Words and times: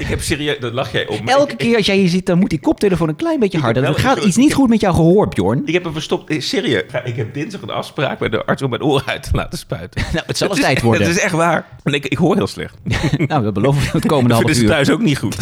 Ik 0.00 0.06
heb 0.06 0.20
serieus, 0.20 0.58
dat 0.60 0.72
lach 0.72 0.92
jij 0.92 1.06
om. 1.06 1.28
Elke 1.28 1.56
keer 1.56 1.76
als 1.76 1.86
jij 1.86 1.96
hier 1.96 2.08
zit, 2.08 2.26
dan 2.26 2.38
moet 2.38 2.50
die 2.50 2.60
koptelefoon 2.60 3.08
een 3.08 3.16
klein 3.16 3.40
beetje 3.40 3.58
harder. 3.58 3.84
Er 3.84 3.94
gaat 3.94 4.16
een 4.18 4.26
iets 4.26 4.36
niet 4.36 4.54
goed 4.54 4.68
met 4.68 4.80
jouw 4.80 4.92
gehoor, 4.92 5.28
Bjorn. 5.28 5.62
Ik 5.64 5.72
heb 5.72 5.84
hem 5.84 5.92
verstopt. 5.92 6.30
Eh, 6.30 6.40
Serieus. 6.40 6.82
Ik 7.04 7.16
heb 7.16 7.34
dinsdag 7.34 7.62
een 7.62 7.70
afspraak 7.70 8.18
bij 8.18 8.28
de 8.28 8.44
arts 8.44 8.62
om 8.62 8.70
mijn 8.70 8.82
oren 8.82 9.06
uit 9.06 9.22
te 9.22 9.30
laten 9.32 9.58
spuiten. 9.58 10.02
Nou, 10.12 10.24
het 10.26 10.36
zal 10.38 10.48
eens 10.48 10.58
is- 10.58 10.64
tijd 10.64 10.82
worden. 10.82 11.02
Het 11.06 11.16
is 11.16 11.22
echt 11.22 11.34
waar. 11.34 11.66
En 11.82 11.92
ik, 11.94 12.06
ik 12.06 12.18
hoor 12.18 12.36
heel 12.36 12.46
slecht. 12.46 12.74
Nou, 13.26 13.44
we 13.44 13.52
beloven 13.52 13.82
het 13.92 14.06
komende 14.06 14.28
Dat 14.34 14.42
half 14.42 14.50
vinden 14.50 14.54
ze 14.54 14.62
uur. 14.62 14.68
thuis 14.70 14.90
ook 14.90 15.00
niet 15.00 15.18
goed. 15.18 15.36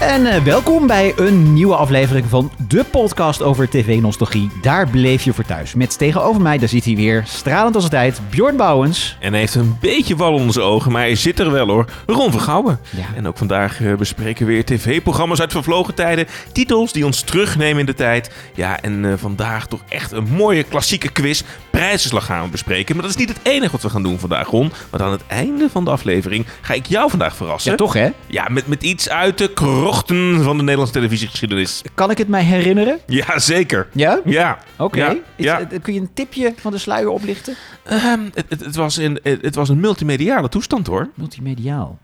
En 0.00 0.26
eh, 0.26 0.42
welkom 0.42 0.86
bij 0.86 1.12
een 1.16 1.52
nieuwe 1.52 1.74
aflevering 1.74 2.26
van 2.26 2.50
de 2.68 2.84
podcast 2.84 3.42
over 3.42 3.68
tv-nostalgie. 3.68 4.50
Daar 4.62 4.88
bleef 4.88 5.22
je 5.22 5.32
voor 5.32 5.44
thuis. 5.44 5.74
Met 5.74 5.98
tegenover 5.98 6.42
mij, 6.42 6.58
daar 6.58 6.68
zit 6.68 6.84
hij 6.84 6.96
weer, 6.96 7.22
stralend 7.26 7.74
als 7.74 7.84
altijd, 7.84 8.20
Bjorn 8.30 8.56
Bouwens. 8.56 9.16
En 9.20 9.30
hij 9.30 9.40
heeft 9.40 9.54
een 9.54 9.76
beetje 9.80 10.16
wal 10.16 10.32
onder 10.32 10.52
zijn 10.52 10.64
ogen, 10.64 10.92
maar 10.92 11.00
hij 11.00 11.14
zit 11.14 11.38
er 11.38 11.50
wel 11.50 11.66
hoor. 11.66 11.84
Ron 12.06 12.30
Vergouwen. 12.30 12.80
Ja. 12.90 13.04
En 13.16 13.28
ook 13.28 13.38
vandaag 13.38 13.80
eh, 13.82 13.94
bespreken 13.94 14.46
we 14.46 14.52
weer 14.52 14.64
tv-programma's 14.64 15.40
uit 15.40 15.52
vervlogen 15.52 15.94
tijden. 15.94 16.26
Titels 16.52 16.92
die 16.92 17.04
ons 17.04 17.20
terugnemen 17.20 17.80
in 17.80 17.86
de 17.86 17.94
tijd. 17.94 18.30
Ja, 18.54 18.80
en 18.80 19.04
eh, 19.04 19.12
vandaag 19.16 19.66
toch 19.66 19.80
echt 19.88 20.12
een 20.12 20.28
mooie 20.28 20.62
klassieke 20.62 21.12
quiz. 21.12 21.42
Prijzenslag 21.70 22.24
gaan 22.24 22.44
we 22.44 22.50
bespreken. 22.50 22.94
Maar 22.94 23.04
dat 23.04 23.14
is 23.14 23.20
niet 23.20 23.28
het 23.28 23.40
enige 23.42 23.72
wat 23.72 23.82
we 23.82 23.90
gaan 23.90 24.02
doen 24.02 24.18
vandaag, 24.18 24.48
Ron. 24.48 24.72
Want 24.90 25.02
aan 25.02 25.12
het 25.12 25.26
einde 25.26 25.68
van 25.70 25.84
de 25.84 25.90
aflevering 25.90 26.46
ga 26.60 26.74
ik 26.74 26.86
jou 26.86 27.10
vandaag 27.10 27.36
verrassen. 27.36 27.70
Ja, 27.70 27.76
toch 27.76 27.92
hè? 27.92 28.08
Ja, 28.26 28.48
met, 28.50 28.66
met 28.66 28.82
iets 28.82 29.08
uit 29.08 29.38
de 29.38 29.52
krochten 29.90 30.42
van 30.42 30.56
de 30.56 30.62
Nederlandse 30.62 30.94
televisiegeschiedenis. 30.94 31.82
Kan 31.94 32.10
ik 32.10 32.18
het 32.18 32.28
mij 32.28 32.42
herinneren? 32.42 32.98
Ja, 33.06 33.38
zeker. 33.38 33.88
Ja? 33.92 34.20
Ja. 34.24 34.58
Oké. 34.78 34.98
Ja, 34.98 35.10
Is- 35.36 35.44
ja. 35.44 35.64
Kun 35.82 35.94
je 35.94 36.00
een 36.00 36.10
tipje 36.14 36.52
van 36.56 36.72
de 36.72 36.78
sluier 36.78 37.08
oplichten? 37.08 37.54
Ehm, 37.84 38.20
het, 38.34 38.44
het, 38.48 38.64
het 38.64 38.76
was 38.76 38.96
een, 38.96 39.20
het, 39.22 39.42
het 39.42 39.54
was 39.54 39.68
een 39.68 39.80
multimediale 39.80 40.48
toestand 40.48 40.86
hoor. 40.86 41.08
Multimediaal. 41.14 41.98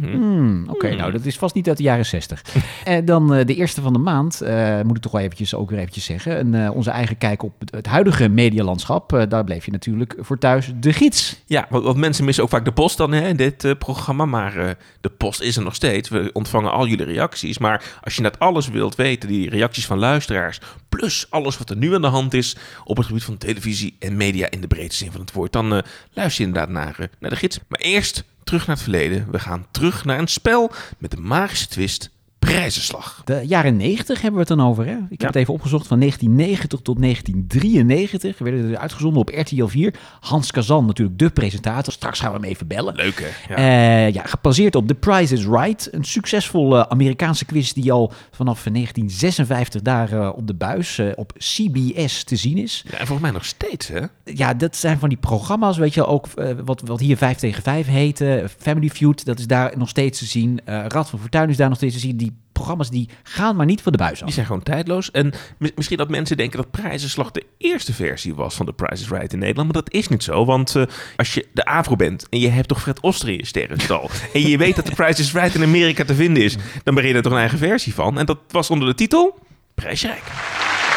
Mhm. 0.00 0.10
Hmm, 0.12 0.64
Oké, 0.68 0.94
nou 0.94 1.12
dat 1.12 1.24
is 1.24 1.36
vast 1.38 1.54
niet 1.54 1.68
uit 1.68 1.76
de 1.76 1.82
jaren 1.82 2.06
60. 2.06 2.42
En 2.84 3.04
dan 3.04 3.34
eh, 3.34 3.46
de 3.46 3.54
eerste 3.54 3.80
van 3.80 3.92
de 3.92 3.98
maand, 3.98 4.40
eh, 4.40 4.80
moet 4.80 4.96
ik 4.96 5.02
toch 5.02 5.12
wel 5.12 5.20
eventjes, 5.20 5.54
ook 5.54 5.70
weer 5.70 5.78
eventjes 5.78 6.04
zeggen. 6.04 6.36
En, 6.36 6.64
eh, 6.64 6.74
onze 6.74 6.90
eigen 6.90 7.18
kijk 7.18 7.42
op 7.42 7.52
het, 7.58 7.70
het 7.70 7.86
huidige 7.86 8.28
medialandschap. 8.28 9.12
Eh, 9.12 9.22
daar 9.28 9.44
bleef 9.44 9.64
je 9.64 9.70
natuurlijk 9.70 10.14
voor 10.18 10.38
thuis 10.38 10.72
de 10.76 10.92
gids. 10.92 11.42
Ja, 11.46 11.66
want, 11.70 11.84
want 11.84 11.96
mensen 11.96 12.24
missen 12.24 12.44
ook 12.44 12.50
vaak 12.50 12.64
de 12.64 12.72
post 12.72 12.96
dan 12.96 13.12
hè, 13.12 13.28
in 13.28 13.36
dit 13.36 13.64
eh, 13.64 13.72
programma. 13.78 14.24
Maar 14.24 14.56
eh, 14.56 14.70
de 15.00 15.08
post 15.08 15.40
is 15.40 15.56
er 15.56 15.62
nog 15.62 15.74
steeds. 15.74 16.08
We 16.08 16.30
ontvangen 16.32 16.72
al 16.72 16.86
jullie 16.86 17.06
reacties. 17.06 17.58
Maar 17.58 17.98
als 18.02 18.16
je 18.16 18.22
net 18.22 18.38
alles 18.38 18.68
wilt 18.68 18.94
weten, 18.94 19.28
die 19.28 19.50
reacties 19.50 19.86
van 19.86 19.98
luisteraars... 19.98 20.60
plus 20.88 21.26
alles 21.30 21.58
wat 21.58 21.70
er 21.70 21.76
nu 21.76 21.94
aan 21.94 22.00
de 22.00 22.06
hand 22.06 22.34
is 22.34 22.56
op 22.84 22.96
het 22.96 23.06
gebied 23.06 23.24
van 23.24 23.38
televisie 23.38 23.96
en 23.98 24.16
media... 24.16 24.50
in 24.50 24.60
de 24.60 24.66
breedste 24.66 25.04
zin 25.04 25.12
van 25.12 25.20
het 25.20 25.32
woord, 25.32 25.52
dan 25.52 25.74
eh, 25.74 25.82
luister 26.12 26.42
je 26.42 26.48
inderdaad 26.48 26.72
naar, 26.74 26.94
eh, 26.98 27.06
naar 27.20 27.30
de 27.30 27.36
gids. 27.36 27.58
Maar 27.68 27.80
eerst 27.80 28.24
terug 28.44 28.66
naar 28.66 28.76
het 28.76 28.84
verleden. 28.84 29.30
We 29.30 29.38
gaan 29.38 29.66
terug 29.70 30.04
naar 30.04 30.18
een 30.18 30.26
spel 30.26 30.72
met 30.98 31.10
de 31.10 31.20
magische 31.20 31.68
twist 31.68 32.10
prijzenslag. 32.46 33.22
De 33.24 33.42
jaren 33.46 33.76
90 33.76 34.20
hebben 34.22 34.40
we 34.40 34.46
het 34.48 34.58
dan 34.58 34.68
over. 34.68 34.86
Hè? 34.86 34.92
Ik 34.92 35.08
heb 35.10 35.20
Ja. 35.20 35.26
het 35.26 35.36
even 35.36 35.54
opgezocht. 35.54 35.86
Van 35.86 35.98
1990 35.98 36.80
tot 36.80 36.98
1993 36.98 38.38
werden 38.38 38.70
er 38.70 38.78
uitgezonden 38.78 39.20
op 39.20 39.28
RTL 39.34 39.66
4. 39.66 39.94
Hans 40.20 40.50
Kazan, 40.50 40.86
natuurlijk 40.86 41.18
de 41.18 41.30
presentator. 41.30 41.92
Straks 41.92 42.20
gaan 42.20 42.32
we 42.32 42.38
hem 42.38 42.48
even 42.48 42.66
bellen. 42.66 42.94
Leuk 42.94 43.20
hè? 43.20 43.54
Ja. 43.54 44.06
Eh, 44.06 44.14
ja, 44.14 44.22
gebaseerd 44.26 44.74
op 44.74 44.86
The 44.88 44.94
Price 44.94 45.34
is 45.34 45.46
Right. 45.46 45.88
Een 45.92 46.04
succesvolle 46.04 46.88
Amerikaanse 46.88 47.44
quiz 47.44 47.72
die 47.72 47.92
al 47.92 48.12
vanaf 48.30 48.62
1956 48.62 49.82
daar 49.82 50.12
eh, 50.12 50.30
op 50.36 50.46
de 50.46 50.54
buis 50.54 50.98
eh, 50.98 51.06
op 51.14 51.32
CBS 51.38 52.24
te 52.24 52.36
zien 52.36 52.58
is. 52.58 52.84
Ja, 52.84 52.90
en 52.90 52.96
volgens 53.06 53.20
mij 53.20 53.30
nog 53.30 53.44
steeds 53.44 53.88
hè? 53.88 54.00
Ja, 54.24 54.54
dat 54.54 54.76
zijn 54.76 54.98
van 54.98 55.08
die 55.08 55.18
programma's, 55.18 55.76
weet 55.76 55.94
je, 55.94 56.06
ook 56.06 56.26
wat, 56.64 56.82
wat 56.84 57.00
hier 57.00 57.16
5 57.16 57.36
tegen 57.38 57.62
5 57.62 57.86
heette. 57.86 58.44
Family 58.58 58.88
Feud, 58.88 59.24
dat 59.24 59.38
is 59.38 59.46
daar 59.46 59.72
nog 59.78 59.88
steeds 59.88 60.18
te 60.18 60.24
zien. 60.24 60.60
Rad 60.64 61.10
van 61.10 61.18
Fortuin 61.18 61.48
is 61.50 61.56
daar 61.56 61.68
nog 61.68 61.76
steeds 61.76 61.94
te 61.94 62.00
zien. 62.00 62.16
Die 62.16 62.31
programma's 62.52 62.90
die 62.90 63.08
gaan 63.22 63.56
maar 63.56 63.66
niet 63.66 63.80
van 63.82 63.92
de 63.92 63.98
buis 63.98 64.18
af. 64.18 64.24
Die 64.24 64.34
zijn 64.34 64.46
gewoon 64.46 64.62
tijdloos. 64.62 65.10
En 65.10 65.32
mis- 65.58 65.70
misschien 65.74 65.96
dat 65.96 66.08
mensen 66.08 66.36
denken 66.36 66.56
dat 66.56 66.70
Prijzenslag 66.70 67.30
de 67.30 67.46
eerste 67.58 67.92
versie 67.92 68.34
was 68.34 68.54
van 68.54 68.66
The 68.66 68.72
Price 68.72 69.02
is 69.02 69.08
Right 69.08 69.32
in 69.32 69.38
Nederland. 69.38 69.72
Maar 69.72 69.82
dat 69.82 69.92
is 69.92 70.08
niet 70.08 70.22
zo. 70.22 70.44
Want 70.44 70.76
eh, 70.76 70.82
als 71.16 71.34
je 71.34 71.46
de 71.52 71.64
AVRO 71.64 71.96
bent 71.96 72.26
en 72.30 72.38
je 72.40 72.48
hebt 72.48 72.68
toch 72.68 72.80
Fred 72.80 73.00
Oster 73.00 73.28
in 73.28 73.36
je 73.36 73.46
sterrenstal. 73.46 74.10
en 74.34 74.48
je 74.48 74.56
weet 74.58 74.76
dat 74.76 74.84
The 74.84 74.94
Price 74.94 75.20
is 75.20 75.32
Right 75.32 75.54
in 75.54 75.62
Amerika 75.62 76.04
te 76.04 76.14
vinden 76.14 76.42
is. 76.42 76.56
Dan 76.84 76.94
ben 76.94 77.06
je 77.06 77.14
er 77.14 77.22
toch 77.22 77.32
een 77.32 77.38
eigen 77.38 77.58
versie 77.58 77.94
van. 77.94 78.18
En 78.18 78.26
dat 78.26 78.38
was 78.48 78.70
onder 78.70 78.88
de 78.88 78.94
titel 78.94 79.38
Prijsrijk. 79.74 80.22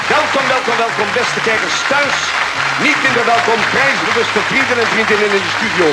Welkom, 0.09 0.47
welkom, 0.47 0.77
welkom, 0.85 1.07
beste 1.21 1.41
kijkers 1.49 1.77
thuis. 1.93 2.15
Niet 2.85 2.99
minder 3.05 3.25
welkom, 3.33 3.59
prijsbewuste 3.75 4.39
vrienden 4.51 4.77
en 4.83 4.89
vriendinnen 4.93 5.29
in 5.37 5.43
de 5.47 5.53
studio. 5.57 5.87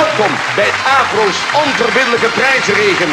Welkom 0.00 0.32
bij 0.60 0.70
Afro's 0.98 1.38
onverbiddelijke 1.64 2.30
prijzenregen. 2.38 3.10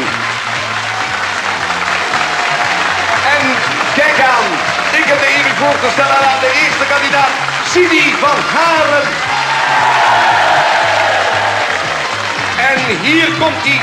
Kijk 4.01 4.19
aan, 4.33 4.47
ik 4.99 5.05
heb 5.11 5.19
de 5.23 5.29
eer 5.35 5.49
voor 5.61 5.77
te 5.83 5.89
stellen 5.95 6.21
aan 6.29 6.41
de 6.45 6.51
eerste 6.63 6.85
kandidaat, 6.93 7.33
Sidi 7.71 8.05
van 8.23 8.39
Haren. 8.55 9.07
En 12.71 12.79
hier 13.05 13.29
komt 13.41 13.63
hij, 13.67 13.81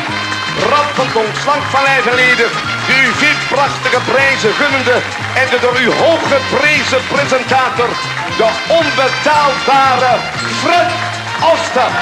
Rad 0.70 0.90
van 0.94 1.08
slank 1.42 1.64
van 1.74 1.82
lijf 1.82 2.06
en 2.06 2.14
leden, 2.14 2.50
de 2.86 2.94
u 3.04 3.30
prachtige 3.54 4.00
prijzen 4.12 4.54
gunnende 4.60 4.96
en 5.40 5.46
de 5.50 5.58
door 5.60 5.78
u 5.80 5.88
hooggeprezen 6.02 7.02
presentator, 7.14 7.90
de 8.40 8.48
onbetaalbare 8.80 10.12
Fred 10.60 10.90
Oster. 11.52 11.92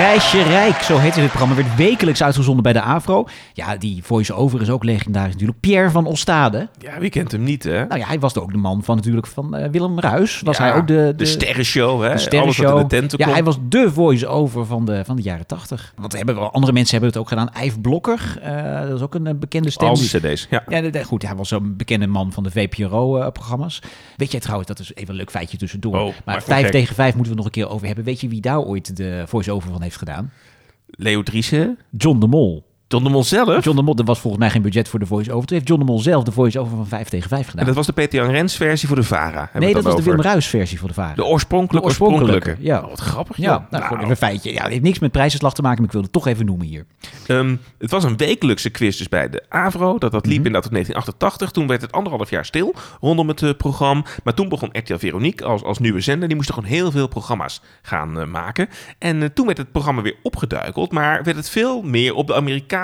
Prijsje 0.00 0.42
Rijk, 0.42 0.82
zo 0.82 0.98
heette 0.98 1.20
dit 1.20 1.28
programma, 1.28 1.54
werd 1.54 1.76
wekelijks 1.76 2.22
uitgezonden 2.22 2.62
bij 2.62 2.72
de 2.72 2.80
AVRO. 2.80 3.26
Ja, 3.52 3.76
die 3.76 4.04
voice-over 4.04 4.60
is 4.60 4.70
ook 4.70 4.84
legendarisch 4.84 5.32
natuurlijk. 5.32 5.60
Pierre 5.60 5.90
van 5.90 6.06
Ostade. 6.06 6.68
Ja, 6.78 6.98
wie 6.98 7.10
kent 7.10 7.32
hem 7.32 7.42
niet 7.42 7.62
hè? 7.62 7.84
Nou 7.86 8.00
ja, 8.00 8.06
hij 8.06 8.18
was 8.18 8.36
ook 8.36 8.52
de 8.52 8.58
man 8.58 8.82
van 8.84 8.96
natuurlijk 8.96 9.26
van 9.26 9.56
eh, 9.56 9.70
Willem 9.70 10.00
Ruis. 10.00 10.40
Was 10.44 10.56
Ja, 10.56 10.64
hij 10.64 10.74
ook 10.74 10.86
de, 10.86 10.94
de, 10.94 11.14
de 11.16 11.24
sterrenshow, 11.24 11.92
hè? 11.92 12.04
de 12.04 12.08
Alles 12.10 12.22
sterrenshow. 12.22 12.66
wat 12.66 12.76
in 12.80 12.82
de 12.88 12.88
tenten 12.88 13.18
ja, 13.18 13.32
hij 13.32 13.44
was 13.44 13.58
de 13.68 13.92
voice-over 13.92 14.66
van 14.66 14.84
de, 14.84 15.04
van 15.04 15.16
de 15.16 15.22
jaren 15.22 15.46
tachtig. 15.46 15.92
Want 15.96 16.12
hebben 16.12 16.34
wel, 16.34 16.52
andere 16.52 16.72
mensen 16.72 16.92
hebben 16.92 17.10
het 17.10 17.18
ook 17.18 17.28
gedaan. 17.28 17.48
Yves 17.64 17.78
Blokker, 17.82 18.38
eh, 18.42 18.80
dat 18.88 18.96
is 18.96 19.00
ook 19.02 19.14
een 19.14 19.26
eh, 19.26 19.34
bekende 19.34 19.70
stem. 19.70 19.88
Al 19.88 19.94
Die- 19.94 20.08
cd's, 20.20 20.46
ja. 20.50 20.62
Ja, 20.68 21.04
goed, 21.04 21.22
hij 21.22 21.34
was 21.36 21.48
zo'n 21.48 21.74
bekende 21.76 22.06
man 22.06 22.32
van 22.32 22.42
de 22.42 22.50
VPRO-programma's. 22.50 23.82
Weet 24.16 24.30
jij 24.30 24.40
trouwens, 24.40 24.68
dat 24.68 24.78
is 24.78 24.94
even 24.94 25.10
een 25.10 25.16
leuk 25.16 25.30
feitje 25.30 25.56
tussendoor. 25.56 25.94
Oh, 25.94 26.04
maar 26.04 26.14
maar 26.24 26.42
5 26.42 26.60
oké. 26.62 26.70
tegen 26.70 26.94
5 26.94 27.14
moeten 27.14 27.30
we 27.32 27.36
nog 27.38 27.46
een 27.46 27.52
keer 27.54 27.68
over 27.70 27.86
hebben. 27.86 28.04
Weet 28.04 28.20
je 28.20 28.28
wie 28.28 28.40
daar 28.40 28.60
ooit 28.60 28.96
de 28.96 29.22
voice-over 29.26 29.70
van 29.70 29.82
heeft 29.82 29.89
gedaan? 29.96 30.32
Leo 30.86 31.22
Driessen. 31.22 31.78
John 31.90 32.20
de 32.20 32.26
Mol. 32.26 32.69
Don 32.90 33.04
de 33.04 33.10
Mol 33.10 33.24
zelf. 33.24 33.64
John 33.64 33.76
de 33.76 33.82
Mol, 33.82 33.96
er 33.96 34.04
was 34.04 34.20
volgens 34.20 34.42
mij 34.42 34.50
geen 34.52 34.62
budget 34.62 34.88
voor 34.88 34.98
de 34.98 35.06
voice-over. 35.06 35.46
Toen 35.46 35.56
heeft 35.56 35.68
John 35.68 35.80
de 35.80 35.86
Mol 35.86 35.98
zelf 36.00 36.24
de 36.24 36.32
voice-over 36.32 36.76
van 36.76 36.86
5 36.86 37.08
tegen 37.08 37.28
5 37.28 37.44
gedaan. 37.44 37.60
En 37.60 37.66
dat 37.66 37.74
was 37.74 37.86
de 37.86 37.92
Peter 37.92 38.22
Jan 38.22 38.30
Rens 38.32 38.56
versie 38.56 38.88
voor 38.88 38.96
de 38.96 39.02
VARA. 39.02 39.50
Nee, 39.54 39.74
dat 39.74 39.82
was 39.82 39.96
de. 39.96 40.02
Willem 40.02 40.20
Ruis 40.20 40.46
versie 40.46 40.78
voor 40.78 40.88
de 40.88 40.94
Varen. 40.94 41.16
De 41.16 41.24
oorspronkelijke, 41.24 41.78
De 41.80 41.84
oorspronkelijke, 41.92 42.34
oorspronkelijke. 42.36 42.68
ja. 42.72 42.80
Oh, 42.82 42.88
wat 42.88 43.00
grappig. 43.00 43.36
Ja, 43.36 43.48
nou, 43.50 43.62
Nou, 43.70 43.82
gewoon 43.82 43.98
even 43.98 44.10
een 44.10 44.16
feitje. 44.16 44.52
Ja, 44.52 44.62
het 44.62 44.70
heeft 44.70 44.82
niks 44.82 44.98
met 44.98 45.12
prijzenslag 45.12 45.54
te 45.54 45.62
maken, 45.62 45.76
maar 45.78 45.86
ik 45.86 45.92
wilde 45.92 46.06
het 46.12 46.16
toch 46.22 46.26
even 46.32 46.46
noemen 46.46 46.66
hier. 46.66 46.86
Ehm, 47.26 47.56
het 47.78 47.90
was 47.90 48.04
een 48.04 48.16
wekelijkse 48.16 48.70
quiz 48.70 48.96
dus 48.98 49.08
bij 49.08 49.28
de 49.30 49.42
AVRO. 49.48 49.98
Dat, 49.98 50.12
dat 50.12 50.26
liep 50.26 50.36
Mhm. 50.36 50.46
inderdaad 50.46 50.62
tot 50.62 50.72
1988. 50.72 51.50
Toen 51.50 51.66
werd 51.66 51.80
het 51.82 51.92
anderhalf 51.92 52.30
jaar 52.30 52.44
stil 52.44 52.74
rondom 53.00 53.28
het 53.28 53.42
eh, 53.42 53.50
programma. 53.56 54.02
Maar 54.24 54.34
toen 54.34 54.48
begon 54.48 54.68
RTL 54.72 54.96
Veronique 54.98 55.44
als, 55.46 55.62
als 55.62 55.78
nieuwe 55.78 56.00
zender. 56.00 56.28
Die 56.28 56.36
moest 56.36 56.48
er 56.48 56.54
gewoon 56.54 56.68
heel 56.70 56.90
veel 56.90 57.08
programma's 57.08 57.60
gaan 57.82 58.20
eh, 58.20 58.26
maken. 58.26 58.68
En 58.98 59.22
eh, 59.22 59.28
toen 59.34 59.46
werd 59.46 59.58
het 59.58 59.72
programma 59.72 60.02
weer 60.02 60.16
opgeduikeld. 60.22 60.92
Maar 60.92 61.22
werd 61.24 61.36
het 61.36 61.50
veel 61.50 61.82
meer 61.82 62.14
op 62.14 62.26
de 62.26 62.34
Amerikaanse 62.34 62.78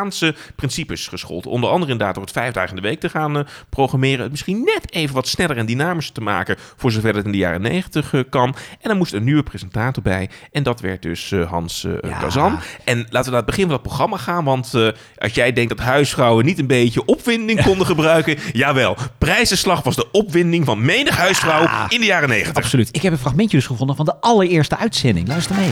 principes 0.57 1.09
geschoold. 1.09 1.47
Onder 1.47 1.71
andere 1.71 1.93
inderdaad 1.93 2.15
door 2.15 2.25
het 2.25 2.33
vijf 2.33 2.53
dagen 2.53 2.77
in 2.77 2.83
de 2.83 2.89
week 2.89 3.01
te 3.01 3.09
gaan 3.09 3.39
eh, 3.39 3.45
programmeren. 3.69 4.21
Het 4.21 4.31
misschien 4.31 4.65
net 4.65 4.93
even 4.93 5.15
wat 5.15 5.29
sneller 5.29 5.57
en 5.57 5.67
dynamischer 5.67 6.15
te 6.15 6.21
maken. 6.21 6.57
Voor 6.77 6.93
zover 6.93 7.15
het 7.15 7.25
in 7.25 7.33
de 7.33 7.39
jaren 7.39 7.61
90 7.61 8.13
eh, 8.13 8.21
kan. 8.31 8.55
En 8.81 8.89
dan 8.89 8.97
moest 8.97 9.13
er 9.13 9.19
een 9.19 9.25
nieuwe 9.25 9.43
presentator 9.43 10.03
bij. 10.03 10.31
En 10.53 10.63
dat 10.63 10.81
werd 10.81 11.03
dus 11.03 11.33
eh, 11.33 11.51
Hans 11.51 11.87
Ja. 12.03 12.19
Kazan. 12.19 12.59
En 12.85 12.99
laten 12.99 13.25
we 13.25 13.31
naar 13.31 13.37
het 13.37 13.47
begin 13.47 13.65
van 13.65 13.73
het 13.73 13.83
programma 13.83 14.17
gaan. 14.17 14.45
Want 14.45 14.73
als 15.19 15.33
jij 15.35 15.53
denkt 15.53 15.77
dat 15.77 15.87
huisvrouwen 15.87 16.45
niet 16.45 16.59
een 16.59 16.67
beetje 16.67 17.05
opwinding 17.05 17.63
konden 17.69 17.87
gebruiken. 17.87 18.37
Jawel, 18.53 18.97
prijzenslag 19.19 19.83
was 19.83 19.97
de 19.97 20.11
opwinding 20.11 20.65
van 20.65 20.85
menig 20.85 21.17
huisvrouw 21.17 21.63
Ja. 21.63 21.87
in 21.89 22.01
de 22.01 22.07
jaren 22.07 22.29
90. 22.29 22.55
Absoluut. 22.65 22.89
Ik 22.93 23.03
heb 23.03 23.13
een 23.13 23.19
fragmentje 23.19 23.57
dus 23.57 23.67
gevonden 23.67 23.97
van 23.97 24.05
de 24.05 24.15
allereerste 24.21 24.77
uitzending. 24.77 25.29
Luister 25.29 25.57
mee. 25.57 25.71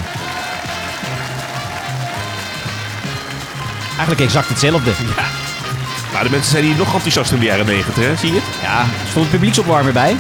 Eigenlijk 3.97 4.21
exact 4.21 4.49
hetzelfde. 4.49 4.93
Maar 6.13 6.25
de 6.25 6.31
mensen 6.31 6.51
zijn 6.51 6.65
hier 6.65 6.77
nog 6.77 6.95
enthousiast 6.95 7.33
in 7.33 7.39
de 7.39 7.45
jaren 7.45 7.67
90, 7.67 8.05
hè? 8.05 8.17
zie 8.17 8.33
je 8.33 8.35
het? 8.35 8.63
Ja, 8.63 8.81
er 8.81 9.09
stond 9.09 9.25
een 9.25 9.31
publieksopwarmer 9.31 9.93
bij. 9.93 10.17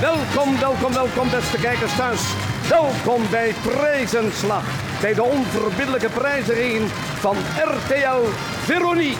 Welkom, 0.00 0.58
welkom, 0.58 0.92
welkom 0.92 1.30
beste 1.30 1.56
kijkers 1.56 1.94
thuis. 1.96 2.20
Welkom 2.68 3.22
bij 3.30 3.54
Prijzenslag. 3.62 4.62
bij 5.00 5.14
de 5.14 5.22
onverbiddelijke 5.22 6.08
prijziging 6.08 6.90
van 7.18 7.36
RTL 7.56 8.28
Veronique. 8.64 9.18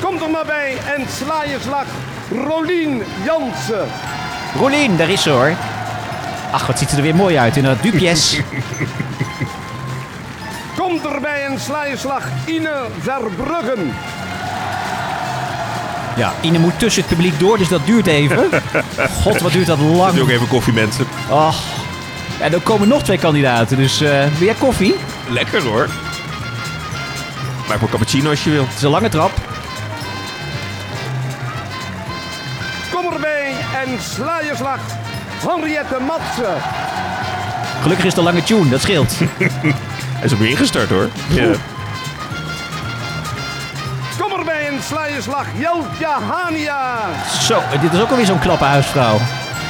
Kom 0.00 0.22
er 0.22 0.30
maar 0.30 0.46
bij 0.46 0.76
en 0.96 1.06
sla 1.08 1.44
je 1.44 1.56
slag. 1.60 1.86
Rolien 2.46 3.02
Jansen. 3.24 3.88
Rolien, 4.58 4.96
daar 4.96 5.10
is 5.10 5.22
ze 5.22 5.30
hoor. 5.30 5.52
Ach, 6.50 6.66
wat 6.66 6.78
ziet 6.78 6.88
ze 6.88 6.96
er 6.96 7.02
weer 7.02 7.14
mooi 7.14 7.38
uit 7.38 7.56
in 7.56 7.62
dat 7.62 7.82
dupjes. 7.82 8.38
Kom 10.80 11.12
erbij 11.12 11.44
en 11.44 11.60
sla 11.60 11.84
je 11.84 11.96
slag. 11.96 12.24
Ine 12.46 12.86
Verbruggen. 13.00 13.92
Ja, 16.16 16.32
Ine 16.40 16.58
moet 16.58 16.78
tussen 16.78 17.02
het 17.02 17.10
publiek 17.10 17.38
door, 17.38 17.58
dus 17.58 17.68
dat 17.68 17.86
duurt 17.86 18.06
even. 18.06 18.48
God, 19.22 19.40
wat 19.40 19.52
duurt 19.52 19.66
dat 19.66 19.78
lang. 19.78 20.12
Doe 20.12 20.22
ook 20.22 20.28
even 20.28 20.48
koffie, 20.48 20.72
mensen. 20.72 21.06
Och. 21.30 21.62
En 22.40 22.52
er 22.52 22.60
komen 22.60 22.88
nog 22.88 23.02
twee 23.02 23.18
kandidaten, 23.18 23.76
dus 23.76 24.00
eh 24.00 24.26
wil 24.38 24.46
jij 24.46 24.54
koffie? 24.54 24.94
Lekker 25.28 25.62
hoor. 25.62 25.88
Maak 27.68 27.80
maar 27.80 27.90
cappuccino 27.90 28.30
als 28.30 28.44
je 28.44 28.50
wilt. 28.50 28.66
Het 28.66 28.76
is 28.76 28.82
een 28.82 28.90
lange 28.90 29.08
trap. 29.08 29.30
Kom 32.92 33.12
erbij 33.12 33.54
en 33.84 34.02
sla 34.02 34.40
je 34.40 34.52
slag. 34.56 34.80
Henriette 35.46 35.98
Matsen. 36.06 36.62
Gelukkig 37.82 38.04
is 38.04 38.10
het 38.10 38.18
een 38.18 38.24
lange 38.24 38.42
tune, 38.42 38.68
dat 38.68 38.80
scheelt. 38.80 39.14
Hij 40.20 40.28
is 40.30 40.38
weer 40.38 40.48
ingestart 40.48 40.88
hoor. 40.88 41.08
Ja. 41.28 41.50
Kom 44.18 44.38
erbij 44.38 44.66
en 44.66 44.82
sla 44.82 45.06
je 45.06 45.22
slag. 45.22 45.46
Jeltje 45.58 46.06
Hania. 46.06 46.98
Zo, 47.40 47.60
dit 47.80 47.92
is 47.92 48.00
ook 48.00 48.10
alweer 48.10 48.26
zo'n 48.26 48.38
klappe 48.38 48.64
huisvrouw. 48.64 49.14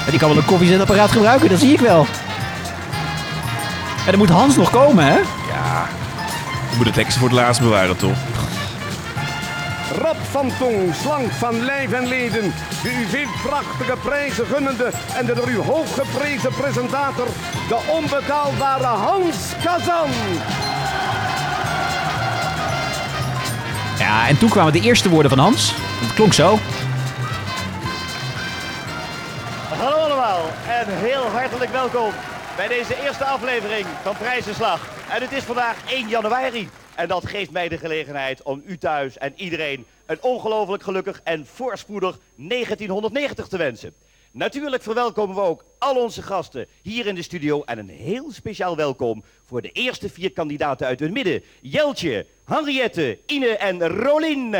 En 0.04 0.10
die 0.10 0.18
kan 0.18 0.28
wel 0.28 0.38
een 0.38 0.44
koffiezetapparaat 0.44 1.10
gebruiken, 1.10 1.48
dat 1.48 1.58
zie 1.58 1.72
ik 1.72 1.80
wel. 1.80 2.06
En 4.04 4.10
dan 4.10 4.18
moet 4.18 4.28
Hans 4.28 4.56
nog 4.56 4.70
komen, 4.70 5.04
hè? 5.04 5.16
ja. 5.50 5.86
Je 6.70 6.76
moet 6.76 6.86
het 6.86 6.96
lekkerste 6.96 7.20
voor 7.20 7.28
het 7.28 7.38
laatst 7.38 7.60
bewaren 7.60 7.96
toch? 7.96 8.16
Rad 9.98 10.16
van 10.16 10.52
Tong, 10.58 10.94
slank 10.94 11.30
van 11.30 11.64
lijf 11.64 11.92
en 11.92 12.06
leden. 12.06 12.52
De 12.82 12.92
u 13.00 13.06
veel 13.06 13.26
prachtige 13.42 13.96
prijzen 14.02 14.46
gunnende 14.46 14.90
en 15.16 15.26
de 15.26 15.34
door 15.34 15.48
u 15.48 15.58
hooggeprezen 15.58 16.52
presentator, 16.52 17.26
de 17.68 17.78
onbetaalbare 17.88 18.84
Hans 18.84 19.36
Kazan. 19.64 20.10
Ja, 23.98 24.28
en 24.28 24.38
toen 24.38 24.48
kwamen 24.48 24.72
de 24.72 24.80
eerste 24.80 25.08
woorden 25.08 25.30
van 25.30 25.38
Hans. 25.38 25.72
Het 25.76 26.14
klonk 26.14 26.32
zo. 26.32 26.58
Hallo 29.68 29.96
allemaal 29.96 30.40
en 30.68 30.86
heel 30.88 31.24
hartelijk 31.32 31.72
welkom 31.72 32.12
bij 32.56 32.68
deze 32.68 33.02
eerste 33.04 33.24
aflevering 33.24 33.86
van 34.02 34.16
Prijzenslag. 34.16 34.80
En 35.08 35.22
het 35.22 35.32
is 35.32 35.42
vandaag 35.42 35.76
1 35.88 36.08
januari 36.08 36.68
en 36.94 37.08
dat 37.08 37.26
geeft 37.26 37.50
mij 37.50 37.68
de 37.68 37.78
gelegenheid 37.78 38.42
om 38.42 38.62
u 38.66 38.78
thuis 38.78 39.18
en 39.18 39.32
iedereen 39.36 39.84
een 40.06 40.22
ongelooflijk 40.22 40.82
gelukkig 40.82 41.20
en 41.24 41.46
voorspoedig 41.46 42.18
1990 42.34 43.48
te 43.48 43.56
wensen. 43.56 43.94
Natuurlijk 44.32 44.82
verwelkomen 44.82 45.34
we 45.36 45.42
ook 45.42 45.64
al 45.78 45.96
onze 45.96 46.22
gasten 46.22 46.66
hier 46.82 47.06
in 47.06 47.14
de 47.14 47.22
studio 47.22 47.62
en 47.62 47.78
een 47.78 47.88
heel 47.88 48.32
speciaal 48.32 48.76
welkom 48.76 49.24
voor 49.46 49.62
de 49.62 49.72
eerste 49.72 50.08
vier 50.08 50.32
kandidaten 50.32 50.86
uit 50.86 51.00
het 51.00 51.10
midden. 51.10 51.42
Jeltje, 51.60 52.26
Henriette, 52.44 53.18
Ine 53.26 53.56
en 53.56 53.88
Rolien. 53.88 54.54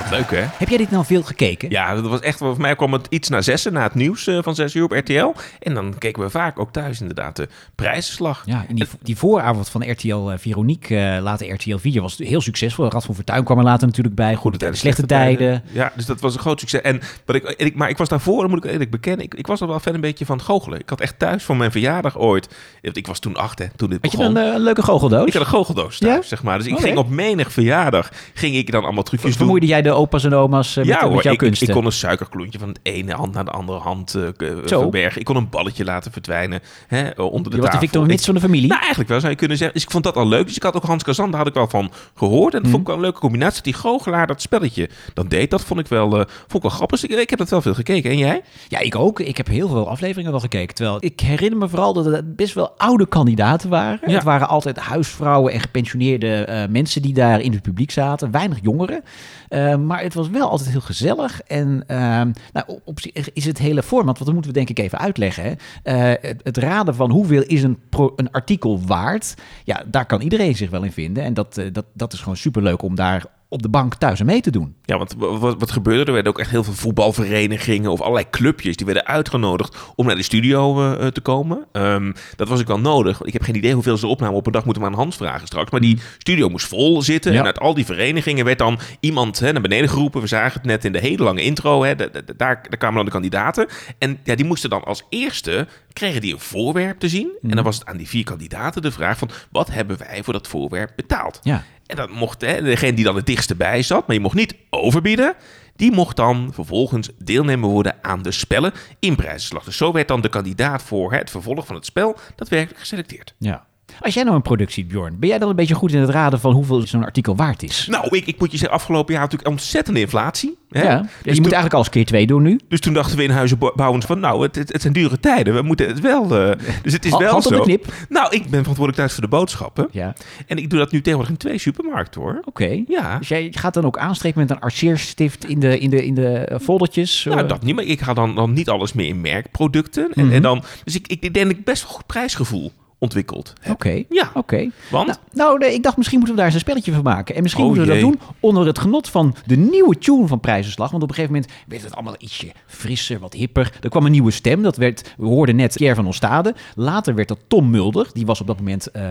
Wat 0.00 0.10
leuk 0.10 0.30
hè? 0.30 0.44
Heb 0.56 0.68
jij 0.68 0.78
dit 0.78 0.90
nou 0.90 1.04
veel 1.04 1.22
gekeken? 1.22 1.70
Ja, 1.70 1.94
dat 1.94 2.06
was 2.06 2.20
echt, 2.20 2.38
voor 2.38 2.60
mij 2.60 2.76
kwam 2.76 2.92
het 2.92 3.06
iets 3.10 3.28
na 3.28 3.40
zessen, 3.40 3.72
na 3.72 3.82
het 3.82 3.94
nieuws 3.94 4.26
eh, 4.26 4.38
van 4.42 4.54
6 4.54 4.74
uur 4.74 4.84
op 4.84 4.90
RTL. 4.92 5.32
En 5.58 5.74
dan 5.74 5.94
keken 5.98 6.22
we 6.22 6.30
vaak 6.30 6.58
ook 6.58 6.72
thuis 6.72 7.00
inderdaad 7.00 7.36
de 7.36 7.48
prijzenslag. 7.74 8.42
Ja, 8.46 8.64
en 8.68 8.74
die, 8.74 8.86
die 9.02 9.16
vooravond 9.16 9.68
van 9.68 9.90
RTL 9.90 10.30
uh, 10.30 10.32
Veronique, 10.36 10.94
uh, 10.94 11.22
later 11.22 11.52
RTL 11.52 11.76
4, 11.76 12.02
was 12.02 12.18
heel 12.18 12.40
succesvol. 12.40 12.90
Rad 12.90 13.04
van 13.04 13.14
Fortuin 13.14 13.44
kwam 13.44 13.58
er 13.58 13.64
later 13.64 13.86
natuurlijk 13.86 14.14
bij. 14.14 14.34
Goede 14.34 14.58
tijden, 14.58 14.78
slechte, 14.78 15.06
tijden. 15.06 15.62
Ja, 15.72 15.92
dus 15.96 16.06
dat 16.06 16.20
was 16.20 16.34
een 16.34 16.40
groot 16.40 16.60
succes. 16.60 16.80
En, 16.80 17.00
wat 17.24 17.36
ik, 17.36 17.54
ik, 17.56 17.74
maar 17.74 17.88
ik 17.88 17.98
was 17.98 18.08
daarvoor, 18.08 18.48
moet 18.48 18.64
ik 18.64 18.70
eerlijk 18.70 18.90
bekennen, 18.90 19.24
ik, 19.24 19.34
ik 19.34 19.46
was 19.46 19.60
er 19.60 19.66
wel 19.66 19.76
verder 19.80 19.94
een 19.94 20.00
beetje 20.00 20.26
van 20.26 20.36
het 20.36 20.46
goochelen. 20.46 20.78
Ik 20.80 20.88
had 20.88 21.00
echt 21.00 21.18
thuis 21.18 21.44
van 21.44 21.56
mijn 21.56 21.70
verjaardag 21.70 22.18
ooit, 22.18 22.48
ik 22.80 23.06
was 23.06 23.18
toen 23.18 23.36
acht 23.36 23.58
hè, 23.58 23.66
toen 23.76 23.90
dit 23.90 23.98
had 24.02 24.10
begon. 24.10 24.32
je 24.32 24.40
een, 24.40 24.54
een, 24.54 24.60
leuke 24.60 24.82
goocheldoos? 24.82 25.26
Ik 25.26 25.32
had 25.32 25.42
een 25.42 25.48
goocheldoos 25.48 25.98
thuis, 25.98 26.14
Ja? 26.14 26.22
zeg 26.22 26.42
maar. 26.42 26.58
Dus 26.58 26.66
ik 26.66 26.72
Oké. 26.72 26.82
ging 26.82 26.96
op 26.96 27.08
menig 27.08 27.52
verjaardag, 27.52 28.10
ging 28.34 28.56
ik 28.56 28.70
dan 28.72 28.84
allemaal 28.84 29.02
trucjes 29.02 29.30
doen. 29.30 29.38
Vermoeide 29.38 29.66
jij 29.66 29.82
de 29.82 29.89
opa's 29.92 30.24
en 30.24 30.34
oma's 30.34 30.70
uh, 30.70 30.76
met, 30.76 30.86
ja, 30.86 30.92
met 30.92 31.12
hoor, 31.12 31.22
jouw 31.22 31.32
ik, 31.32 31.40
ik, 31.40 31.46
kunsten? 31.46 31.68
ik 31.68 31.74
kon 31.74 31.84
een 31.84 31.92
suikerklontje 31.92 32.58
van 32.58 32.72
de 32.72 32.80
ene 32.82 33.12
hand 33.12 33.34
naar 33.34 33.44
de 33.44 33.50
andere 33.50 33.78
hand 33.78 34.14
eh, 34.14 34.48
Zo. 34.66 34.80
verbergen. 34.80 35.20
Ik 35.20 35.26
kon 35.26 35.36
een 35.36 35.48
balletje 35.48 35.84
laten 35.84 36.12
verdwijnen 36.12 36.60
hè, 36.86 37.08
eh, 37.08 37.32
onder 37.32 37.50
de 37.50 37.56
je 37.56 37.62
was 37.62 37.70
de 37.70 37.76
tafel. 37.76 37.78
Victor 37.78 38.06
Mits 38.06 38.24
van 38.24 38.34
de 38.34 38.40
familie? 38.40 38.68
nou, 38.68 38.80
eigenlijk 38.80 39.10
wel 39.10 39.20
zou 39.20 39.32
je 39.32 39.38
kunnen 39.38 39.56
zeggen. 39.56 39.76
Dus 39.76 39.84
ik 39.84 39.90
vond 39.90 40.04
dat 40.04 40.16
al 40.16 40.28
leuk. 40.28 40.46
Dus 40.46 40.56
ik 40.56 40.62
had 40.62 40.74
ook 40.76 40.84
Hans 40.84 41.02
Kazan, 41.02 41.30
daar 41.30 41.38
had 41.38 41.48
ik 41.48 41.54
wel 41.54 41.68
van 41.68 41.90
gehoord. 42.14 42.54
En 42.54 42.62
dat 42.62 42.70
vond 42.70 42.82
ik 42.82 42.86
wel 42.86 42.96
een 42.96 43.02
leuke 43.02 43.20
combinatie. 43.20 43.62
Die 43.62 43.72
goochelaar, 43.72 44.26
dat 44.26 44.42
spelletje, 44.42 44.88
dat 45.14 45.30
deed. 45.30 45.50
Dat 45.50 45.64
vond 45.64 45.80
ik 45.80 45.86
wel, 45.86 46.06
eh, 46.06 46.26
vond 46.26 46.54
ik 46.54 46.62
wel 46.62 46.70
grappig. 46.70 47.00
Dus 47.00 47.10
ik, 47.10 47.18
ik 47.18 47.30
heb 47.30 47.38
dat 47.38 47.50
wel 47.50 47.62
veel 47.62 47.74
gekeken. 47.74 48.10
En 48.10 48.18
jij? 48.18 48.42
Ja, 48.68 48.78
ik 48.78 48.96
ook. 48.96 49.20
Ik 49.20 49.36
heb 49.36 49.46
heel 49.46 49.68
veel 49.68 49.88
afleveringen 49.88 50.30
wel 50.30 50.40
gekeken. 50.40 50.74
Terwijl 50.74 50.96
ik 51.00 51.20
herinner 51.20 51.58
me 51.58 51.68
vooral 51.68 51.92
dat 51.92 52.04
het 52.04 52.36
best 52.36 52.54
wel 52.54 52.74
oude 52.76 53.06
kandidaten 53.06 53.70
waren. 53.70 54.10
Ja. 54.10 54.14
Het 54.14 54.24
waren 54.24 54.48
altijd 54.48 54.78
huisvrouwen 54.78 55.52
en 55.52 55.60
gepensioneerde 55.60 56.44
eh, 56.44 56.68
mensen 56.68 57.02
die 57.02 57.14
daar 57.14 57.40
in 57.40 57.52
het 57.52 57.62
publiek 57.62 57.90
zaten. 57.90 58.30
Weinig 58.30 58.58
jongeren. 58.62 59.02
Eh, 59.48 59.76
maar 59.86 60.02
het 60.02 60.14
was 60.14 60.28
wel 60.28 60.50
altijd 60.50 60.70
heel 60.70 60.80
gezellig. 60.80 61.42
En 61.42 61.84
ehm, 61.86 62.30
nou, 62.52 62.66
op, 62.66 62.80
op 62.84 62.98
is 63.32 63.44
het 63.44 63.58
hele 63.58 63.82
format, 63.82 64.18
want 64.18 64.24
dat 64.24 64.32
moeten 64.32 64.50
we 64.50 64.56
denk 64.58 64.70
ik 64.70 64.78
even 64.78 64.98
uitleggen. 64.98 65.44
Hè. 65.44 65.52
Eh, 65.82 66.22
het, 66.30 66.40
het 66.42 66.56
raden 66.56 66.94
van 66.94 67.10
hoeveel 67.10 67.42
is 67.42 67.62
een, 67.62 67.78
een 68.16 68.30
artikel 68.30 68.80
waard. 68.86 69.34
Ja, 69.64 69.82
daar 69.86 70.06
kan 70.06 70.20
iedereen 70.20 70.56
zich 70.56 70.70
wel 70.70 70.82
in 70.82 70.92
vinden. 70.92 71.24
En 71.24 71.34
dat, 71.34 71.58
eh, 71.58 71.72
dat, 71.72 71.84
dat 71.92 72.12
is 72.12 72.18
gewoon 72.18 72.36
superleuk 72.36 72.82
om 72.82 72.94
daar 72.94 73.24
op 73.52 73.62
de 73.62 73.68
bank 73.68 73.94
thuis 73.94 74.22
mee 74.22 74.40
te 74.40 74.50
doen. 74.50 74.74
Ja, 74.84 74.98
want 74.98 75.14
wa- 75.18 75.38
wat, 75.38 75.56
wat 75.58 75.70
gebeurde 75.70 76.00
er? 76.00 76.06
Er 76.06 76.12
werden 76.12 76.32
ook 76.32 76.38
echt 76.38 76.50
heel 76.50 76.64
veel 76.64 76.72
voetbalverenigingen 76.72 77.90
of 77.90 78.00
allerlei 78.00 78.26
clubjes 78.30 78.76
die 78.76 78.86
werden 78.86 79.06
uitgenodigd 79.06 79.76
om 79.94 80.06
naar 80.06 80.16
de 80.16 80.22
studio 80.22 80.80
eh, 80.92 81.06
eh, 81.06 81.12
te 81.12 81.20
komen. 81.20 81.64
Ehm, 81.72 82.12
dat 82.36 82.48
was 82.48 82.60
ook 82.60 82.66
wel 82.66 82.80
nodig. 82.80 83.22
Ik 83.22 83.32
heb 83.32 83.42
geen 83.42 83.56
idee 83.56 83.74
hoeveel 83.74 83.96
ze 83.96 84.06
opnamen 84.06 84.36
op 84.36 84.46
een 84.46 84.52
dag 84.52 84.64
moeten 84.64 84.82
we 84.82 84.88
aan 84.88 84.94
Hans 84.94 85.16
vragen 85.16 85.46
straks. 85.46 85.70
Maar 85.70 85.80
die 85.80 85.98
studio 86.18 86.48
moest 86.48 86.66
vol 86.66 87.02
zitten. 87.02 87.32
Ja. 87.32 87.38
En 87.38 87.44
uit 87.46 87.60
al 87.60 87.74
die 87.74 87.84
verenigingen 87.84 88.44
werd 88.44 88.58
dan 88.58 88.78
iemand 89.00 89.38
hè, 89.38 89.52
naar 89.52 89.62
beneden 89.62 89.88
geroepen. 89.88 90.20
We 90.20 90.26
zagen 90.26 90.52
het 90.52 90.64
net 90.64 90.84
in 90.84 90.92
de 90.92 90.98
hele 91.00 91.22
lange 91.22 91.42
intro. 91.42 91.82
Hè, 91.84 91.94
daar, 91.96 92.10
daar 92.36 92.56
kwamen 92.78 92.96
dan 92.96 93.04
de 93.04 93.10
kandidaten. 93.10 93.66
En 93.98 94.18
ja, 94.24 94.34
die 94.34 94.44
moesten 94.46 94.70
dan 94.70 94.84
als 94.84 95.02
eerste, 95.08 95.66
kregen 95.92 96.20
die 96.20 96.32
een 96.32 96.40
voorwerp 96.40 96.98
te 96.98 97.08
zien. 97.08 97.30
En 97.42 97.50
dan 97.50 97.64
was 97.64 97.78
het 97.78 97.86
aan 97.86 97.96
die 97.96 98.08
vier 98.08 98.24
kandidaten 98.24 98.82
de 98.82 98.90
vraag 98.92 99.18
van, 99.18 99.30
wat 99.50 99.70
hebben 99.70 99.98
wij 99.98 100.22
voor 100.24 100.32
dat 100.32 100.48
voorwerp 100.48 100.92
betaald? 100.96 101.38
Ja. 101.42 101.62
En 101.90 101.96
dat 101.96 102.10
mocht 102.10 102.40
hè, 102.40 102.62
degene 102.62 102.92
die 102.92 103.04
dan 103.04 103.16
het 103.16 103.26
dichtste 103.26 103.54
bij 103.54 103.82
zat, 103.82 104.06
maar 104.06 104.16
je 104.16 104.22
mocht 104.22 104.34
niet 104.34 104.54
overbieden. 104.70 105.34
Die 105.76 105.92
mocht 105.92 106.16
dan 106.16 106.50
vervolgens 106.52 107.10
deelnemer 107.18 107.68
worden 107.68 107.96
aan 108.02 108.22
de 108.22 108.32
spellen 108.32 108.72
in 108.98 109.16
prijzenslag. 109.16 109.64
Dus 109.64 109.76
zo 109.76 109.92
werd 109.92 110.08
dan 110.08 110.20
de 110.20 110.28
kandidaat 110.28 110.82
voor 110.82 111.12
het 111.12 111.30
vervolg 111.30 111.66
van 111.66 111.74
het 111.74 111.84
spel 111.84 112.16
daadwerkelijk 112.36 112.80
geselecteerd. 112.80 113.34
Ja. 113.38 113.66
Als 114.00 114.14
jij 114.14 114.22
nou 114.22 114.36
een 114.36 114.42
product 114.42 114.72
ziet, 114.72 114.88
Bjorn, 114.88 115.18
ben 115.18 115.28
jij 115.28 115.38
dan 115.38 115.48
een 115.48 115.56
beetje 115.56 115.74
goed 115.74 115.92
in 115.92 116.00
het 116.00 116.10
raden 116.10 116.40
van 116.40 116.52
hoeveel 116.52 116.86
zo'n 116.86 117.04
artikel 117.04 117.36
waard 117.36 117.62
is? 117.62 117.86
Nou, 117.90 118.16
ik, 118.16 118.26
ik 118.26 118.38
moet 118.38 118.50
je 118.50 118.56
zeggen, 118.58 118.76
afgelopen 118.76 119.12
jaar 119.12 119.22
natuurlijk 119.22 119.50
ontzettende 119.50 120.00
inflatie. 120.00 120.58
Hè? 120.70 120.82
ja. 120.82 121.00
Dus, 121.00 121.34
je 121.34 121.40
moet 121.40 121.52
eigenlijk 121.52 121.74
alles 121.74 121.88
keer 121.88 122.04
twee 122.04 122.26
doen 122.26 122.42
nu. 122.42 122.60
dus 122.68 122.80
toen 122.80 122.92
dachten 122.92 123.16
we 123.16 123.22
in 123.22 123.30
huizen 123.30 123.58
bouwens 123.74 124.06
van, 124.06 124.20
nou, 124.20 124.42
het, 124.42 124.54
het, 124.54 124.72
het 124.72 124.82
zijn 124.82 124.92
dure 124.92 125.20
tijden. 125.20 125.54
We 125.54 125.62
moeten 125.62 125.86
het 125.86 126.00
wel... 126.00 126.22
eh, 126.22 126.56
dus 126.82 126.92
het 126.92 127.04
is 127.04 127.10
wel 127.10 127.30
hand 127.30 127.46
op 127.46 127.52
zo. 127.52 127.58
de 127.58 127.64
knip. 127.64 127.92
Nou, 128.08 128.34
ik 128.34 128.42
ben 128.42 128.48
verantwoordelijk 128.60 128.96
thuis 128.96 129.12
voor 129.12 129.22
de 129.22 129.28
boodschappen. 129.28 129.88
Ja. 129.90 130.14
En 130.46 130.56
ik 130.56 130.70
doe 130.70 130.78
dat 130.78 130.90
nu 130.90 130.98
tegenwoordig 130.98 131.32
in 131.32 131.38
twee 131.38 131.58
supermarkten, 131.58 132.20
hoor. 132.20 132.42
Oké. 132.44 132.82
Ja. 132.88 133.18
Dus 133.18 133.28
jij 133.28 133.48
gaat 133.50 133.74
dan 133.74 133.84
ook 133.84 133.98
aanstrepen 133.98 134.40
met 134.40 134.50
een 134.50 134.60
arceerstift 134.60 135.48
in 135.48 135.60
de, 135.60 135.78
in 135.78 135.90
de, 135.90 136.06
in 136.06 136.14
de 136.14 136.28
eh, 136.28 136.58
foldertjes? 136.58 137.24
Nou, 137.24 137.40
eh? 137.40 137.48
dat 137.48 137.62
niet, 137.62 137.74
maar 137.74 137.84
ik 137.84 138.00
ga 138.00 138.14
dan, 138.14 138.34
dan 138.34 138.52
niet 138.52 138.68
alles 138.68 138.92
meer 138.92 139.06
in 139.06 139.20
merkproducten. 139.20 140.12
En, 140.14 140.32
en 140.32 140.42
dan, 140.42 140.62
dus 140.84 140.94
ik, 140.94 141.06
ik 141.06 141.34
denk 141.34 141.46
dat 141.46 141.56
ik 141.56 141.64
best 141.64 141.82
wel 141.82 141.92
goed 141.92 142.06
prijsgevoel 142.06 142.72
ontwikkeld. 143.00 143.52
Oké. 143.70 144.02
Ja, 144.08 144.30
Oké. 144.34 144.70
want... 144.90 145.06
Nou, 145.06 145.18
nou, 145.32 145.58
nee, 145.58 145.74
ik 145.74 145.82
dacht 145.82 145.96
misschien 145.96 146.18
moeten 146.18 146.36
we 146.36 146.42
daar 146.42 146.50
eens 146.52 146.60
een 146.62 146.68
spelletje 146.68 146.92
van 146.92 147.02
maken. 147.02 147.34
En 147.34 147.42
misschien 147.42 147.64
Oh, 147.64 147.70
moeten 147.70 147.88
we 147.88 147.92
jee. 147.94 148.02
dat 148.02 148.12
doen 148.12 148.28
onder 148.40 148.66
het 148.66 148.78
genot 148.78 149.08
van 149.08 149.34
de 149.46 149.56
nieuwe 149.56 149.98
tune 149.98 150.26
van 150.26 150.40
Prijzenslag. 150.40 150.90
Want 150.90 151.02
op 151.02 151.08
een 151.08 151.14
gegeven 151.14 151.34
moment 151.36 151.52
werd 151.68 151.82
het 151.82 151.94
allemaal 151.94 152.14
ietsje 152.18 152.52
frisser, 152.66 153.18
wat 153.18 153.32
hipper. 153.32 153.72
Er 153.80 153.88
kwam 153.90 154.04
een 154.04 154.10
nieuwe 154.12 154.30
stem. 154.30 154.62
Dat 154.62 154.76
werd, 154.76 155.14
we 155.18 155.26
hoorden 155.26 155.56
net 155.56 155.74
Pierre 155.76 155.94
van 155.94 156.06
Ostade. 156.06 156.54
Later 156.74 157.14
werd 157.14 157.28
dat 157.28 157.38
Tom 157.48 157.70
Mulder. 157.70 158.08
Die 158.12 158.26
was 158.26 158.40
op 158.40 158.46
dat 158.46 158.56
moment 158.58 158.86
eh 158.90 159.02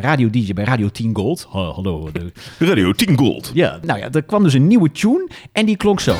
radio-dj 0.00 0.52
bij 0.52 0.64
Radio 0.64 0.88
10 0.88 1.10
Gold. 1.16 1.46
Ha, 1.50 1.60
hallo. 1.70 2.08
de- 2.12 2.32
Radio 2.66 2.92
10 2.92 3.18
Gold. 3.18 3.50
Ja, 3.54 3.78
nou 3.82 3.98
ja, 3.98 4.08
er 4.12 4.22
kwam 4.22 4.42
dus 4.42 4.54
een 4.54 4.66
nieuwe 4.66 4.92
tune 4.92 5.28
en 5.52 5.66
die 5.66 5.76
klonk 5.76 6.00
zo. 6.00 6.14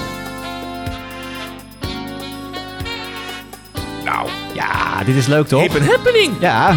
Nou, 4.04 4.28
Ja, 4.54 5.04
dit 5.04 5.14
is 5.16 5.26
leuk 5.26 5.46
toch? 5.46 5.60
hip 5.60 5.74
and 5.74 5.86
happening. 5.86 6.32
Ja, 6.40 6.76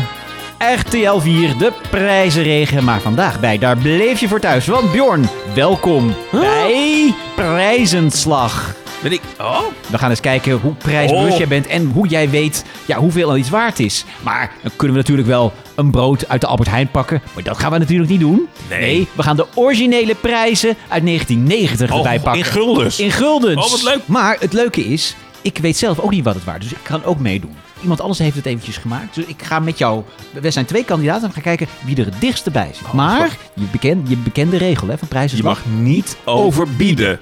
RTL 0.60 1.18
4, 1.20 1.58
de 1.58 1.72
prijzenregen. 1.90 2.84
Maar 2.84 3.00
vandaag 3.02 3.40
bij 3.40 3.58
Daar 3.58 3.78
bleef 3.78 4.20
je 4.20 4.28
voor 4.28 4.40
thuis. 4.40 4.68
Want 4.68 4.92
Bjorn, 4.92 5.30
welkom 5.56 6.14
bij 6.32 7.14
Prijzenslag. 7.36 8.76
Ben 9.04 9.12
ik... 9.12 9.22
Oh, 9.42 9.60
We 9.88 9.98
gaan 9.98 10.10
eens 10.10 10.20
kijken 10.20 10.52
hoe 10.60 10.74
prijsbewust 10.74 11.32
Oh. 11.32 11.38
jij 11.38 11.48
bent 11.48 11.68
en 11.68 11.92
hoe 11.94 12.08
jij 12.08 12.30
weet 12.30 12.66
ja, 12.86 12.98
hoeveel 12.98 13.30
al 13.30 13.38
iets 13.38 13.50
waard 13.50 13.80
is. 13.80 14.06
Maar 14.24 14.52
dan 14.62 14.72
kunnen 14.76 14.96
we 14.96 15.02
natuurlijk 15.02 15.28
wel 15.28 15.54
een 15.76 15.92
brood 15.92 16.28
uit 16.30 16.42
de 16.42 16.48
Albert 16.48 16.70
Heijn 16.70 16.92
pakken. 16.92 17.22
Maar 17.34 17.44
dat 17.44 17.58
gaan 17.60 17.72
we 17.72 17.78
natuurlijk 17.78 18.10
niet 18.10 18.20
doen. 18.20 18.48
Nee. 18.70 19.08
we 19.14 19.24
gaan 19.24 19.36
de 19.36 19.46
originele 19.54 20.16
prijzen 20.16 20.76
uit 20.88 21.06
1990 21.06 21.92
Oh, 21.92 21.98
erbij 21.98 22.20
pakken. 22.20 22.42
in 22.42 22.48
guldens. 22.52 23.00
In 23.00 23.12
guldens. 23.12 23.66
Oh, 23.66 23.72
wat 23.72 23.84
leuk. 23.84 24.02
Maar 24.06 24.38
het 24.40 24.54
leuke 24.54 24.82
is, 24.86 25.16
ik 25.42 25.58
weet 25.58 25.78
zelf 25.78 26.00
ook 26.00 26.12
niet 26.12 26.24
wat 26.24 26.36
het 26.36 26.44
waard 26.44 26.64
is. 26.64 26.70
Dus 26.70 26.78
ik 26.78 26.84
kan 26.84 27.04
ook 27.04 27.20
meedoen. 27.20 27.56
Iemand 27.82 28.02
anders 28.02 28.20
heeft 28.20 28.36
het 28.36 28.46
eventjes 28.46 28.78
gemaakt. 28.78 29.16
Dus 29.16 29.26
ik 29.26 29.44
ga 29.44 29.60
met 29.60 29.78
jou... 29.78 30.04
We 30.42 30.52
zijn 30.52 30.66
twee 30.66 30.86
kandidaten 30.86 31.22
en 31.22 31.28
we 31.28 31.34
gaan 31.34 31.44
kijken 31.44 31.68
wie 31.86 31.96
er 31.96 32.06
het 32.06 32.20
dichtst 32.22 32.52
bij 32.52 32.72
zit. 32.74 32.94
maar 32.94 33.38
je, 33.54 33.66
bekend, 33.72 34.10
je 34.10 34.18
bekende 34.18 34.58
regel 34.58 34.88
hè, 34.88 34.98
van 34.98 35.08
prijzen. 35.08 35.38
je 35.38 35.44
mag 35.44 35.66
niet 35.66 36.18
overbieden. 36.26 37.20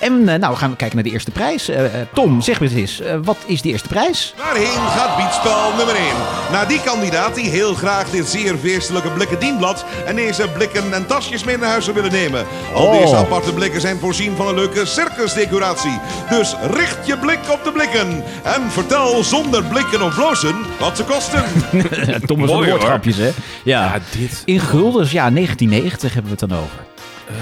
En 0.00 0.28
eh, 0.28 0.38
nou, 0.38 0.52
we 0.52 0.58
gaan 0.58 0.76
kijken 0.76 0.96
naar 0.96 1.04
de 1.04 1.10
eerste 1.10 1.30
prijs. 1.30 1.68
Eh, 1.68 1.84
eh, 1.84 2.06
Tom, 2.14 2.40
zeg 2.40 2.60
me 2.60 2.70
eens, 2.74 3.02
wat 3.22 3.36
is 3.46 3.62
de 3.62 3.68
eerste 3.68 3.88
prijs? 3.88 4.34
Waarheen 4.36 4.88
gaat 4.88 5.16
biedspel 5.16 5.72
nummer 5.76 5.94
1? 5.94 6.04
Naar 6.52 6.68
die 6.68 6.80
kandidaat 6.82 7.34
die 7.34 7.48
heel 7.48 7.74
graag 7.74 8.10
dit 8.10 8.28
zeer 8.28 8.56
feestelijke 8.56 9.10
blikken 9.10 9.38
dienblad 9.38 9.84
en 10.06 10.16
deze 10.16 10.48
blikken 10.48 10.92
en 10.92 11.06
tasjes 11.06 11.44
mee 11.44 11.56
naar 11.58 11.68
huis 11.68 11.84
zou 11.84 11.96
willen 11.96 12.12
nemen. 12.12 12.46
Al 12.74 12.86
Oh. 12.90 13.00
deze 13.02 13.16
aparte 13.16 13.52
blikken 13.52 13.80
zijn 13.80 13.98
voorzien 13.98 14.36
van 14.36 14.48
een 14.48 14.54
leuke 14.54 14.86
circusdecoratie. 14.86 15.98
Dus 16.30 16.54
richt 16.70 17.06
je 17.06 17.16
blik 17.18 17.38
op 17.50 17.64
de 17.64 17.72
blikken 17.72 18.24
en 18.42 18.70
vertel 18.70 19.24
zonder 19.24 19.64
blikken 19.64 20.02
of 20.02 20.14
blozen 20.14 20.54
wat 20.78 20.96
ze 20.96 21.04
kosten. 21.04 21.42
Thomas 22.26 22.48
Mooi, 22.50 22.60
hoor. 22.70 22.78
woordgrapjes, 22.78 23.16
hè? 23.16 23.30
Ja. 23.64 23.84
Ja, 23.84 23.98
dit. 24.18 24.42
In 24.44 24.60
guldens, 24.60 25.10
ja, 25.10 25.30
1990 25.30 26.14
hebben 26.14 26.32
we 26.32 26.38
het 26.40 26.48
dan 26.50 26.58
over. 26.58 26.78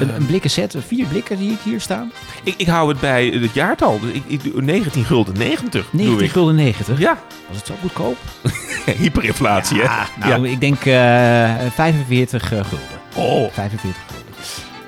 Een, 0.00 0.14
een 0.14 0.26
blikken 0.26 0.50
set, 0.50 0.74
vier 0.86 1.06
blikken 1.06 1.38
die 1.38 1.50
ik 1.52 1.58
hier 1.62 1.80
staan. 1.80 2.12
Ik, 2.42 2.54
ik 2.56 2.66
hou 2.66 2.88
het 2.88 3.00
bij 3.00 3.26
het 3.26 3.54
jaartal. 3.54 4.00
Dus 4.00 4.10
ik, 4.12 4.22
ik 4.26 4.52
doe 4.52 4.62
19 4.62 5.04
gulden 5.04 5.38
90. 5.38 5.86
doe 5.90 6.00
19 6.00 6.24
ik. 6.26 6.30
gulden 6.32 6.54
90. 6.54 6.98
Ja, 6.98 7.18
Was 7.48 7.56
het 7.56 7.66
zo 7.66 7.74
goedkoop? 7.80 8.16
hyperinflatie, 9.02 9.80
hè? 9.82 9.88
Nou, 10.28 10.48
ik 10.48 10.60
denk 10.60 10.84
eh 10.84 11.54
45 11.74 12.42
eh, 12.52 12.58
gulden. 12.64 12.88
Oh, 13.14 13.52
45 13.52 14.02
gulden. 14.06 14.26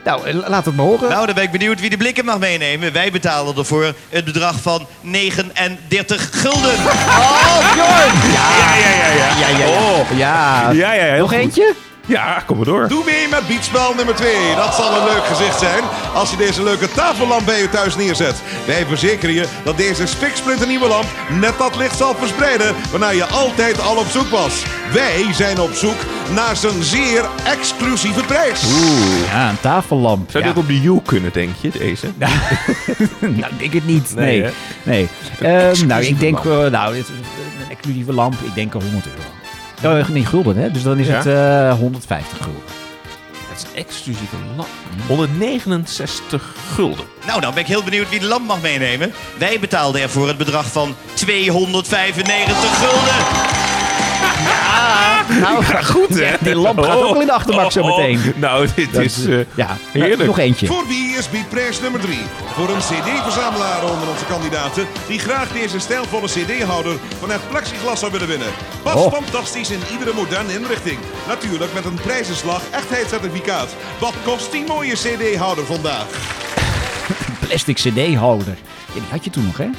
Nou, 0.04 0.26
eh, 0.26 0.48
laat 0.48 0.64
het 0.64 0.76
maar 0.76 0.86
horen. 0.86 1.10
Nou, 1.10 1.26
dan 1.26 1.34
ben 1.34 1.44
ik 1.44 1.50
benieuwd 1.50 1.80
wie 1.80 1.90
de 1.90 1.96
blikken 1.96 2.24
mag 2.24 2.38
meenemen. 2.38 2.92
Wij 2.92 3.10
betalen 3.10 3.56
ervoor 3.56 3.94
het 4.08 4.24
bedrag 4.24 4.60
van 4.60 4.86
39 5.00 6.28
gulden. 6.32 6.74
Oh, 6.74 7.72
Bjorn! 7.74 8.32
ja, 8.32 8.50
ja, 8.56 8.74
ja, 8.78 9.12
ja. 9.12 9.38
ja, 9.38 9.48
ja, 9.48 9.64
ja. 9.64 9.66
Oh. 9.66 10.18
ja. 10.18 10.70
Ja, 10.70 10.92
ja, 10.92 11.02
heel 11.04 11.18
Nog 11.18 11.28
goed. 11.30 11.38
eentje? 11.38 11.74
Ja, 12.10 12.42
kom 12.46 12.56
maar 12.56 12.66
door. 12.66 12.88
Doe 12.88 13.04
mee 13.04 13.28
met 13.28 13.46
biedspel 13.46 13.94
nummer 13.94 14.14
2. 14.14 14.54
Dat 14.56 14.74
zal 14.74 14.96
een 14.96 15.04
leuk 15.04 15.24
gezicht 15.24 15.58
zijn 15.58 15.82
als 16.14 16.30
je 16.30 16.36
deze 16.36 16.62
leuke 16.62 16.88
tafellamp 16.88 17.46
bij 17.46 17.60
je 17.60 17.68
thuis 17.68 17.96
neerzet. 17.96 18.42
Wij 18.66 18.86
verzekeren 18.86 19.34
je 19.34 19.46
dat 19.64 19.76
deze 19.76 20.06
spiksplinternieuwe 20.06 20.88
lamp 20.88 21.06
net 21.40 21.58
dat 21.58 21.76
licht 21.76 21.96
zal 21.96 22.14
verspreiden 22.14 22.74
waarna 22.90 23.10
je 23.10 23.24
altijd 23.24 23.80
al 23.80 23.96
op 23.96 24.06
zoek 24.06 24.28
was. 24.28 24.62
Wij 24.92 25.32
zijn 25.32 25.60
op 25.60 25.72
zoek 25.72 25.96
naar 26.34 26.56
zijn 26.56 26.82
zeer 26.82 27.24
exclusieve 27.44 28.24
prijs. 28.24 28.62
Ja, 29.26 29.48
een 29.48 29.60
tafellamp. 29.60 30.30
Zou 30.30 30.44
ja. 30.44 30.52
dit 30.52 30.62
op 30.62 30.68
de 30.68 30.82
U 30.82 31.00
kunnen, 31.04 31.32
denk 31.32 31.54
je, 31.60 31.70
deze? 31.78 32.06
nou, 33.20 33.52
denk 33.58 33.72
het 33.72 33.86
niet. 33.86 34.14
Nee, 34.14 34.40
Nee. 34.40 34.52
nee. 34.82 35.08
Ehm, 35.40 35.86
nou, 35.86 36.04
ik 36.04 36.20
denk, 36.20 36.38
eh, 36.38 36.66
nou, 36.66 36.94
dit, 36.94 37.08
een 37.08 37.70
exclusieve 37.70 38.12
lamp, 38.12 38.34
ik 38.42 38.54
denk 38.54 38.74
eh, 38.74 38.80
100 38.80 39.06
euro. 39.06 39.39
Oh, 39.84 40.08
nee, 40.08 40.26
gulden, 40.26 40.56
hè? 40.56 40.70
Dus 40.70 40.82
dan 40.82 40.98
is 40.98 41.06
Ja? 41.06 41.14
het 41.16 41.26
eh 41.26 41.78
150 41.78 42.36
gulden. 42.36 42.62
Het 43.48 43.58
is 43.58 43.64
een 43.70 43.76
exclusieve 43.86 44.36
lamp. 44.56 44.68
169 45.06 46.54
gulden. 46.74 47.04
Nou, 47.26 47.40
dan 47.40 47.50
ben 47.54 47.62
ik 47.62 47.68
heel 47.68 47.82
benieuwd 47.82 48.08
wie 48.08 48.20
de 48.20 48.26
lamp 48.26 48.46
mag 48.46 48.60
meenemen. 48.60 49.12
Wij 49.38 49.58
betaalden 49.60 50.00
ervoor 50.00 50.28
het 50.28 50.36
bedrag 50.38 50.66
van 50.72 50.94
295 51.14 52.56
gulden. 52.78 53.14
Nou, 55.40 55.64
Ja, 55.72 55.82
goed, 55.82 56.08
hè? 56.20 56.30
die 56.40 56.54
lamp 56.54 56.80
gaat 56.80 56.96
ook 56.96 57.12
wel 57.12 57.20
in 57.20 57.26
de 57.26 57.32
achterbak 57.32 57.72
zo 57.72 57.84
meteen. 57.86 58.18
Oh, 58.18 58.40
nou, 58.40 58.68
dit 58.74 58.92
Dat 58.94 59.02
is... 59.02 59.26
eh, 59.26 59.38
ja, 59.54 59.76
heerlijk. 59.92 60.24
nog 60.26 60.38
eentje. 60.38 60.66
Voor 60.66 60.84
wie 60.88 61.09
is 61.20 61.30
biedprijs 61.30 61.80
nummer 61.80 62.00
3? 62.00 62.18
Voor 62.54 62.68
een 62.68 62.78
CD-verzamelaar 62.78 63.90
onder 63.90 64.08
onze 64.08 64.24
kandidaten 64.24 64.86
die 65.08 65.18
graag 65.18 65.52
deze 65.52 65.78
stijlvolle 65.78 66.26
CD-houder 66.26 66.96
van 67.18 67.30
echt 67.32 67.48
plexiglas 67.48 67.98
zou 68.00 68.12
willen 68.12 68.28
winnen. 68.28 68.48
Past 68.82 68.96
Oh. 69.04 69.12
fantastisch 69.12 69.70
in 69.70 69.80
iedere 69.92 70.12
moderne 70.14 70.52
inrichting. 70.52 70.98
Natuurlijk 71.26 71.72
met 71.74 71.84
een 71.84 71.94
prijzenslag 71.94 72.62
echtheidscertificaat. 72.70 73.68
Wat 73.98 74.14
kost 74.24 74.52
die 74.52 74.64
mooie 74.66 74.92
CD-houder 74.94 75.66
vandaag? 75.66 76.06
Plastic 77.46 77.76
CD-houder. 77.76 78.56
Ja, 78.86 78.92
die 79.00 79.10
had 79.10 79.24
je 79.24 79.30
toen 79.30 79.44
nog, 79.46 79.56
hè? 79.56 79.64
Ja. 79.64 79.70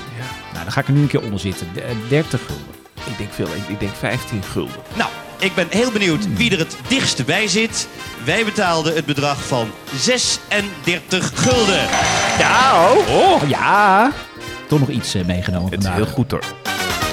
Nou, 0.52 0.64
dan 0.64 0.72
ga 0.72 0.80
ik 0.82 0.88
er 0.88 0.94
nu 0.94 1.02
een 1.02 1.08
keer 1.08 1.22
onder 1.22 1.40
zitten. 1.40 1.68
D- 1.74 1.78
eh, 1.78 1.90
30 2.10 2.40
gulden. 2.46 2.66
ik 3.06 3.18
denk 3.18 3.34
veel. 3.34 3.48
Ik, 3.48 3.68
ik 3.68 3.80
denk 3.80 3.94
15 4.00 4.44
gulden. 4.44 4.76
Nou, 4.94 5.10
ik 5.42 5.56
ben 5.56 5.68
heel 5.70 5.92
benieuwd 5.92 6.34
wie 6.38 6.52
er 6.52 6.58
het 6.60 6.78
dichtste 6.88 7.24
bij 7.24 7.48
zit. 7.48 7.88
Wij 8.26 8.46
betaalden 8.46 8.96
het 8.96 9.06
bedrag 9.06 9.48
van 9.48 9.68
36 9.96 11.32
gulden. 11.44 11.88
Ja, 12.40 12.84
oh. 12.92 13.16
Oh, 13.16 13.50
Ja. 13.50 14.12
Toch 14.68 14.80
nog 14.80 14.90
iets 14.90 15.14
eh, 15.14 15.26
meegenomen 15.26 15.72
het 15.72 15.80
is 15.80 15.86
vandaag. 15.86 16.04
heel 16.06 16.14
goed 16.14 16.32
hoor. 16.32 16.44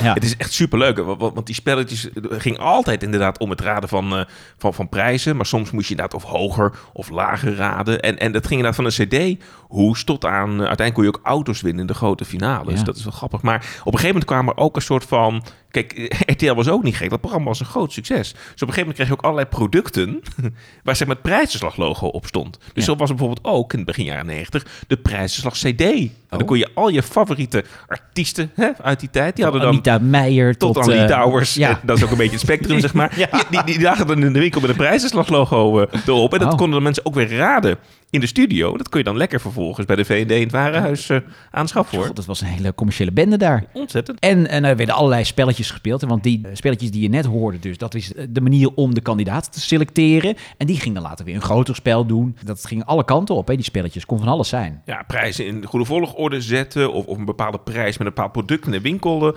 Ja. 0.03 0.13
Het 0.13 0.25
is 0.25 0.37
echt 0.37 0.53
superleuk. 0.53 0.97
wa- 0.99 1.17
wa- 1.17 1.33
Want 1.33 1.47
die 1.47 1.55
spelletjes 1.55 2.11
eh, 2.13 2.23
ging 2.31 2.59
altijd 2.59 3.03
inderdaad 3.03 3.39
om 3.39 3.51
het 3.51 3.61
raden 3.61 3.89
van, 3.89 4.17
eh, 4.19 4.25
van, 4.59 4.75
van 4.75 4.89
prijzen. 4.89 5.37
Maar 5.37 5.47
soms 5.47 5.71
moest 5.71 5.89
je 5.89 5.95
inderdaad 5.95 6.23
of 6.25 6.31
hoger 6.31 6.73
of 6.93 7.11
lager 7.11 7.55
raden. 7.57 8.01
En, 8.01 8.19
en 8.19 8.33
dat 8.33 8.47
ging 8.47 8.61
inderdaad 8.65 8.75
van 8.95 9.05
een 9.07 9.09
cd-hoes 9.39 10.05
tot 10.05 10.25
aan... 10.25 10.51
eh, 10.51 10.57
uiteindelijk 10.67 10.95
kon 10.95 11.03
je 11.05 11.09
ook 11.09 11.21
auto's 11.23 11.61
winnen 11.61 11.81
in 11.81 11.87
de 11.87 11.95
grote 11.95 12.25
finales. 12.25 12.79
Ja. 12.79 12.85
Dat 12.85 12.97
is 12.97 13.05
wel 13.05 13.13
grappig. 13.13 13.43
Maar 13.43 13.57
op 13.57 13.63
een 13.93 13.99
gegeven 13.99 14.07
moment 14.07 14.25
kwam 14.25 14.49
er 14.49 14.57
ook 14.57 14.77
een 14.77 14.83
soort 14.83 15.05
van... 15.05 15.43
Kijk, 15.71 16.15
RTL 16.33 16.53
was 16.55 16.69
ook 16.69 16.83
niet 16.83 16.97
gek. 16.97 17.11
Dat 17.11 17.21
programma 17.21 17.47
was 17.49 17.61
een 17.61 17.67
groot 17.67 17.93
succes. 17.93 18.33
Dus 18.33 18.39
op 18.39 18.45
een 18.45 18.53
gegeven 18.59 18.79
moment 18.79 18.95
kreeg 18.97 19.07
je 19.09 19.13
ook 19.13 19.23
allerlei 19.23 19.47
producten... 19.49 20.21
waar 20.85 20.97
zeg 20.97 21.07
maar 21.07 21.17
het 21.17 21.25
prijzenslaglogo 21.25 22.07
op 22.07 22.27
stond. 22.27 22.59
Dus 22.59 22.69
Ja. 22.75 22.83
zo 22.83 22.97
was 22.97 23.09
er 23.11 23.15
bijvoorbeeld 23.17 23.47
ook 23.55 23.73
in 23.73 23.79
het 23.79 23.87
begin 23.87 24.05
jaren 24.05 24.27
90 24.27 24.67
de 24.87 24.97
prijzenslag 24.97 25.55
CD. 25.55 25.81
En 25.81 26.39
dan 26.39 26.45
kon 26.47 26.59
je 26.59 26.69
al 26.75 26.89
je 26.89 27.03
favoriete 27.03 27.65
artiesten 27.87 28.51
hè, 28.55 28.71
uit 28.83 29.01
die 29.01 29.11
tijd... 29.11 29.35
die 29.37 29.45
hadden 29.45 29.63
dan 29.63 29.71
Anita 29.73 29.99
Meijer 29.99 30.57
tot... 30.57 30.75
tot, 30.75 30.85
aan 30.85 30.91
eh, 30.93 30.99
Lee 30.99 31.09
Towers. 31.09 31.55
Ja. 31.55 31.81
Dat 31.83 31.97
is 31.97 32.05
ook 32.05 32.11
een 32.11 32.17
beetje 32.17 32.33
het 32.33 32.41
spectrum, 32.41 32.81
zeg 32.81 32.95
maar. 32.95 33.15
Die, 33.17 33.27
die, 33.51 33.65
die 33.65 33.81
lagen 33.81 34.07
dan 34.07 34.23
in 34.23 34.33
de 34.33 34.39
winkel 34.39 34.61
met 34.61 34.71
een 34.71 34.77
prijzenslaglogo 34.77 35.81
eh, 35.81 36.01
erop. 36.07 36.33
En 36.33 36.39
dat 36.39 36.53
Oh. 36.53 36.59
konden 36.59 36.79
de 36.79 36.85
mensen 36.85 37.07
ook 37.07 37.15
weer 37.15 37.37
raden 37.37 37.79
in 38.11 38.21
de 38.21 38.27
studio. 38.27 38.77
Dat 38.77 38.89
kon 38.89 38.99
je 38.99 39.05
dan 39.05 39.17
lekker 39.17 39.41
vervolgens 39.41 39.87
bij 39.87 39.97
de 39.97 40.05
V&D 40.05 40.31
in 40.31 40.43
het 40.43 40.53
warenhuis 40.53 41.09
eh 41.09 41.19
aanschaffen, 41.51 41.97
hoor. 41.97 42.07
God, 42.07 42.17
dat 42.17 42.25
was 42.25 42.41
een 42.41 42.47
hele 42.47 42.75
commerciële 42.75 43.13
bende 43.13 43.37
daar. 43.37 43.65
Ontzettend. 43.73 44.21
En, 44.21 44.49
en 44.49 44.65
er 44.65 44.77
werden 44.77 44.95
allerlei 44.95 45.25
spelletjes 45.25 45.71
gespeeld. 45.71 46.03
Want 46.03 46.23
die 46.23 46.41
eh, 46.47 46.51
spelletjes 46.55 46.91
die 46.91 47.03
je 47.03 47.09
net 47.09 47.25
hoorde, 47.25 47.59
dus 47.59 47.79
dat 47.79 47.95
is 47.95 48.15
eh, 48.15 48.27
de 48.29 48.41
manier 48.41 48.71
om 48.75 48.95
de 48.95 49.01
kandidaat 49.01 49.53
te 49.53 49.61
selecteren. 49.61 50.37
En 50.57 50.67
die 50.67 50.81
ging 50.81 50.95
dan 50.95 51.03
later 51.03 51.25
weer 51.25 51.35
een 51.35 51.41
groter 51.41 51.75
spel 51.75 52.07
doen. 52.07 52.37
Dat 52.45 52.67
ging 52.67 52.85
alle 52.85 53.05
kanten 53.05 53.35
op, 53.35 53.49
hè, 53.49 53.55
die 53.55 53.65
spelletjes. 53.65 54.07
Kon 54.07 54.19
van 54.19 54.29
alles 54.29 54.49
zijn. 54.49 54.83
Ja, 54.85 55.05
prijzen 55.07 55.47
in 55.47 55.65
goede 55.65 55.85
volgorde 55.85 56.41
zetten. 56.41 56.93
Of, 56.93 57.07
of 57.07 57.19
een 57.19 57.25
bepaalde 57.25 57.59
prijs 57.59 57.99
met 57.99 58.07
een 58.07 58.15
bepaald 58.15 58.33
product 58.33 58.67
in 58.67 58.73
de 58.73 58.81
winkel 58.81 59.37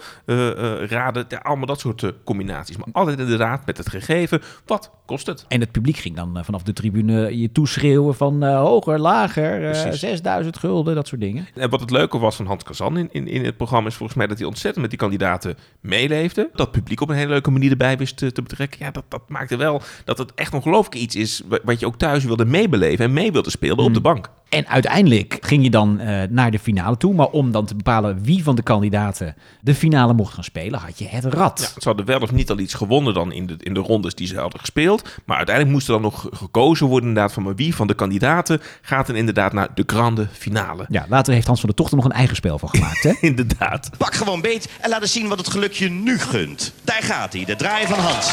raden. 0.87 1.25
Ja, 1.29 1.37
allemaal 1.37 1.65
dat 1.65 1.79
soort 1.79 2.13
combinaties. 2.23 2.77
Maar 2.77 2.87
altijd 2.91 3.19
inderdaad 3.19 3.65
met 3.65 3.77
het 3.77 3.89
gegeven. 3.89 4.41
Wat 4.65 4.91
kost 5.11 5.25
het? 5.27 5.45
En 5.47 5.59
het 5.59 5.71
publiek 5.71 5.97
ging 5.97 6.15
dan 6.15 6.37
eh, 6.37 6.43
vanaf 6.43 6.63
de 6.63 6.73
tribune 6.73 7.37
je 7.39 7.51
toeschreeuwen 7.51 8.15
van 8.15 8.43
eh, 8.43 8.59
hoger, 8.59 8.99
lager, 8.99 9.65
eh, 9.65 9.81
Precies. 9.81 9.99
6000 9.99 10.57
gulden, 10.57 10.95
dat 10.95 11.07
soort 11.07 11.21
dingen. 11.21 11.47
En 11.55 11.69
wat 11.69 11.79
het 11.79 11.91
leuke 11.91 12.17
was 12.17 12.35
van 12.35 12.45
Hans 12.45 12.63
Kazan 12.63 12.97
in, 12.97 13.09
in, 13.11 13.27
in 13.27 13.45
het 13.45 13.57
programma 13.57 13.87
is 13.89 13.95
volgens 13.95 14.17
mij 14.17 14.27
dat 14.27 14.37
hij 14.37 14.47
ontzettend 14.47 14.81
met 14.81 14.89
die 14.89 14.99
kandidaten 14.99 15.55
meeleefde. 15.79 16.49
Dat 16.53 16.71
publiek 16.71 17.01
op 17.01 17.09
een 17.09 17.15
hele 17.15 17.29
leuke 17.29 17.51
manier 17.51 17.71
erbij 17.71 17.97
wist 17.97 18.17
te, 18.17 18.31
te 18.31 18.41
betrekken. 18.41 18.85
Ja, 18.85 18.91
dat, 18.91 19.03
dat 19.07 19.21
maakte 19.29 19.55
wel 19.55 19.81
dat 20.05 20.17
het 20.17 20.33
echt 20.35 20.53
ongelooflijk 20.53 20.95
iets 20.95 21.15
is 21.15 21.41
wa- 21.45 21.59
wat 21.63 21.79
je 21.79 21.85
ook 21.85 21.97
thuis 21.97 22.23
wilde 22.23 22.45
meebeleven 22.45 23.05
en 23.05 23.13
mee 23.13 23.31
wilde 23.31 23.49
spelen 23.49 23.77
op 23.77 23.93
de 23.93 24.01
bank. 24.01 24.29
En 24.51 24.67
uiteindelijk 24.67 25.37
ging 25.41 25.63
je 25.63 25.69
dan 25.69 25.99
eh, 25.99 26.21
naar 26.29 26.51
de 26.51 26.59
finale 26.59 26.97
toe. 26.97 27.13
Maar 27.13 27.27
om 27.27 27.51
dan 27.51 27.65
te 27.65 27.75
bepalen 27.75 28.23
wie 28.23 28.43
van 28.43 28.55
de 28.55 28.61
kandidaten 28.61 29.35
de 29.61 29.75
finale 29.75 30.13
mocht 30.13 30.33
gaan 30.33 30.43
spelen, 30.43 30.79
had 30.79 30.99
je 30.99 31.07
het 31.07 31.25
rad. 31.25 31.59
Ja, 31.59 31.81
ze 31.81 31.87
hadden 31.87 32.05
wel 32.05 32.19
of 32.19 32.31
niet 32.31 32.49
al 32.49 32.59
iets 32.59 32.73
gewonnen 32.73 33.13
dan 33.13 33.31
in 33.31 33.47
de, 33.47 33.55
in 33.57 33.73
de 33.73 33.79
rondes 33.79 34.15
die 34.15 34.27
ze 34.27 34.39
hadden 34.39 34.59
gespeeld. 34.59 35.09
Maar 35.25 35.37
uiteindelijk 35.37 35.75
moest 35.75 35.87
er 35.87 35.93
dan 35.93 36.01
nog 36.01 36.27
gekozen 36.31 36.87
worden 36.87 37.07
inderdaad 37.07 37.33
van 37.33 37.43
maar 37.43 37.55
wie 37.55 37.75
van 37.75 37.87
de 37.87 37.93
kandidaten 37.93 38.61
gaat 38.81 39.07
dan 39.07 39.15
inderdaad 39.15 39.53
naar 39.53 39.67
de 39.75 39.83
grande 39.85 40.27
finale. 40.31 40.85
Ja, 40.89 41.05
later 41.09 41.33
heeft 41.33 41.47
Hans 41.47 41.59
van 41.59 41.69
der 41.69 41.77
Tocht 41.77 41.91
er 41.91 41.97
nog 41.97 42.05
een 42.05 42.11
eigen 42.11 42.35
spel 42.35 42.59
van 42.59 42.69
gemaakt. 42.69 43.03
Hè? 43.03 43.13
Inderdaad. 43.29 43.89
Pak 43.97 44.13
gewoon 44.13 44.41
beet 44.41 44.69
en 44.81 44.89
laat 44.89 45.01
eens 45.01 45.11
zien 45.11 45.27
wat 45.27 45.37
het 45.37 45.49
geluk 45.49 45.73
je 45.73 45.89
nu 45.89 46.19
gunt. 46.19 46.73
Daar 46.83 47.03
gaat 47.03 47.33
hij, 47.33 47.45
de 47.45 47.55
draai 47.55 47.87
van 47.87 47.99
Hans. 47.99 48.31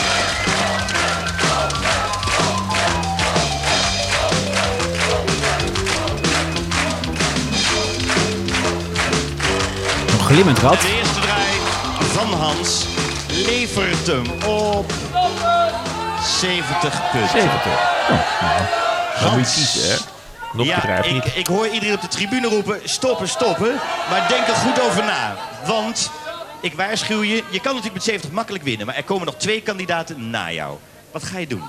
Glimmend 10.28 10.58
rad. 10.58 10.80
De 10.80 10.96
eerste 10.98 11.20
draai 11.20 11.60
van 12.12 12.32
Hans 12.32 12.86
levert 13.28 14.06
hem 14.06 14.26
op 14.46 14.92
70 16.22 17.10
punten. 17.10 17.28
70. 17.28 17.66
Oh, 18.10 18.40
nou. 18.40 18.62
Dan 19.20 19.38
moet 19.38 19.54
je 19.54 19.54
Hans 19.54 19.54
kiezen, 19.54 19.90
hè? 19.90 19.96
Nog 20.52 20.66
ja, 20.66 21.02
ik, 21.02 21.12
niet. 21.12 21.36
ik 21.36 21.46
hoor 21.46 21.68
iedereen 21.68 21.94
op 21.94 22.00
de 22.00 22.08
tribune 22.08 22.48
roepen, 22.48 22.80
stoppen, 22.84 23.28
stoppen. 23.28 23.80
Maar 24.10 24.28
denk 24.28 24.46
er 24.46 24.54
goed 24.54 24.80
over 24.80 25.04
na. 25.04 25.36
Want, 25.66 26.10
ik 26.60 26.74
waarschuw 26.74 27.22
je, 27.22 27.34
je 27.34 27.60
kan 27.60 27.74
natuurlijk 27.74 27.94
met 27.94 28.04
70 28.04 28.30
makkelijk 28.30 28.64
winnen. 28.64 28.86
Maar 28.86 28.96
er 28.96 29.04
komen 29.04 29.26
nog 29.26 29.36
twee 29.36 29.62
kandidaten 29.62 30.30
na 30.30 30.52
jou. 30.52 30.78
Wat 31.10 31.24
ga 31.24 31.38
je 31.38 31.46
doen? 31.46 31.64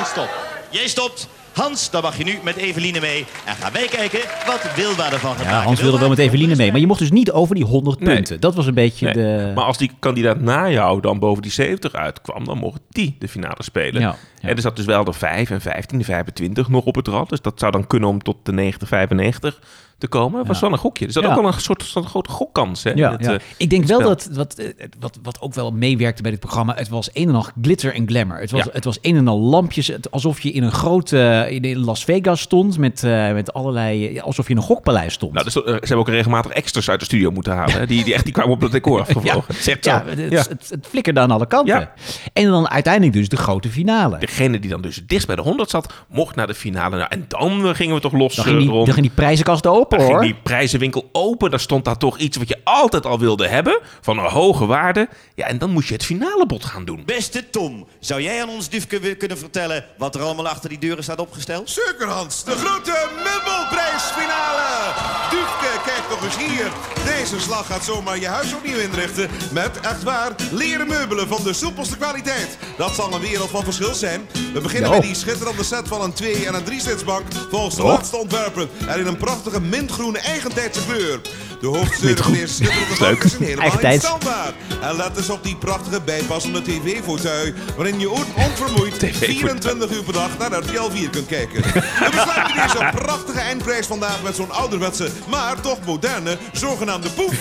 Ik 0.00 0.06
stop. 0.06 0.30
Jij 0.70 0.88
stopt. 0.88 1.28
Hans, 1.52 1.90
dan 1.90 2.02
mag 2.02 2.18
je 2.18 2.24
nu 2.24 2.38
met 2.44 2.56
Eveline 2.56 3.00
mee. 3.00 3.26
En 3.44 3.54
gaan 3.54 3.72
wij 3.72 3.86
kijken 3.86 4.20
wat 4.46 4.74
Wilma 4.76 5.12
ervan 5.12 5.34
gaat 5.36 5.44
Ja, 5.44 5.50
maken. 5.50 5.66
Hans 5.66 5.80
wilde 5.80 5.98
wel 5.98 6.08
met 6.08 6.18
Eveline 6.18 6.56
mee. 6.56 6.70
Maar 6.70 6.80
je 6.80 6.86
mocht 6.86 6.98
dus 6.98 7.10
niet 7.10 7.30
over 7.32 7.54
die 7.54 7.64
100 7.64 8.00
Nee. 8.00 8.14
punten. 8.14 8.40
Dat 8.40 8.54
was 8.54 8.66
een 8.66 8.74
beetje 8.74 9.04
Nee, 9.04 9.14
de... 9.14 9.52
Maar 9.54 9.64
als 9.64 9.78
die 9.78 9.90
kandidaat 9.98 10.40
na 10.40 10.70
jou 10.70 11.00
dan 11.00 11.18
boven 11.18 11.42
die 11.42 11.50
70 11.52 11.92
uitkwam, 11.92 12.44
dan 12.44 12.58
mocht 12.58 12.80
die 12.88 13.16
de 13.18 13.28
finale 13.28 13.62
spelen. 13.62 14.00
Ja, 14.00 14.16
ja. 14.40 14.48
En 14.48 14.56
er 14.56 14.62
zat 14.62 14.76
dus 14.76 14.84
wel 14.84 15.04
de 15.04 15.12
5 15.12 15.50
en 15.50 15.60
15, 15.60 15.98
de 15.98 16.04
25 16.04 16.68
nog 16.68 16.84
op 16.84 16.94
het 16.94 17.08
rad. 17.08 17.28
Dus 17.28 17.40
dat 17.40 17.58
zou 17.58 17.72
dan 17.72 17.86
kunnen 17.86 18.08
om 18.08 18.22
tot 18.22 18.36
de 18.42 18.52
90, 18.52 18.88
95 18.88 19.60
te 20.02 20.08
komen. 20.08 20.46
Was 20.46 20.60
wel 20.60 20.72
een 20.72 20.78
gokje. 20.78 21.04
Dus 21.04 21.14
dat 21.14 21.24
ook 21.24 21.34
wel 21.34 21.46
een 21.46 21.60
soort, 21.60 21.82
soort 21.82 22.06
grote 22.06 22.30
gokkans. 22.30 22.82
Hè, 22.82 22.90
Ja, 22.90 23.10
het, 23.12 23.24
ja. 23.24 23.32
eh, 23.32 23.40
ik 23.56 23.70
denk 23.70 23.84
wel 23.84 24.00
dat 24.00 24.28
wat, 24.32 24.54
eh, 24.54 24.66
wat, 25.00 25.18
wat 25.22 25.40
ook 25.40 25.54
wel 25.54 25.70
meewerkte 25.70 26.22
bij 26.22 26.30
dit 26.30 26.40
programma. 26.40 26.74
Het 26.74 26.88
was 26.88 27.10
een 27.12 27.28
en 27.28 27.34
al 27.34 27.46
glitter 27.62 27.94
en 27.94 28.08
glamour. 28.08 28.40
Het 28.40 28.50
was, 28.50 28.64
het 28.72 28.84
was 28.84 28.98
een 29.02 29.16
en 29.16 29.28
al 29.28 29.38
lampjes. 29.38 29.86
Het, 29.86 30.10
alsof 30.10 30.40
je 30.40 30.50
in 30.50 30.62
een 30.62 30.72
grote 30.72 31.46
in, 31.50 31.78
Las 31.78 32.04
Vegas 32.04 32.40
stond 32.40 32.78
met, 32.78 33.04
eh, 33.04 33.32
met 33.32 33.52
allerlei. 33.52 34.20
alsof 34.20 34.46
je 34.46 34.52
in 34.52 34.58
een 34.58 34.62
gokpaleis 34.62 35.12
stond. 35.12 35.32
Nou, 35.32 35.44
dus, 35.44 35.52
ze 35.52 35.62
hebben 35.64 35.96
ook 35.96 36.08
regelmatig 36.08 36.52
extras 36.52 36.90
uit 36.90 36.98
de 36.98 37.04
studio 37.04 37.30
moeten 37.30 37.52
halen. 37.52 37.88
Die, 37.88 38.04
die 38.04 38.14
echt 38.14 38.24
die 38.24 38.32
kwamen 38.32 38.52
op 38.52 38.60
het 38.66 38.72
decor 38.72 39.00
afgevlogen. 39.00 39.54
Zegt 39.54 39.84
ja, 39.84 40.04
het. 40.06 40.48
Het, 40.48 40.68
het 40.68 40.86
flikkerde 40.88 41.20
aan 41.20 41.30
alle 41.30 41.46
kanten. 41.46 41.88
En 42.32 42.46
dan 42.46 42.68
uiteindelijk 42.68 43.12
dus 43.12 43.28
de 43.28 43.36
grote 43.36 43.68
finale. 43.68 44.18
Degene 44.18 44.58
die 44.58 44.70
dan 44.70 44.80
dus 44.80 45.02
dichtst 45.06 45.26
bij 45.26 45.36
de 45.36 45.42
100 45.42 45.70
zat, 45.70 45.92
mocht 46.08 46.36
naar 46.36 46.46
de 46.46 46.54
finale. 46.54 46.96
Nou, 46.96 47.08
en 47.10 47.24
dan 47.28 47.74
gingen 47.74 47.94
we 47.94 48.00
toch 48.00 48.12
los 48.12 48.34
Dan 48.34 48.44
ging, 48.44 48.58
die, 48.58 48.68
dan 48.68 48.86
ging 48.86 49.06
die 49.06 49.10
prijzenkast 49.14 49.66
open 49.66 49.91
Hoor. 50.00 50.06
ging 50.08 50.20
die 50.20 50.34
prijzenwinkel 50.42 51.08
open. 51.12 51.50
Daar 51.50 51.60
stond 51.60 51.84
daar 51.84 51.96
toch 51.96 52.18
iets 52.18 52.36
wat 52.36 52.48
je 52.48 52.58
altijd 52.64 53.06
al 53.06 53.18
wilde 53.18 53.48
hebben. 53.48 53.80
Van 54.00 54.18
een 54.18 54.30
hoge 54.30 54.66
waarde. 54.66 55.08
Ja, 55.34 55.46
en 55.46 55.58
dan 55.58 55.70
moest 55.70 55.88
je 55.88 55.94
het 55.94 56.04
finale 56.04 56.46
bod 56.46 56.64
gaan 56.64 56.84
doen. 56.84 57.02
Beste 57.06 57.50
Tom, 57.50 57.86
zou 58.00 58.22
jij 58.22 58.42
aan 58.42 58.48
ons 58.48 58.68
Dufke 58.68 59.14
kunnen 59.16 59.38
vertellen 59.38 59.84
wat 59.98 60.14
er 60.14 60.20
allemaal 60.22 60.48
achter 60.48 60.68
die 60.68 60.78
deuren 60.78 61.02
staat 61.04 61.18
opgesteld? 61.20 61.70
Zeker 61.70 62.08
Hans, 62.08 62.44
de 62.44 62.50
grote 62.50 63.08
meubelprijsfinale. 63.24 64.92
Dufke, 65.30 65.80
kijk 65.84 66.02
nog 66.10 66.24
eens 66.24 66.36
hier. 66.36 66.70
Deze 67.04 67.40
slag 67.40 67.66
gaat 67.66 67.84
zomaar 67.84 68.18
je 68.18 68.26
huis 68.26 68.54
opnieuw 68.54 68.78
inrichten. 68.78 69.30
Met 69.52 69.80
echt 69.80 70.02
waar 70.02 70.30
leren 70.50 70.86
meubelen 70.88 71.28
van 71.28 71.42
de 71.42 71.52
soepelste 71.52 71.96
kwaliteit. 71.96 72.58
Dat 72.76 72.94
zal 72.94 73.12
een 73.14 73.20
wereld 73.20 73.50
van 73.50 73.64
verschil 73.64 73.94
zijn. 73.94 74.20
We 74.52 74.60
beginnen 74.60 74.90
Ja. 74.90 74.96
met 74.96 75.04
die 75.06 75.14
schitterende 75.14 75.62
set 75.64 75.88
van 75.88 76.02
een 76.02 76.12
2- 76.22 76.46
en 76.46 76.54
een 76.54 76.64
3-zitsbank. 76.64 77.22
Volgens 77.50 77.74
de 77.76 77.82
Oh. 77.82 77.88
laatste 77.88 78.16
ontwerpen. 78.16 78.68
En 78.88 78.98
in 79.00 79.06
een 79.06 79.16
prachtige 79.16 79.60
mintgroene 79.82 80.18
eigentijdse 80.18 80.80
kleur. 80.86 81.20
De 81.60 81.66
hoofdsteunen 81.66 82.24
van 82.24 82.32
Leuk. 82.32 82.98
bank 82.98 83.22
zijn 83.30 83.42
helemaal 83.42 83.48
niet 83.48 83.58
Eigentijds. 83.58 84.04
standaard. 84.06 84.54
En 84.82 84.96
let 84.96 85.16
eens 85.16 85.30
op 85.30 85.42
die 85.44 85.56
prachtige 85.56 86.00
bijpassende 86.00 86.62
tv-fauteuil. 86.62 87.52
Waarin 87.76 88.00
je 88.00 88.10
on- 88.10 88.34
onvermoeid 88.36 88.98
TV-fauteuil. 89.00 89.38
24 89.38 89.90
uur 89.90 90.02
per 90.02 90.12
dag 90.12 90.38
naar 90.38 90.52
RTL 90.58 90.90
4 90.90 91.10
kunt 91.10 91.26
kijken. 91.26 91.62
We 91.72 92.08
besluiten 92.10 92.54
deze 92.62 92.90
prachtige 92.94 93.38
eindprijs 93.38 93.86
vandaag 93.86 94.22
met 94.22 94.36
zo'n 94.36 94.50
ouderwetse, 94.50 95.08
maar 95.28 95.60
toch 95.60 95.78
moderne, 95.86 96.38
zogenaamde 96.52 97.08
poef. 97.10 97.34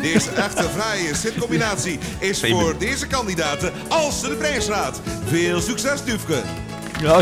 Deze 0.00 0.30
echte 0.30 0.64
fraaie 0.76 1.14
zitcombinatie 1.14 1.98
is 2.18 2.40
voor 2.40 2.74
deze 2.78 3.06
kandidaten 3.06 3.72
als 3.88 4.20
de 4.20 4.28
prijsraad. 4.28 5.00
Veel 5.28 5.60
succes, 5.60 6.04
Dufke. 6.04 6.42
Ja, 7.00 7.16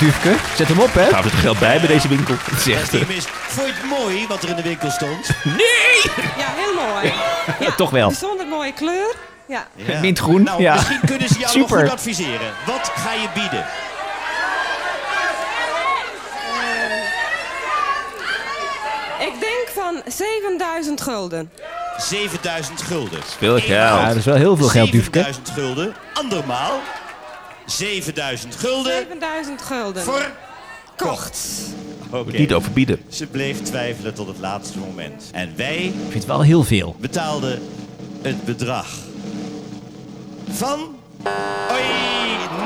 Dufke, 0.00 0.34
zet 0.56 0.68
hem 0.68 0.78
op 0.80 0.94
hè. 0.94 1.04
Gaan 1.08 1.22
we 1.22 1.28
het 1.28 1.38
geld 1.38 1.58
bij 1.58 1.78
bij 1.78 1.88
deze 1.88 2.08
winkel? 2.08 2.34
Het 2.50 2.66
is 2.66 2.74
echt, 2.74 2.94
eh. 2.94 3.00
Vond 3.30 3.66
je 3.66 3.72
het 3.74 3.98
mooi 3.98 4.26
wat 4.26 4.42
er 4.42 4.48
in 4.48 4.56
de 4.56 4.62
winkel 4.62 4.90
stond? 4.90 5.28
Nee! 5.44 6.02
Ja, 6.38 6.46
heel 6.56 6.74
mooi. 6.74 7.12
Ja, 7.60 7.70
Toch 7.76 7.90
wel. 7.90 8.08
Bijzonder 8.08 8.46
mooie 8.46 8.72
kleur. 8.72 9.14
Ja. 9.46 9.66
Ja. 9.74 10.00
Mintgroen, 10.00 10.42
Nou, 10.42 10.62
ja. 10.62 10.74
misschien 10.74 11.00
kunnen 11.06 11.28
ze 11.28 11.38
jou 11.38 11.58
nog 11.58 11.68
goed 11.68 11.90
adviseren. 11.90 12.52
Wat 12.66 12.92
ga 12.94 13.12
je 13.12 13.28
bieden? 13.34 13.64
Ik 19.20 19.40
denk 19.40 19.68
van 19.74 20.02
7000 20.12 21.00
gulden. 21.00 21.50
7000 21.96 22.82
gulden. 22.82 23.20
Veel 23.38 23.52
geld. 23.58 23.66
Ja, 23.66 24.06
dat 24.08 24.16
is 24.16 24.24
wel 24.24 24.34
heel 24.34 24.56
veel 24.56 24.66
geld, 24.68 24.92
Dufke. 24.92 25.18
7000 25.22 25.50
gulden. 25.54 25.94
Andermaal. 26.14 26.80
7000 27.76 28.56
gulden. 28.56 28.92
7000 28.92 29.62
gulden. 29.62 30.02
Voor... 30.02 30.30
Kocht. 30.96 31.48
Oké. 32.10 32.36
Niet 32.38 32.52
overbieden. 32.52 33.00
Ze 33.08 33.26
bleef 33.26 33.62
twijfelen 33.62 34.14
tot 34.14 34.26
het 34.26 34.38
laatste 34.38 34.78
moment. 34.78 35.28
En 35.32 35.52
wij 35.56 35.84
Ik 35.84 35.92
vind 36.00 36.14
het 36.14 36.24
wel 36.24 36.40
heel 36.42 36.62
veel. 36.64 36.96
betaalden 36.98 37.62
het 38.22 38.44
bedrag 38.44 38.86
van... 40.50 40.78
Oei, 41.72 41.82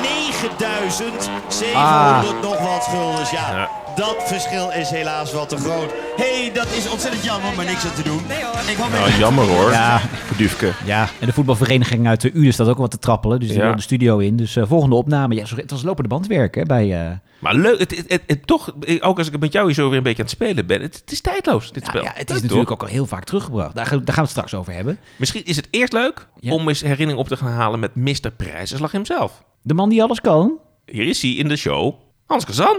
9700 0.02 1.74
Ah. 1.74 2.22
nog 2.42 2.58
wat 2.58 2.84
guldens. 2.84 3.30
Ja, 3.30 3.50
Ja. 3.56 3.70
Dat 3.96 4.16
verschil 4.18 4.70
is 4.70 4.90
helaas 4.90 5.32
wel 5.32 5.46
te 5.46 5.56
groot. 5.56 5.92
Hé, 6.16 6.40
hey, 6.42 6.52
dat 6.52 6.66
is 6.72 6.90
ontzettend 6.90 7.24
jammer, 7.24 7.54
maar 7.56 7.64
niks 7.64 7.84
aan 7.86 7.94
te 7.94 8.02
doen. 8.02 8.20
Nee 8.28 8.44
hoor. 8.44 8.70
Ik 8.70 8.76
hoop 8.76 8.90
Nou, 8.90 9.10
jammer 9.18 9.44
hoor. 9.44 9.70
Ja. 9.70 9.98
Voor 9.98 10.36
Dufke. 10.36 10.72
Ja, 10.84 11.08
en 11.20 11.26
de 11.26 11.32
voetbalvereniging 11.32 12.06
uit 12.06 12.20
de 12.20 12.30
Uden 12.34 12.52
staat 12.52 12.68
ook 12.68 12.78
wat 12.78 12.90
te 12.90 12.98
trappelen. 12.98 13.38
Dus 13.40 13.48
die 13.48 13.58
Ja. 13.58 13.64
wil 13.66 13.76
de 13.76 13.82
studio 13.82 14.18
in. 14.18 14.36
Dus 14.36 14.56
eh, 14.56 14.64
volgende 14.66 14.94
opname. 14.96 15.34
Ja, 15.34 15.44
zo- 15.44 15.56
het 15.56 15.70
was 15.70 15.82
lopende 15.82 16.08
bandwerk 16.08 16.54
hè, 16.54 16.62
bij... 16.62 17.06
eh, 17.06 17.10
Maar 17.38 17.54
leuk, 17.54 17.78
het, 17.78 17.96
het, 17.96 18.04
het, 18.08 18.22
het- 18.26 18.46
toch, 18.46 18.72
ook 19.00 19.18
als 19.18 19.28
ik 19.30 19.38
met 19.38 19.52
jou 19.52 19.66
hier 19.66 19.74
zo 19.74 19.88
weer 19.88 19.96
een 19.98 20.02
beetje 20.02 20.22
aan 20.22 20.28
het 20.28 20.34
spelen 20.34 20.66
ben, 20.66 20.80
het, 20.82 20.96
het 21.00 21.12
is 21.12 21.20
tijdloos, 21.20 21.72
dit 21.72 21.82
ja, 21.82 21.88
spel. 21.88 22.02
ja, 22.02 22.08
het 22.08 22.16
Leuk, 22.28 22.36
is 22.36 22.42
natuurlijk 22.42 22.68
toch? 22.68 22.78
ook 22.78 22.82
al 22.82 22.88
heel 22.94 23.06
vaak 23.06 23.24
teruggebracht. 23.24 23.74
Daar, 23.74 23.86
gaan- 23.86 23.98
daar 24.04 24.14
gaan 24.14 24.24
we 24.24 24.30
het 24.30 24.30
straks 24.30 24.54
over 24.54 24.72
hebben. 24.72 24.98
Misschien 25.16 25.44
is 25.44 25.56
het 25.56 25.68
eerst 25.70 25.92
leuk 25.92 26.26
Ja. 26.40 26.52
om 26.52 26.68
eens 26.68 26.80
herinnering 26.80 27.18
op 27.18 27.28
te 27.28 27.36
gaan 27.36 27.52
halen 27.52 27.80
met 27.80 27.94
Mr. 27.94 28.30
Prijzenslag 28.36 28.92
hemzelf. 28.92 29.42
De 29.62 29.74
man 29.74 29.88
die 29.88 30.02
alles 30.02 30.20
kan. 30.20 30.52
Hier 30.86 31.06
is 31.08 31.22
hij 31.22 31.30
in 31.30 31.48
de 31.48 31.56
show, 31.56 31.94
Hans 32.26 32.44
Kazan. 32.44 32.76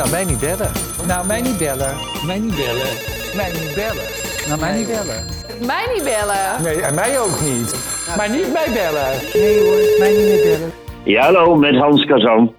Nou, 0.00 0.12
mij 0.12 0.24
niet 0.24 0.40
bellen. 0.40 0.70
Nou, 1.06 1.26
mij 1.26 1.40
niet 1.40 1.58
bellen. 1.58 1.96
Mij 2.26 2.38
niet 2.38 2.56
bellen. 2.56 2.92
Mij 3.36 3.52
niet 3.52 3.74
bellen. 3.74 4.04
Nou, 4.48 4.60
mij 4.60 4.76
niet 4.76 4.86
bellen. 4.86 5.24
Mij 5.66 5.90
niet 5.94 6.04
bellen. 6.04 6.62
Nee, 6.62 6.82
en 6.82 6.94
mij 6.94 7.20
ook 7.20 7.40
niet. 7.40 7.74
Maar 8.16 8.30
niet 8.30 8.52
mij 8.52 8.68
bellen. 8.72 9.10
Nee 9.34 9.60
hoor, 9.60 9.98
mij 9.98 10.12
niet 10.16 10.26
meer 10.26 10.42
bellen. 10.42 10.72
Ja, 11.04 11.22
hallo, 11.22 11.56
met 11.56 11.76
Hans 11.76 12.04
Kazan. 12.04 12.54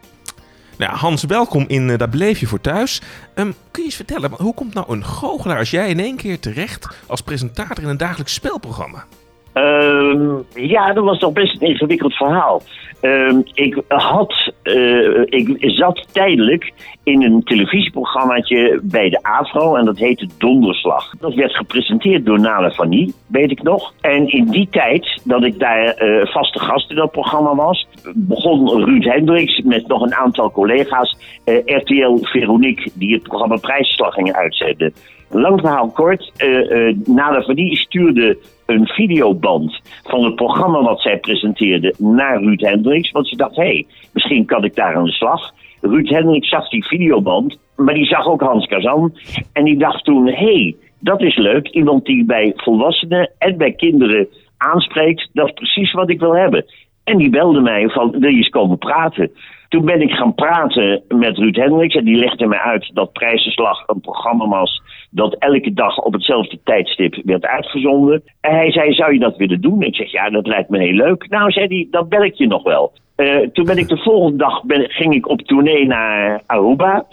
Nou, 0.77 0.95
Hans, 0.95 1.23
welkom 1.23 1.65
in 1.67 1.89
uh, 1.89 1.97
Daar 1.97 2.09
Bleef 2.09 2.39
Je 2.39 2.47
Voor 2.47 2.61
Thuis. 2.61 3.01
Um, 3.35 3.53
kun 3.71 3.83
je 3.83 3.83
eens 3.83 3.95
vertellen, 3.95 4.31
hoe 4.37 4.53
komt 4.53 4.73
nou 4.73 4.85
een 4.89 5.03
goochelaar 5.03 5.57
als 5.57 5.71
jij 5.71 5.89
in 5.89 5.99
één 5.99 6.15
keer 6.15 6.39
terecht 6.39 7.03
als 7.07 7.21
presentator 7.21 7.83
in 7.83 7.89
een 7.89 7.97
dagelijks 7.97 8.33
spelprogramma? 8.33 9.05
Uh, 9.53 10.35
ja, 10.53 10.93
dat 10.93 11.03
was 11.03 11.19
toch 11.19 11.33
best 11.33 11.61
een 11.61 11.67
ingewikkeld 11.67 12.13
verhaal. 12.13 12.61
Uh, 13.01 13.37
ik 13.53 13.81
had, 13.87 14.50
uh, 14.63 15.21
ik 15.25 15.57
zat 15.59 16.07
tijdelijk 16.11 16.73
in 17.03 17.23
een 17.23 17.43
televisieprogrammaatje 17.43 18.79
bij 18.83 19.09
de 19.09 19.23
AVRO 19.23 19.75
en 19.75 19.85
dat 19.85 19.97
heette 19.97 20.27
Donderslag. 20.37 21.13
Dat 21.19 21.33
werd 21.33 21.55
gepresenteerd 21.55 22.25
door 22.25 22.39
Nala 22.39 22.71
Fanny, 22.71 23.11
weet 23.27 23.51
ik 23.51 23.63
nog. 23.63 23.93
En 24.01 24.27
in 24.27 24.45
die 24.45 24.67
tijd 24.71 25.21
dat 25.23 25.43
ik 25.43 25.59
daar 25.59 26.03
uh, 26.03 26.25
vaste 26.25 26.59
gast 26.59 26.89
in 26.89 26.95
dat 26.95 27.11
programma 27.11 27.55
was, 27.55 27.87
begon 28.15 28.83
Ruud 28.83 29.03
Hendricks 29.03 29.61
met 29.61 29.87
nog 29.87 30.01
een 30.01 30.15
aantal 30.15 30.51
collega's 30.51 31.17
uh, 31.45 31.55
RTL 31.65 32.17
Veronique, 32.21 32.91
die 32.93 33.13
het 33.13 33.23
programma 33.23 33.55
Prijsslag 33.55 34.13
gingen 34.13 34.35
uitzenden. 34.35 34.93
Lang 35.31 35.59
verhaal 35.59 35.91
kort, 35.91 36.31
uh, 36.37 36.95
Nala 37.05 37.41
Fanny 37.41 37.75
stuurde 37.75 38.37
een 38.65 38.87
videoband 38.87 39.81
van 40.03 40.23
het 40.23 40.35
programma 40.35 40.81
wat 40.81 41.01
zij 41.01 41.19
presenteerde 41.19 41.93
naar 41.97 42.39
Ruud 42.41 42.61
Hendricks. 42.61 43.11
Want 43.11 43.27
ze 43.27 43.35
dacht, 43.35 43.55
hé, 43.55 43.63
hey, 43.63 43.85
misschien 44.13 44.45
kan 44.45 44.63
ik 44.63 44.75
daar 44.75 44.95
aan 44.95 45.05
de 45.05 45.11
slag. 45.11 45.53
Ruud 45.81 46.09
Hendricks 46.09 46.49
zag 46.49 46.69
die 46.69 46.85
videoband, 46.85 47.57
maar 47.75 47.93
die 47.93 48.05
zag 48.05 48.27
ook 48.27 48.41
Hans 48.41 48.67
Kazan. 48.67 49.13
En 49.53 49.63
die 49.63 49.77
dacht 49.77 50.03
toen, 50.03 50.27
hé, 50.27 50.33
hey, 50.33 50.75
dat 50.99 51.21
is 51.21 51.35
leuk. 51.35 51.67
Iemand 51.67 52.05
die 52.05 52.25
bij 52.25 52.53
volwassenen 52.55 53.31
en 53.37 53.57
bij 53.57 53.71
kinderen 53.71 54.27
aanspreekt. 54.57 55.29
Dat 55.33 55.47
is 55.47 55.53
precies 55.53 55.93
wat 55.93 56.09
ik 56.09 56.19
wil 56.19 56.35
hebben. 56.35 56.65
En 57.03 57.17
die 57.17 57.29
belde 57.29 57.61
mij 57.61 57.89
van, 57.89 58.11
wil 58.11 58.29
je 58.29 58.37
eens 58.37 58.49
komen 58.49 58.77
praten? 58.77 59.31
Toen 59.71 59.85
ben 59.85 60.01
ik 60.01 60.11
gaan 60.11 60.33
praten 60.33 61.03
met 61.07 61.37
Ruud 61.37 61.55
Hendricks 61.55 61.95
en 61.95 62.03
die 62.03 62.15
legde 62.15 62.47
mij 62.47 62.59
uit 62.59 62.91
dat 62.93 63.11
Prijzenslag 63.11 63.83
een 63.87 64.01
programma 64.01 64.47
was 64.47 64.81
dat 65.09 65.35
elke 65.35 65.73
dag 65.73 65.97
op 65.97 66.13
hetzelfde 66.13 66.59
tijdstip 66.63 67.21
werd 67.23 67.45
uitgezonden. 67.45 68.23
En 68.41 68.55
hij 68.55 68.71
zei, 68.71 68.93
zou 68.93 69.13
je 69.13 69.19
dat 69.19 69.37
willen 69.37 69.61
doen? 69.61 69.81
Ik 69.81 69.95
zeg, 69.95 70.11
ja, 70.11 70.29
dat 70.29 70.47
lijkt 70.47 70.69
me 70.69 70.79
heel 70.79 70.93
leuk. 70.93 71.29
Nou, 71.29 71.51
zei 71.51 71.67
hij, 71.67 71.87
dat 71.91 72.09
bel 72.09 72.23
ik 72.23 72.33
je 72.33 72.47
nog 72.47 72.63
wel. 72.63 72.91
Uh, 73.17 73.37
toen 73.53 73.65
ben 73.65 73.77
ik 73.77 73.87
de 73.87 73.97
volgende 73.97 74.37
dag, 74.37 74.61
ging 74.87 75.13
ik 75.13 75.29
op 75.29 75.41
tournee 75.41 75.85
naar 75.87 76.41
Aruba. 76.45 77.05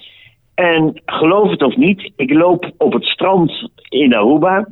En 0.54 1.00
geloof 1.06 1.50
het 1.50 1.62
of 1.62 1.76
niet, 1.76 2.12
ik 2.16 2.32
loop 2.32 2.70
op 2.78 2.92
het 2.92 3.04
strand 3.04 3.70
in 3.88 4.14
Aruba. 4.14 4.68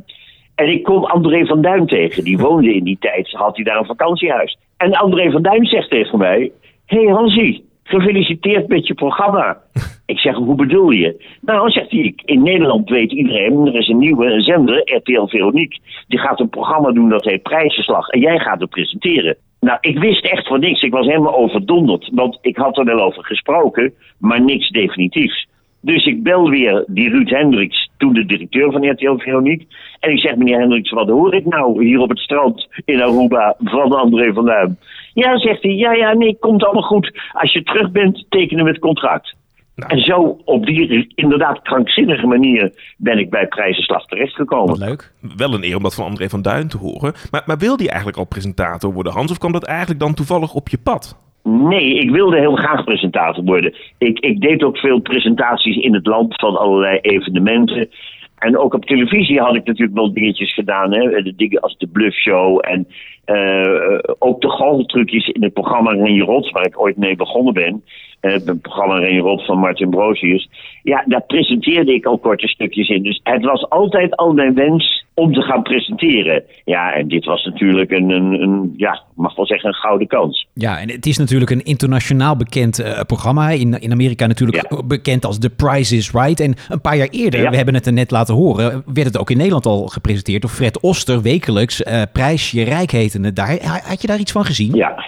En 0.55 0.69
ik 0.69 0.83
kom 0.83 1.05
André 1.05 1.47
van 1.47 1.63
Duin 1.63 1.87
tegen. 1.87 2.25
Die 2.25 2.39
woonde 2.39 2.75
in 2.75 2.85
die 2.85 2.99
tijd, 3.01 3.31
had 3.31 3.57
hij 3.57 3.65
daar 3.65 3.79
een 3.79 3.85
vakantiehuis. 3.85 4.59
En 4.77 4.95
André 4.95 5.31
van 5.31 5.43
Duin 5.43 5.67
zegt 5.67 5.91
tegen 5.91 6.19
mij... 6.19 6.53
Hé 6.87 7.05
hey 7.05 7.13
Hansie, 7.13 7.66
gefeliciteerd 7.87 8.69
met 8.69 8.87
je 8.87 8.95
programma. 8.95 9.59
Ik 10.07 10.19
zeg, 10.19 10.35
hoe 10.35 10.55
bedoel 10.55 10.91
je? 10.91 11.37
Nou, 11.41 11.71
zegt 11.71 11.91
hij, 11.91 12.15
in 12.25 12.43
Nederland 12.43 12.89
weet 12.89 13.13
iedereen, 13.13 13.67
er 13.67 13.75
is 13.75 13.89
een 13.89 13.99
nieuwe 13.99 14.41
zender, 14.41 14.95
RTL 14.95 15.27
Veronique. 15.27 15.79
Die 16.09 16.19
gaat 16.19 16.41
een 16.41 16.49
programma 16.49 16.93
doen 16.93 17.09
dat 17.09 17.25
heet 17.25 17.43
Prijzenslag. 17.43 18.09
En 18.09 18.21
jij 18.21 18.39
gaat 18.39 18.61
het 18.61 18.71
presenteren. 18.71 19.37
Nou, 19.61 19.79
ik 19.81 19.99
wist 19.99 20.25
echt 20.25 20.47
van 20.47 20.61
niks. 20.61 20.83
Ik 20.83 20.93
was 20.93 21.07
helemaal 21.07 21.37
overdonderd. 21.37 22.11
Want 22.13 22.39
ik 22.41 22.57
had 22.57 22.79
er 22.79 22.85
wel 22.85 23.01
over 23.01 23.25
gesproken, 23.25 23.95
maar 24.19 24.41
niks 24.41 24.71
definitiefs. 24.71 25.47
Dus 25.81 26.07
ik 26.07 26.23
bel 26.23 26.51
weer 26.51 26.85
die 26.87 27.11
Ruud 27.11 27.31
Hendricks, 27.31 27.91
toen 27.97 28.13
de 28.13 28.27
directeur 28.27 28.73
van 28.73 28.91
RTL 28.91 29.17
Veronique. 29.17 29.67
En 30.01 30.11
ik 30.11 30.19
zeg, 30.19 30.37
meneer 30.37 30.59
Hendricks, 30.59 30.91
wat 30.91 31.09
hoor 31.09 31.35
ik 31.35 31.45
nou 31.45 31.85
hier 31.85 32.01
op 32.01 32.09
het 32.09 32.19
strand 32.19 32.69
in 32.85 33.03
Aruba 33.03 33.57
van 33.59 33.93
André 33.93 34.33
van 34.33 34.45
Duin? 34.45 34.79
Ja, 35.23 35.39
zegt 35.39 35.63
hij, 35.63 35.75
ja, 35.75 35.93
ja, 35.93 36.13
nee, 36.13 36.37
komt 36.39 36.65
allemaal 36.65 36.83
goed. 36.83 37.21
Als 37.33 37.53
je 37.53 37.63
terug 37.63 37.91
bent, 37.91 38.27
tekenen 38.29 38.65
we 38.65 38.71
het 38.71 38.79
contract. 38.79 39.35
En 39.77 39.99
zo, 39.99 40.39
op 40.45 40.67
die 40.67 41.13
inderdaad 41.15 41.63
krankzinnige 41.63 42.27
manier, 42.27 42.73
ben 42.97 43.19
ik 43.19 43.31
bij 43.31 43.47
Prijzenslag 43.47 44.07
terechtgekomen. 44.07 44.79
leuk. 44.79 45.13
Wel 45.37 45.55
een 45.55 45.65
eer 45.65 45.77
om 45.77 45.83
dat 45.83 45.95
van 45.95 46.05
André 46.05 46.29
van 46.29 46.43
Duin 46.43 46.69
te 46.69 46.79
horen. 46.79 47.13
Maar, 47.31 47.43
maar 47.47 47.59
wilde 47.59 47.83
je 47.83 47.89
eigenlijk 47.89 48.19
al 48.19 48.27
presentator 48.27 48.93
worden, 48.93 49.13
Hans? 49.13 49.31
Of 49.31 49.39
kwam 49.39 49.53
dat 49.53 49.65
eigenlijk 49.65 50.01
dan 50.01 50.15
toevallig 50.15 50.55
op 50.55 50.69
je 50.69 50.79
pad? 50.79 51.19
Nee, 51.43 51.95
ik 51.95 52.11
wilde 52.11 52.39
heel 52.39 52.57
graag 52.57 52.85
presentator 52.85 53.45
worden. 53.45 53.75
Ik, 53.99 54.19
ik 54.19 54.41
deed 54.41 54.63
ook 54.63 54.79
veel 54.79 55.01
presentaties 55.01 55.77
in 55.77 55.95
het 55.95 56.07
land 56.07 56.35
van 56.41 56.57
allerlei 56.57 56.99
evenementen. 56.99 57.89
En 58.39 58.59
ook 58.59 58.75
op 58.75 58.85
televisie 58.85 59.41
had 59.41 59.55
ik 59.55 59.65
natuurlijk 59.65 59.97
wel 59.97 60.13
dingetjes 60.13 60.55
gedaan. 60.55 60.93
Hè? 60.93 61.23
De 61.23 61.35
dingen 61.37 61.61
als 61.61 61.77
de 61.79 61.87
Bluff 61.87 62.17
Show 62.17 62.59
en 62.61 62.87
eh, 63.27 63.99
ook 64.19 64.41
de 64.41 64.49
golftrucjes 64.49 65.29
in 65.29 65.43
het 65.43 65.53
programma 65.53 65.91
Renje 65.91 66.25
Rots, 66.25 66.51
waar 66.51 66.67
ik 66.67 66.81
ooit 66.81 66.97
mee 66.97 67.17
begonnen 67.17 67.55
ben. 67.55 67.85
Eh, 68.21 68.33
het 68.33 68.63
programma 68.63 68.99
Renje 68.99 69.21
Rots 69.21 69.45
van 69.45 69.59
Martin 69.59 69.91
Brosius. 69.91 70.49
Ja, 70.83 71.05
daar 71.07 71.25
presenteerde 71.27 71.95
ik 71.95 72.07
al 72.07 72.19
korte 72.19 72.49
stukjes 72.49 72.89
in. 72.89 73.03
Dus 73.03 73.21
het 73.23 73.45
was 73.45 73.71
altijd 73.71 74.17
al 74.17 74.33
mijn 74.33 74.55
wens 74.55 75.06
om 75.17 75.33
te 75.33 75.43
gaan 75.43 75.63
presenteren. 75.63 76.43
Ja, 76.65 76.93
en 76.93 77.09
dit 77.09 77.25
was 77.25 77.45
natuurlijk 77.45 77.91
een, 77.91 78.11
een, 78.11 78.43
een 78.43 78.75
ja, 78.77 79.03
mag 79.15 79.35
wel 79.37 79.47
zeggen, 79.47 79.69
een 79.69 79.75
gouden 79.75 80.07
kans. 80.07 80.47
Ja, 80.55 80.79
en 80.81 80.91
het 80.91 81.07
is 81.07 81.19
natuurlijk 81.19 81.51
een 81.51 81.65
internationaal 81.65 82.37
bekend 82.37 82.79
eh, 82.79 83.01
programma. 83.07 83.49
In, 83.51 83.81
in 83.81 83.93
Amerika 83.93 84.27
natuurlijk 84.27 84.83
bekend 84.87 85.25
als 85.25 85.39
The 85.39 85.51
Price 85.51 85.97
is 85.97 86.11
Right. 86.13 86.41
En 86.41 86.55
een 86.69 86.81
paar 86.81 86.97
jaar 86.97 87.09
eerder, 87.11 87.41
Ja. 87.43 87.51
we 87.51 87.57
hebben 87.57 87.75
het 87.75 87.87
er 87.87 87.93
net 87.93 88.11
laten 88.11 88.35
horen, 88.35 88.83
werd 88.95 89.07
het 89.07 89.19
ook 89.19 89.31
in 89.31 89.37
Nederland 89.37 89.67
al 89.67 89.87
gepresenteerd 89.87 90.41
door 90.43 90.51
Fred 90.51 90.81
Oster, 90.81 91.23
wekelijks. 91.23 91.83
eh 91.83 92.03
Prijs 92.13 92.51
je 92.51 92.65
Rijk 92.65 92.91
hetende 92.91 93.33
daar. 93.33 93.49
Ha- 93.63 93.81
Had 93.89 94.01
je 94.01 94.07
daar 94.07 94.19
iets 94.19 94.33
van 94.33 94.45
gezien? 94.45 94.75
Ja. 94.75 95.05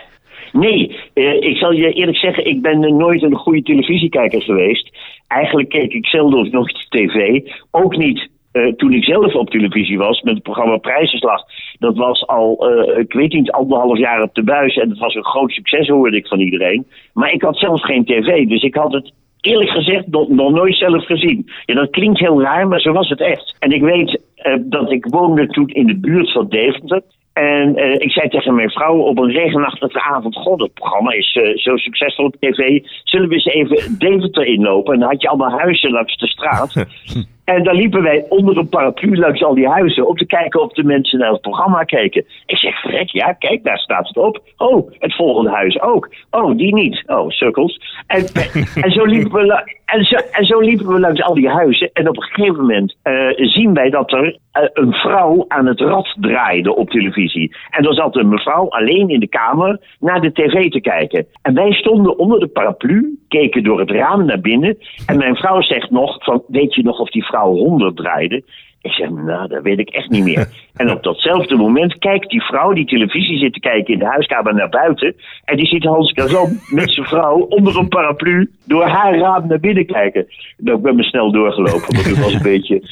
Nee, 0.53 0.97
eh, 1.15 1.35
ik 1.41 1.57
zal 1.57 1.73
je 1.73 1.93
eerlijk 1.93 2.19
zeggen, 2.19 2.47
ik 2.47 2.63
ben 2.63 2.97
nooit 2.97 3.23
een 3.23 3.35
goede 3.35 3.63
televisiekijker 3.63 4.43
geweest. 4.43 4.97
Eigenlijk 5.27 5.69
keek 5.69 5.93
ik 5.93 6.07
zelden 6.07 6.51
nog 6.51 6.69
tv. 6.89 7.41
Ook 7.71 7.97
niet 7.97 8.29
eh, 8.53 8.67
toen 8.67 8.93
ik 8.93 9.05
zelf 9.05 9.35
op 9.35 9.51
televisie 9.51 9.99
was 9.99 10.23
met 10.23 10.35
het 10.35 10.43
programma 10.43 10.77
Prijzenslag. 10.77 11.43
Dat 11.79 11.97
was 11.97 12.27
al, 12.27 12.69
eh, 12.69 12.99
ik 12.99 13.13
weet 13.13 13.33
niet, 13.33 13.51
anderhalf 13.51 13.99
jaar 13.99 14.23
op 14.23 14.35
de 14.35 14.43
buis. 14.43 14.77
En 14.77 14.89
dat 14.89 14.99
was 14.99 15.15
een 15.15 15.25
groot 15.25 15.51
succes, 15.51 15.89
hoorde 15.89 16.17
ik 16.17 16.27
van 16.27 16.41
iedereen. 16.41 16.87
Maar 17.13 17.33
ik 17.33 17.43
had 17.43 17.59
zelf 17.59 17.81
geen 17.81 18.05
tv, 18.05 18.49
dus 18.49 18.63
ik 18.63 18.75
had 18.75 18.93
het 18.93 19.13
eerlijk 19.41 19.71
gezegd 19.71 20.07
nog, 20.07 20.29
nooit 20.29 20.77
zelf 20.77 21.05
gezien. 21.05 21.51
Ja, 21.65 21.75
dat 21.75 21.91
klinkt 21.91 22.19
heel 22.19 22.43
raar, 22.43 22.69
maar 22.69 22.81
zo 22.81 22.93
was 22.93 23.09
het 23.09 23.21
echt. 23.21 23.57
En 23.59 23.71
ik 23.71 23.83
weet 23.83 24.21
eh, 24.35 24.55
dat 24.61 24.91
ik 24.93 25.07
woonde 25.07 25.47
toen 25.47 25.69
in 25.69 25.87
de 25.87 25.99
buurt 25.99 26.33
van 26.33 26.49
Deventer. 26.49 27.03
En 27.33 27.77
ik 28.01 28.11
zei 28.11 28.29
tegen 28.29 28.55
mijn 28.55 28.71
vrouw 28.71 28.99
op 28.99 29.19
een 29.19 29.31
regenachtige 29.31 30.03
avond: 30.03 30.37
God, 30.37 30.61
het 30.61 30.75
programma 30.75 31.13
is 31.13 31.33
zo 31.55 31.77
succesvol 31.77 32.25
op 32.25 32.37
tv. 32.41 32.81
Zullen 33.05 33.29
we 33.29 33.35
eens 33.35 33.45
even 33.45 33.99
Deventer 33.99 34.47
inlopen? 34.47 34.95
En 34.95 35.01
dan 35.01 35.09
had 35.09 35.23
je 35.23 35.29
allemaal 35.29 35.59
huizen 35.59 35.91
langs 35.91 36.17
de 36.17 36.27
straat. 36.27 36.73
En 37.55 37.63
dan 37.63 37.75
liepen 37.75 38.03
wij 38.03 38.25
onder 38.29 38.59
een 38.59 38.69
paraplu 38.69 39.17
langs 39.17 39.43
al 39.43 39.55
die 39.55 39.69
huizen 39.69 40.07
om 40.09 40.17
te 40.17 40.27
kijken 40.27 40.63
of 40.63 40.73
de 40.73 40.85
mensen 40.85 41.19
naar 41.19 41.33
het 41.33 41.41
programma 41.41 41.85
keken. 41.85 42.25
Ik 42.47 42.57
zeg, 42.59 42.81
vrek, 42.81 43.11
ja, 43.11 43.33
kijk, 43.33 43.65
daar 43.65 43.79
staat 43.79 44.09
het 44.09 44.17
op. 44.17 44.43
Oh, 44.57 44.91
het 44.99 45.15
volgende 45.15 45.51
huis 45.51 45.81
ook. 45.81 46.09
Oh, 46.31 46.57
die 46.57 46.75
niet. 46.75 47.03
Oh, 47.07 47.29
sukkels. 47.31 47.81
En, 48.07 48.25
en, 48.85 48.91
zo, 48.91 49.05
liepen 49.05 49.33
we, 49.33 49.47
la- 49.47 49.65
en, 49.85 50.05
zo, 50.05 50.17
en 50.31 50.45
zo 50.45 50.61
liepen 50.61 50.87
we 50.87 51.01
langs 51.01 51.23
al 51.23 51.35
die 51.35 51.49
huizen. 51.49 51.91
En 51.93 52.09
op 52.09 52.17
een 52.17 52.23
gegeven 52.23 52.61
moment 52.61 52.97
eh, 53.03 53.29
zien 53.37 53.75
wij 53.75 53.91
dat 53.91 54.13
er 54.13 54.39
eh, 54.53 54.63
een 54.73 54.93
vrouw 54.93 55.45
aan 55.49 55.67
het 55.67 55.81
rad 55.81 56.17
draaide 56.21 56.75
op 56.75 56.91
televisie. 56.91 57.57
En 57.71 57.85
er 57.85 57.95
zat 57.95 58.17
een 58.17 58.29
mevrouw 58.29 58.69
alleen 58.69 59.09
in 59.09 59.21
de 59.21 59.29
kamer 59.29 59.81
naar 60.01 60.21
de 60.21 60.33
tv 60.33 60.71
te 60.71 60.81
kijken. 60.81 61.27
En 61.43 61.55
wij 61.55 61.73
stonden 61.73 62.19
onder 62.19 62.41
de 62.41 62.47
paraplu, 62.47 63.18
keken 63.29 63.63
door 63.63 63.81
het 63.81 63.91
raam 63.91 64.25
naar 64.25 64.41
binnen. 64.41 64.79
En 65.07 65.19
mijn 65.19 65.37
vrouw 65.37 65.63
zegt 65.63 65.91
nog, 65.91 66.25
van, 66.25 66.43
weet 66.47 66.75
je 66.75 66.83
nog 66.83 66.99
of 66.99 67.11
die 67.11 67.25
vrouw 67.25 67.51
100 67.51 67.97
draaide? 67.97 68.43
Ik 68.83 68.93
zeg, 68.93 69.11
nou, 69.11 69.49
dat 69.49 69.63
weet 69.63 69.79
ik 69.79 69.89
echt 69.89 70.11
niet 70.11 70.25
meer. 70.25 70.47
En 70.77 70.91
op 70.91 71.03
datzelfde 71.03 71.57
moment 71.57 71.99
kijkt 71.99 72.31
die 72.31 72.43
vrouw 72.43 72.73
die 72.73 72.87
televisie 72.87 73.39
zit 73.39 73.53
te 73.53 73.61
kijken 73.61 73.93
in 73.93 73.99
de 73.99 74.07
huiskamer 74.07 74.55
naar 74.55 74.69
buiten. 74.69 75.15
En 75.45 75.57
die 75.57 75.67
ziet 75.67 75.85
Hans 75.85 76.13
Kazan 76.13 76.59
met 76.81 76.93
zijn 76.93 77.07
vrouw 77.07 77.39
onder 77.39 77.79
een 77.79 77.89
paraplu 77.89 78.51
door 78.65 78.85
haar 78.85 79.19
raam 79.19 79.47
naar 79.47 79.61
binnen 79.61 79.87
kijken. 79.87 80.27
Nou, 80.57 80.77
ik 80.77 80.83
ben 80.83 80.97
me 80.97 81.03
snel 81.03 81.33
doorgelopen, 81.33 81.95
want 81.95 82.05
het 82.05 82.19
was 82.19 82.35
een 82.35 82.43
beetje... 82.55 82.83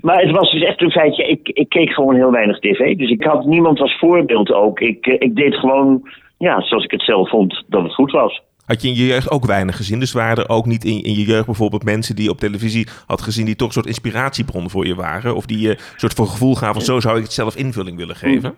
Maar 0.00 0.20
het 0.20 0.30
was 0.30 0.50
dus 0.50 0.62
echt 0.62 0.82
een 0.82 0.90
feitje. 0.90 1.28
Ik, 1.28 1.48
ik 1.48 1.68
keek 1.68 1.90
gewoon 1.90 2.14
heel 2.14 2.30
weinig 2.30 2.58
tv. 2.58 2.96
Dus 2.96 3.10
ik 3.10 3.24
had 3.24 3.44
niemand 3.44 3.80
als 3.80 3.98
voorbeeld 3.98 4.52
ook. 4.52 4.80
Ik, 4.80 5.06
eh, 5.06 5.16
ik 5.18 5.36
deed 5.36 5.54
gewoon, 5.54 6.08
ja, 6.38 6.60
zoals 6.60 6.84
ik 6.84 6.90
het 6.90 7.02
zelf 7.02 7.28
vond, 7.28 7.64
dat 7.68 7.82
het 7.82 7.94
goed 7.94 8.10
was. 8.10 8.42
Had 8.66 8.82
je 8.82 8.88
in 8.88 8.94
je 8.94 9.06
jeugd 9.06 9.30
ook 9.30 9.46
weinig 9.46 9.76
gezien? 9.76 10.00
Dus 10.00 10.12
waren 10.12 10.44
er 10.44 10.48
ook 10.48 10.66
niet 10.66 10.84
in, 10.84 11.02
in 11.02 11.14
je 11.14 11.24
jeugd 11.24 11.46
bijvoorbeeld 11.46 11.84
mensen 11.84 12.14
die 12.16 12.24
je 12.24 12.30
op 12.30 12.38
televisie 12.38 12.86
had 13.06 13.22
gezien... 13.22 13.46
die 13.46 13.56
toch 13.56 13.66
een 13.66 13.72
soort 13.72 13.86
inspiratiebron 13.86 14.70
voor 14.70 14.86
je 14.86 14.94
waren? 14.94 15.34
Of 15.34 15.46
die 15.46 15.60
je 15.60 15.70
een 15.70 15.78
soort 15.96 16.14
van 16.14 16.26
gevoel 16.26 16.54
gaven 16.54 16.82
zo 16.82 17.00
zou 17.00 17.16
ik 17.16 17.22
het 17.22 17.32
zelf 17.32 17.56
invulling 17.56 17.96
willen 17.96 18.16
geven? 18.16 18.54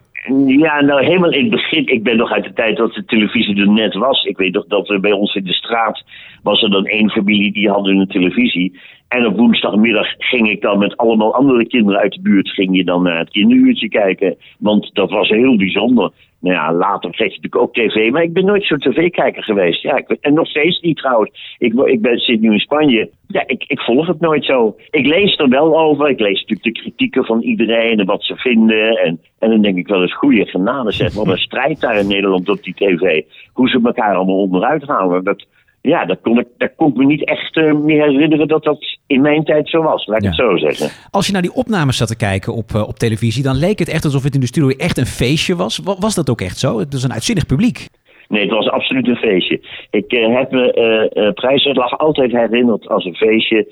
Ja, 0.47 0.81
nou 0.81 1.05
helemaal 1.05 1.33
in 1.33 1.41
het 1.41 1.51
begin. 1.51 1.87
Ik 1.87 2.03
ben 2.03 2.17
nog 2.17 2.31
uit 2.31 2.45
de 2.45 2.53
tijd 2.53 2.77
dat 2.77 2.93
de 2.93 3.05
televisie 3.05 3.61
er 3.61 3.69
net 3.69 3.95
was. 3.95 4.25
Ik 4.25 4.37
weet 4.37 4.53
nog 4.53 4.65
dat 4.67 4.89
er 4.89 5.01
bij 5.01 5.13
ons 5.13 5.35
in 5.35 5.45
de 5.45 5.53
straat 5.53 6.05
was 6.43 6.63
er 6.63 6.71
dan 6.71 6.87
één 6.87 7.11
familie 7.11 7.53
die 7.53 7.71
hadden 7.71 7.97
een 7.97 8.07
televisie. 8.07 8.79
En 9.09 9.27
op 9.27 9.37
woensdagmiddag 9.37 10.07
ging 10.19 10.51
ik 10.51 10.61
dan 10.61 10.79
met 10.79 10.97
allemaal 10.97 11.35
andere 11.35 11.67
kinderen 11.67 12.01
uit 12.01 12.13
de 12.13 12.21
buurt 12.21 12.49
ging 12.49 12.77
je 12.77 12.85
dan 12.85 13.03
naar 13.03 13.19
het 13.19 13.31
kinderuurtje 13.31 13.89
kijken. 13.89 14.37
Want 14.59 14.91
dat 14.95 15.11
was 15.11 15.29
heel 15.29 15.57
bijzonder. 15.57 16.11
Nou 16.41 16.55
ja, 16.55 16.73
later 16.73 17.11
kreeg 17.11 17.35
je 17.35 17.41
natuurlijk 17.41 17.63
ook 17.63 17.75
tv. 17.75 18.11
Maar 18.11 18.23
ik 18.23 18.33
ben 18.33 18.45
nooit 18.45 18.65
zo'n 18.65 18.79
tv-kijker 18.79 19.43
geweest. 19.43 19.83
Ja, 19.83 19.97
ik, 19.97 20.17
en 20.21 20.35
nog 20.35 20.47
steeds 20.47 20.81
niet 20.81 20.97
trouwens. 20.97 21.57
Ik, 21.59 21.73
ik 21.75 22.03
ben, 22.03 22.19
zit 22.19 22.41
nu 22.41 22.53
in 22.53 22.59
Spanje. 22.59 23.11
Ja, 23.27 23.43
ik, 23.47 23.65
ik 23.67 23.81
volg 23.81 24.07
het 24.07 24.21
nooit 24.21 24.45
zo. 24.45 24.77
Ik 24.91 25.07
lees 25.07 25.37
er 25.37 25.49
wel 25.49 25.79
over. 25.79 26.09
Ik 26.09 26.21
lees 26.21 26.41
natuurlijk 26.41 26.63
de 26.63 26.81
kritieken 26.83 27.25
van 27.25 27.43
iedereen 27.43 27.99
en 27.99 28.07
wat 28.07 28.25
ze 28.25 28.37
vinden. 28.37 28.97
En, 28.97 29.21
en 29.39 29.51
dan 29.51 29.63
denk 29.63 29.77
ik 29.77 29.89
wel 29.89 30.03
eens, 30.03 30.17
goede 30.17 30.47
genade 30.47 30.93
zeg. 30.93 31.15
Wat 31.19 31.29
een 31.29 31.39
strijd 31.39 31.81
daar 31.81 31.99
in 31.99 32.09
Nederland 32.09 32.49
op 32.49 32.63
die 32.63 32.75
tv. 32.75 33.23
Hoe 33.53 33.69
ze 33.69 33.81
elkaar 33.85 34.15
allemaal 34.15 34.43
onderuit 34.43 34.87
halen. 34.87 35.25
Dat, 35.25 35.47
ja, 35.83 36.05
dat 36.05 36.19
kon 36.23 36.39
ik, 36.39 36.47
dat 36.59 36.71
kon 36.77 36.89
ik 36.89 36.97
me 36.97 37.05
niet 37.05 37.25
echt 37.25 37.57
eh, 37.57 37.73
meer 37.73 38.03
herinneren 38.09 38.49
dat 38.49 38.63
dat 38.65 38.79
in 39.07 39.21
mijn 39.21 39.45
tijd 39.45 39.69
zo 39.69 39.83
was. 39.83 40.07
Laat 40.07 40.19
ik 40.19 40.25
het 40.27 40.35
zo 40.35 40.57
zeggen. 40.57 40.89
Als 41.11 41.27
je 41.27 41.33
naar 41.33 41.43
die 41.43 41.55
opnames 41.55 41.97
zat 41.97 42.09
te 42.09 42.17
kijken 42.17 42.55
op, 42.55 42.71
eh, 42.75 42.89
op 42.89 42.97
televisie, 42.99 43.43
dan 43.43 43.57
leek 43.57 43.79
het 43.79 43.89
echt 43.89 44.05
alsof 44.05 44.23
het 44.23 44.35
in 44.35 44.41
de 44.41 44.47
studio 44.47 44.69
echt 44.69 44.99
een 44.99 45.07
feestje 45.07 45.57
was. 45.57 45.79
Wa- 45.85 45.97
Was 45.99 46.15
dat 46.15 46.31
ook 46.31 46.41
echt 46.41 46.59
zo? 46.59 46.79
Het 46.79 46.93
is 46.95 47.03
een 47.03 47.13
uitzinnig 47.13 47.47
publiek. 47.47 47.87
Nee, 48.29 48.43
het 48.43 48.51
was 48.51 48.69
absoluut 48.71 49.09
een 49.09 49.17
feestje. 49.17 49.61
Ik 49.91 50.13
eh, 50.13 50.35
heb 50.37 50.51
me 50.51 51.31
Prijsuitslag 51.35 51.99
altijd 51.99 52.33
herinnerd 52.33 52.89
als 52.89 53.05
een 53.05 53.15
feestje. 53.17 53.67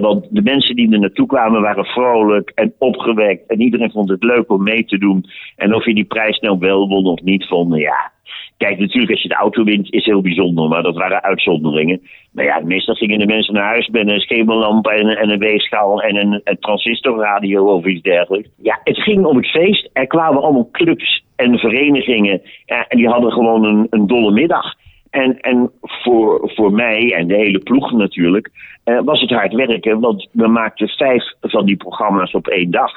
Want 0.00 0.26
de 0.30 0.42
mensen 0.42 0.76
die 0.76 0.92
er 0.92 0.98
naartoe 0.98 1.26
kwamen 1.26 1.60
waren 1.60 1.84
vrolijk 1.84 2.52
en 2.54 2.72
opgewekt. 2.78 3.46
En 3.50 3.60
iedereen 3.60 3.90
vond 3.90 4.08
het 4.08 4.22
leuk 4.22 4.50
om 4.50 4.62
mee 4.62 4.84
te 4.84 4.98
doen. 4.98 5.24
En 5.56 5.74
of 5.74 5.84
je 5.84 5.94
die 5.94 6.04
prijs 6.04 6.38
nou 6.38 6.58
wel 6.58 6.88
won 6.88 7.04
of 7.06 7.20
niet 7.22 7.46
vond, 7.46 7.76
ja. 7.76 8.12
Kijk, 8.56 8.78
natuurlijk 8.78 9.12
als 9.12 9.22
je 9.22 9.28
de 9.28 9.34
auto 9.34 9.64
wint 9.64 9.92
is 9.92 10.04
heel 10.04 10.20
bijzonder, 10.20 10.68
maar 10.68 10.82
dat 10.82 10.96
waren 10.96 11.22
uitzonderingen. 11.22 12.00
Maar 12.32 12.44
ja, 12.44 12.60
meestal 12.64 12.94
gingen 12.94 13.18
de 13.18 13.26
mensen 13.26 13.54
naar 13.54 13.68
huis 13.68 13.88
met 13.88 14.08
een 14.08 14.20
schemerlamp 14.20 14.86
en, 14.86 15.08
en 15.08 15.30
een 15.30 15.38
weegschaal 15.38 16.02
en 16.02 16.16
een, 16.16 16.40
een 16.44 16.58
transistorradio 16.58 17.64
of 17.64 17.86
iets 17.86 18.02
dergelijks. 18.02 18.48
Ja, 18.56 18.80
het 18.84 19.02
ging 19.02 19.24
om 19.24 19.36
het 19.36 19.50
feest. 19.50 19.90
Er 19.92 20.06
kwamen 20.06 20.42
allemaal 20.42 20.68
clubs 20.72 21.24
en 21.36 21.58
verenigingen 21.58 22.42
ja, 22.66 22.86
en 22.88 22.96
die 22.96 23.08
hadden 23.08 23.32
gewoon 23.32 23.64
een, 23.64 23.86
een 23.90 24.06
dolle 24.06 24.30
middag. 24.30 24.74
En, 25.10 25.40
en 25.40 25.70
voor, 25.80 26.50
voor 26.54 26.72
mij 26.72 27.14
en 27.14 27.26
de 27.26 27.34
hele 27.34 27.58
ploeg 27.58 27.92
natuurlijk 27.92 28.50
eh, 28.84 29.00
was 29.04 29.20
het 29.20 29.30
hard 29.30 29.54
werken. 29.54 30.00
Want 30.00 30.28
we 30.32 30.46
maakten 30.46 30.88
vijf 30.88 31.22
van 31.40 31.66
die 31.66 31.76
programma's 31.76 32.34
op 32.34 32.46
één 32.46 32.70
dag. 32.70 32.92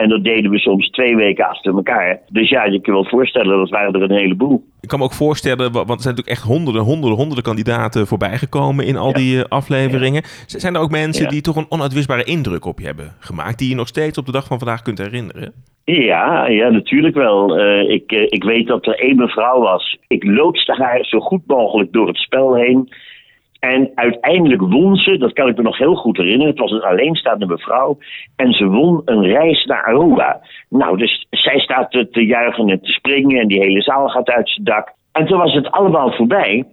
En 0.00 0.08
dat 0.08 0.24
deden 0.24 0.50
we 0.50 0.58
soms 0.58 0.90
twee 0.90 1.16
weken 1.16 1.48
achter 1.48 1.74
elkaar. 1.74 2.20
Dus 2.28 2.48
ja, 2.48 2.64
je 2.64 2.70
kan 2.80 2.94
je 2.94 3.00
wel 3.00 3.10
voorstellen, 3.10 3.58
dat 3.58 3.68
waren 3.70 3.92
er 3.94 4.02
een 4.02 4.18
heleboel. 4.18 4.64
Ik 4.80 4.88
kan 4.88 4.98
me 4.98 5.04
ook 5.04 5.12
voorstellen, 5.12 5.72
wa- 5.72 5.84
want 5.84 5.90
er 5.90 6.00
zijn 6.02 6.14
natuurlijk 6.14 6.28
echt 6.38 6.42
honderden, 6.46 6.82
honderden, 6.82 7.16
honderden 7.18 7.44
kandidaten 7.44 8.06
voorbijgekomen 8.06 8.86
in 8.86 8.96
al 8.96 9.12
die 9.12 9.38
eh, 9.38 9.44
afleveringen. 9.48 10.22
Zijn 10.46 10.74
er 10.74 10.80
ook 10.80 10.90
mensen 10.90 11.24
Ja. 11.24 11.30
die 11.30 11.40
toch 11.40 11.56
een 11.56 11.66
onuitwisbare 11.68 12.24
indruk 12.24 12.64
op 12.64 12.78
je 12.78 12.86
hebben 12.86 13.12
gemaakt, 13.18 13.58
die 13.58 13.68
je 13.68 13.74
nog 13.74 13.88
steeds 13.88 14.18
op 14.18 14.26
de 14.26 14.32
dag 14.32 14.46
van 14.46 14.58
vandaag 14.58 14.82
kunt 14.82 14.98
herinneren? 14.98 15.52
Ja, 15.84 16.46
ja, 16.46 16.68
natuurlijk 16.68 17.14
wel. 17.14 17.58
Eh, 17.58 17.90
ik, 17.90 18.12
eh, 18.12 18.22
ik 18.28 18.44
weet 18.44 18.66
dat 18.66 18.86
er 18.86 18.94
één 18.98 19.16
mevrouw 19.16 19.60
was. 19.60 19.98
Ik 20.06 20.24
loodste 20.24 20.72
haar 20.72 21.04
zo 21.04 21.20
goed 21.20 21.46
mogelijk 21.46 21.92
door 21.92 22.06
het 22.06 22.16
spel 22.16 22.54
heen. 22.54 22.88
En 23.60 23.90
uiteindelijk 23.94 24.60
won 24.60 24.96
ze, 24.96 25.18
dat 25.18 25.32
kan 25.32 25.48
ik 25.48 25.56
me 25.56 25.62
nog 25.62 25.78
heel 25.78 25.94
goed 25.94 26.16
herinneren. 26.16 26.48
Het 26.48 26.58
was 26.58 26.70
een 26.70 26.82
alleenstaande 26.82 27.46
mevrouw. 27.46 27.98
En 28.36 28.52
ze 28.52 28.66
won 28.66 29.02
een 29.04 29.24
reis 29.24 29.64
naar 29.64 29.84
Aruba. 29.84 30.40
Nou, 30.68 30.96
dus 30.96 31.26
zij 31.30 31.58
staat 31.58 31.90
te, 31.90 32.26
juichen 32.26 32.68
en 32.68 32.80
te 32.80 32.92
springen. 32.92 33.40
En 33.40 33.48
die 33.48 33.60
hele 33.60 33.82
zaal 33.82 34.08
gaat 34.08 34.30
uit 34.30 34.50
zijn 34.50 34.64
dak. 34.64 34.92
En 35.12 35.26
toen 35.26 35.38
was 35.38 35.54
het 35.54 35.70
allemaal 35.70 36.12
voorbij. 36.12 36.64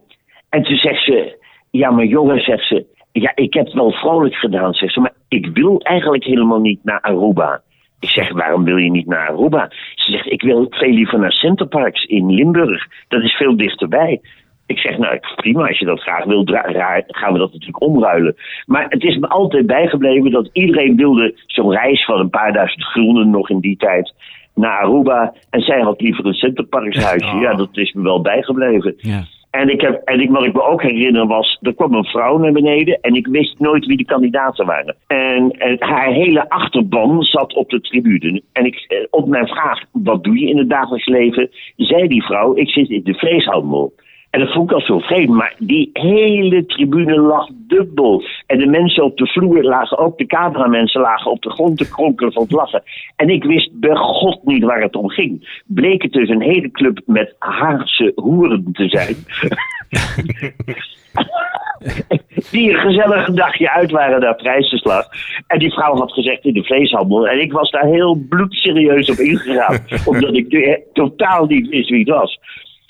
En 0.49 0.63
toen 0.63 0.77
zegt 0.77 1.03
ze: 1.03 1.37
Ja, 1.71 1.91
maar 1.91 2.05
jongen, 2.05 2.39
zegt 2.39 2.67
ze. 2.67 2.85
Ja, 3.11 3.31
ik 3.35 3.53
heb 3.53 3.65
het 3.65 3.73
wel 3.73 3.91
vrolijk 3.91 4.35
gedaan, 4.35 4.73
zegt 4.73 4.93
ze. 4.93 4.99
Maar 4.99 5.13
ik 5.27 5.49
wil 5.53 5.79
eigenlijk 5.81 6.23
helemaal 6.23 6.59
niet 6.59 6.83
naar 6.83 7.01
Aruba. 7.01 7.61
Ik 7.99 8.09
zeg, 8.09 8.31
waarom 8.31 8.63
wil 8.63 8.77
je 8.77 8.91
niet 8.91 9.07
naar 9.07 9.29
Aruba? 9.29 9.67
Ze 9.95 10.11
zegt, 10.11 10.31
ik 10.31 10.41
wil 10.41 10.65
veel 10.69 10.91
liever 10.91 11.19
naar 11.19 11.31
Centerparks 11.31 12.03
in 12.03 12.33
Limburg. 12.33 12.87
Dat 13.07 13.23
is 13.23 13.33
veel 13.33 13.57
dichterbij. 13.57 14.21
Ik 14.67 14.79
zeg, 14.79 14.97
nou 14.97 15.19
prima, 15.35 15.67
als 15.67 15.79
je 15.79 15.85
dat 15.85 16.01
graag 16.01 16.23
wil, 16.23 16.43
dra- 16.43 16.71
ra- 16.71 17.03
gaan 17.07 17.33
we 17.33 17.39
dat 17.39 17.51
natuurlijk 17.51 17.81
omruilen. 17.81 18.35
Maar 18.65 18.85
het 18.89 19.03
is 19.03 19.17
me 19.17 19.27
altijd 19.27 19.65
bijgebleven 19.65 20.31
dat 20.31 20.49
iedereen 20.53 20.95
wilde 20.95 21.35
zo'n 21.45 21.71
reis 21.71 22.05
van 22.05 22.19
een 22.19 22.29
paar 22.29 22.53
duizend 22.53 22.83
gulden 22.83 23.29
nog 23.29 23.49
in 23.49 23.59
die 23.59 23.77
tijd 23.77 24.13
naar 24.55 24.79
Aruba. 24.79 25.33
En 25.49 25.61
zij 25.61 25.81
had 25.81 26.01
liever 26.01 26.25
een 26.25 26.33
Centerparkshuisje. 26.33 27.35
Ja, 27.35 27.53
dat 27.53 27.77
is 27.77 27.93
me 27.93 28.01
wel 28.01 28.21
bijgebleven. 28.21 28.93
Ja. 28.97 29.23
En, 29.51 29.69
ik 29.69 29.81
heb, 29.81 30.01
en 30.05 30.19
ik, 30.19 30.29
wat 30.29 30.43
ik 30.43 30.53
me 30.53 30.61
ook 30.61 30.81
herinner 30.81 31.27
was, 31.27 31.57
er 31.61 31.75
kwam 31.75 31.93
een 31.93 32.05
vrouw 32.05 32.37
naar 32.37 32.51
beneden 32.51 32.99
en 33.01 33.13
ik 33.13 33.27
wist 33.27 33.59
nooit 33.59 33.85
wie 33.85 33.97
de 33.97 34.05
kandidaten 34.05 34.65
waren. 34.65 34.95
En, 35.07 35.51
en 35.51 35.75
haar 35.79 36.11
hele 36.11 36.49
achterban 36.49 37.21
zat 37.21 37.53
op 37.53 37.69
de 37.69 37.81
tribune. 37.81 38.41
En 38.53 38.65
ik, 38.65 38.85
eh, 38.87 38.97
op 39.09 39.27
mijn 39.27 39.47
vraag, 39.47 39.81
wat 39.91 40.23
doe 40.23 40.39
je 40.39 40.49
in 40.49 40.57
het 40.57 40.69
dagelijks 40.69 41.07
leven, 41.07 41.49
zei 41.75 42.07
die 42.07 42.23
vrouw, 42.23 42.55
ik 42.55 42.69
zit 42.69 42.89
in 42.89 43.03
de 43.03 43.13
vleeshandel. 43.13 43.93
En 44.37 44.43
dat 44.43 44.53
vond 44.53 44.69
ik 44.69 44.75
al 44.75 44.81
zo 44.81 44.99
vreemd, 44.99 45.29
maar 45.29 45.55
die 45.57 45.89
hele 45.93 46.65
tribune 46.65 47.19
lag 47.19 47.47
dubbel. 47.53 48.23
En 48.45 48.57
de 48.57 48.65
mensen 48.65 49.03
op 49.03 49.17
de 49.17 49.27
vloer 49.27 49.63
lagen, 49.63 49.97
ook 49.97 50.17
de 50.17 50.25
cameramensen 50.25 51.01
lagen 51.01 51.31
op 51.31 51.41
de 51.41 51.49
grond 51.49 51.77
te 51.77 51.89
kronkelen 51.89 52.33
van 52.33 52.43
het 52.43 52.51
lachen. 52.51 52.83
En 53.15 53.29
ik 53.29 53.43
wist 53.43 53.79
bij 53.79 53.95
god 53.95 54.43
niet 54.43 54.63
waar 54.63 54.81
het 54.81 54.95
om 54.95 55.09
ging. 55.09 55.61
Bleek 55.65 56.01
het 56.01 56.11
dus 56.11 56.29
een 56.29 56.41
hele 56.41 56.71
club 56.71 57.01
met 57.05 57.35
Haagse 57.39 58.11
hoeren 58.15 58.69
te 58.71 58.87
zijn. 58.87 59.15
die 62.51 62.69
een 62.69 62.79
gezellig 62.79 63.29
dagje 63.29 63.71
uit 63.71 63.91
waren 63.91 64.19
naar 64.19 64.35
prijzenslag. 64.35 65.07
En 65.47 65.59
die 65.59 65.73
vrouw 65.73 65.95
had 65.95 66.11
gezegd 66.11 66.45
in 66.45 66.53
de 66.53 66.63
vleeshandel. 66.63 67.27
En 67.27 67.41
ik 67.41 67.51
was 67.51 67.71
daar 67.71 67.85
heel 67.85 68.25
bloedserieus 68.29 69.09
op 69.09 69.17
ingegaan. 69.17 69.77
omdat 70.05 70.35
ik 70.35 70.81
totaal 70.93 71.45
niet 71.45 71.69
wist 71.69 71.89
wie 71.89 71.99
het 71.99 72.09
was. 72.09 72.39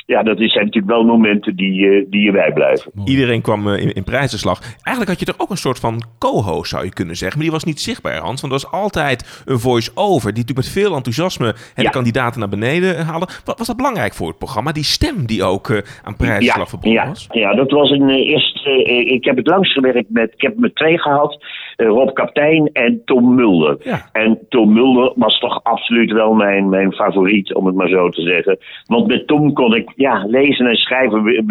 Ja, 0.08 0.24
dat 0.24 0.38
zijn 0.38 0.66
natuurlijk 0.66 0.94
wel 0.94 1.04
momenten 1.04 1.56
die, 1.56 1.90
eh, 1.90 2.06
die 2.10 2.22
je 2.22 2.32
bijblijven. 2.32 2.92
Iedereen 3.06 3.42
kwam 3.42 3.68
eh, 3.68 3.82
in, 3.82 3.94
in 3.94 4.04
prijzenslag. 4.04 4.60
Eigenlijk 4.62 5.08
had 5.10 5.20
je 5.20 5.34
er 5.34 5.40
ook 5.42 5.50
een 5.50 5.58
soort 5.58 5.80
van 5.80 6.04
co-host, 6.20 6.70
zou 6.70 6.84
je 6.84 6.94
kunnen 6.94 7.16
zeggen. 7.16 7.38
Maar 7.38 7.48
die 7.48 7.56
was 7.56 7.64
niet 7.64 7.80
zichtbaar, 7.80 8.18
Hans. 8.18 8.42
Want 8.42 8.54
er 8.54 8.60
was 8.60 8.72
altijd 8.72 9.44
een 9.46 9.60
voice-over. 9.60 10.34
Die 10.34 10.44
natuurlijk 10.44 10.68
met 10.68 10.84
veel 10.84 10.96
enthousiasme 10.96 11.56
hè, 11.74 11.84
de 11.84 11.90
kandidaten 11.90 12.40
naar 12.40 12.50
beneden 12.50 13.06
haalde. 13.06 13.28
Wat 13.46 13.58
was 13.58 13.68
dat 13.68 13.76
belangrijk 13.76 14.14
voor 14.14 14.28
het 14.28 14.38
programma? 14.38 14.72
Die 14.72 14.84
stem 14.84 15.26
die 15.26 15.44
ook 15.44 15.70
eh, 15.70 15.78
aan 16.04 16.16
prijzenslag 16.16 16.70
verbonden 16.70 17.02
ja, 17.02 17.08
was? 17.08 17.28
Ja, 17.32 17.56
dat 17.56 17.72
was 17.72 17.90
een 17.90 18.10
eh, 18.10 18.30
eerste. 18.30 18.84
eh, 18.84 19.12
ik 19.12 19.26
heb 19.26 19.38
het 19.38 19.48
langs 19.48 19.74
gewerkt 19.74 20.10
met. 20.10 20.34
Ik 20.34 20.42
heb 20.42 20.58
met 20.58 20.76
twee 20.76 21.00
gehad: 21.00 21.34
eh, 21.34 21.40
Rob 21.78 22.14
Kaptein 22.14 22.70
en 22.74 23.02
Tom 23.06 23.36
Mulder. 23.36 23.78
En 24.12 24.40
Tom 24.50 24.74
Mulder 24.74 25.12
was 25.16 25.40
toch 25.40 25.64
absoluut 25.64 26.12
wel 26.12 26.34
mijn, 26.34 26.70
mijn 26.70 26.94
favoriet, 26.94 27.54
om 27.54 27.66
het 27.66 27.76
maar 27.76 27.90
zo 27.90 28.10
te 28.10 28.22
zeggen. 28.22 28.58
Want 28.86 29.08
met 29.08 29.28
Tom 29.28 29.54
kon 29.54 29.76
ik 29.76 29.92
ja, 29.96 30.26
lezen 30.28 30.68
en 30.68 30.76
schrijven. 30.76 31.46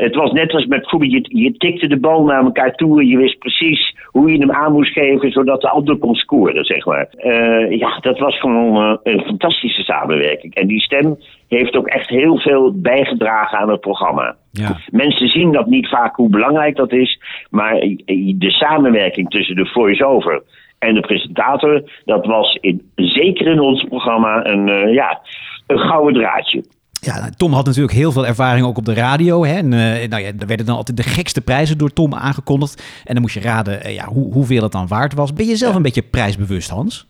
Het 0.00 0.14
was 0.14 0.32
net 0.32 0.52
als 0.52 0.66
met 0.66 0.88
voetbal. 0.88 1.08
Je, 1.08 1.24
je 1.28 1.52
tikte 1.52 1.86
de 1.86 2.00
bal 2.00 2.24
naar 2.24 2.44
elkaar 2.44 2.74
toe 2.74 3.00
en 3.00 3.06
je 3.06 3.16
wist 3.16 3.38
precies 3.38 3.96
hoe 4.06 4.32
je 4.32 4.38
hem 4.38 4.52
aan 4.52 4.72
moest 4.72 4.92
geven, 4.92 5.30
zodat 5.30 5.60
de 5.60 5.68
ander 5.68 5.96
kon 5.96 6.14
scoren, 6.14 6.64
zeg 6.64 6.84
maar. 6.84 7.06
Eh, 7.16 7.78
ja, 7.78 7.98
dat 8.00 8.18
was 8.18 8.40
gewoon 8.40 8.76
eh, 8.76 9.12
een 9.12 9.20
fantastische 9.20 9.82
samenwerking. 9.82 10.54
En 10.54 10.66
die 10.66 10.80
stem 10.80 11.16
heeft 11.48 11.76
ook 11.76 11.86
echt 11.86 12.08
heel 12.08 12.38
veel 12.38 12.72
bijgedragen 12.74 13.58
aan 13.58 13.70
het 13.70 13.80
programma. 13.80 14.36
Mensen 14.90 15.28
zien 15.28 15.52
dat 15.52 15.66
niet 15.66 15.88
vaak 15.88 16.16
hoe 16.16 16.30
belangrijk 16.30 16.76
dat 16.76 16.92
is, 16.92 17.20
maar 17.50 17.74
de 18.36 18.50
samenwerking 18.50 19.30
tussen 19.30 19.56
de 19.56 19.66
voice-over 19.66 20.42
en 20.80 20.94
de 20.94 21.00
presentator, 21.00 21.82
dat 22.04 22.26
was 22.26 22.58
in, 22.60 22.90
zeker 22.94 23.46
in 23.46 23.60
ons 23.60 23.84
programma 23.84 24.46
een, 24.46 24.68
eh, 24.68 24.94
ja, 24.94 25.20
een 25.66 25.78
gouden 25.78 26.14
draadje. 26.14 26.64
Ja, 27.00 27.30
Tom 27.36 27.52
had 27.52 27.66
natuurlijk 27.66 27.94
heel 27.94 28.12
veel 28.12 28.26
ervaring 28.26 28.66
ook 28.66 28.76
op 28.76 28.84
de 28.84 28.94
radio. 28.94 29.44
Hè? 29.44 29.54
En, 29.54 29.72
eh, 29.72 30.08
nou 30.08 30.22
ja, 30.22 30.32
er 30.38 30.46
werden 30.46 30.66
dan 30.66 30.76
altijd 30.76 30.96
de 30.96 31.02
gekste 31.02 31.40
prijzen 31.40 31.78
door 31.78 31.92
Tom 31.92 32.14
aangekondigd. 32.14 32.82
En 33.04 33.12
dan 33.12 33.22
moest 33.22 33.34
je 33.34 33.40
raden 33.40 33.82
eh, 33.82 33.94
ja, 33.94 34.06
hoe, 34.06 34.32
hoeveel 34.32 34.62
het 34.62 34.72
dan 34.72 34.86
waard 34.86 35.14
was. 35.14 35.32
Ben 35.32 35.46
je 35.46 35.56
zelf 35.56 35.74
een 35.74 35.82
beetje 35.82 36.02
prijsbewust, 36.02 36.70
Hans? 36.70 37.06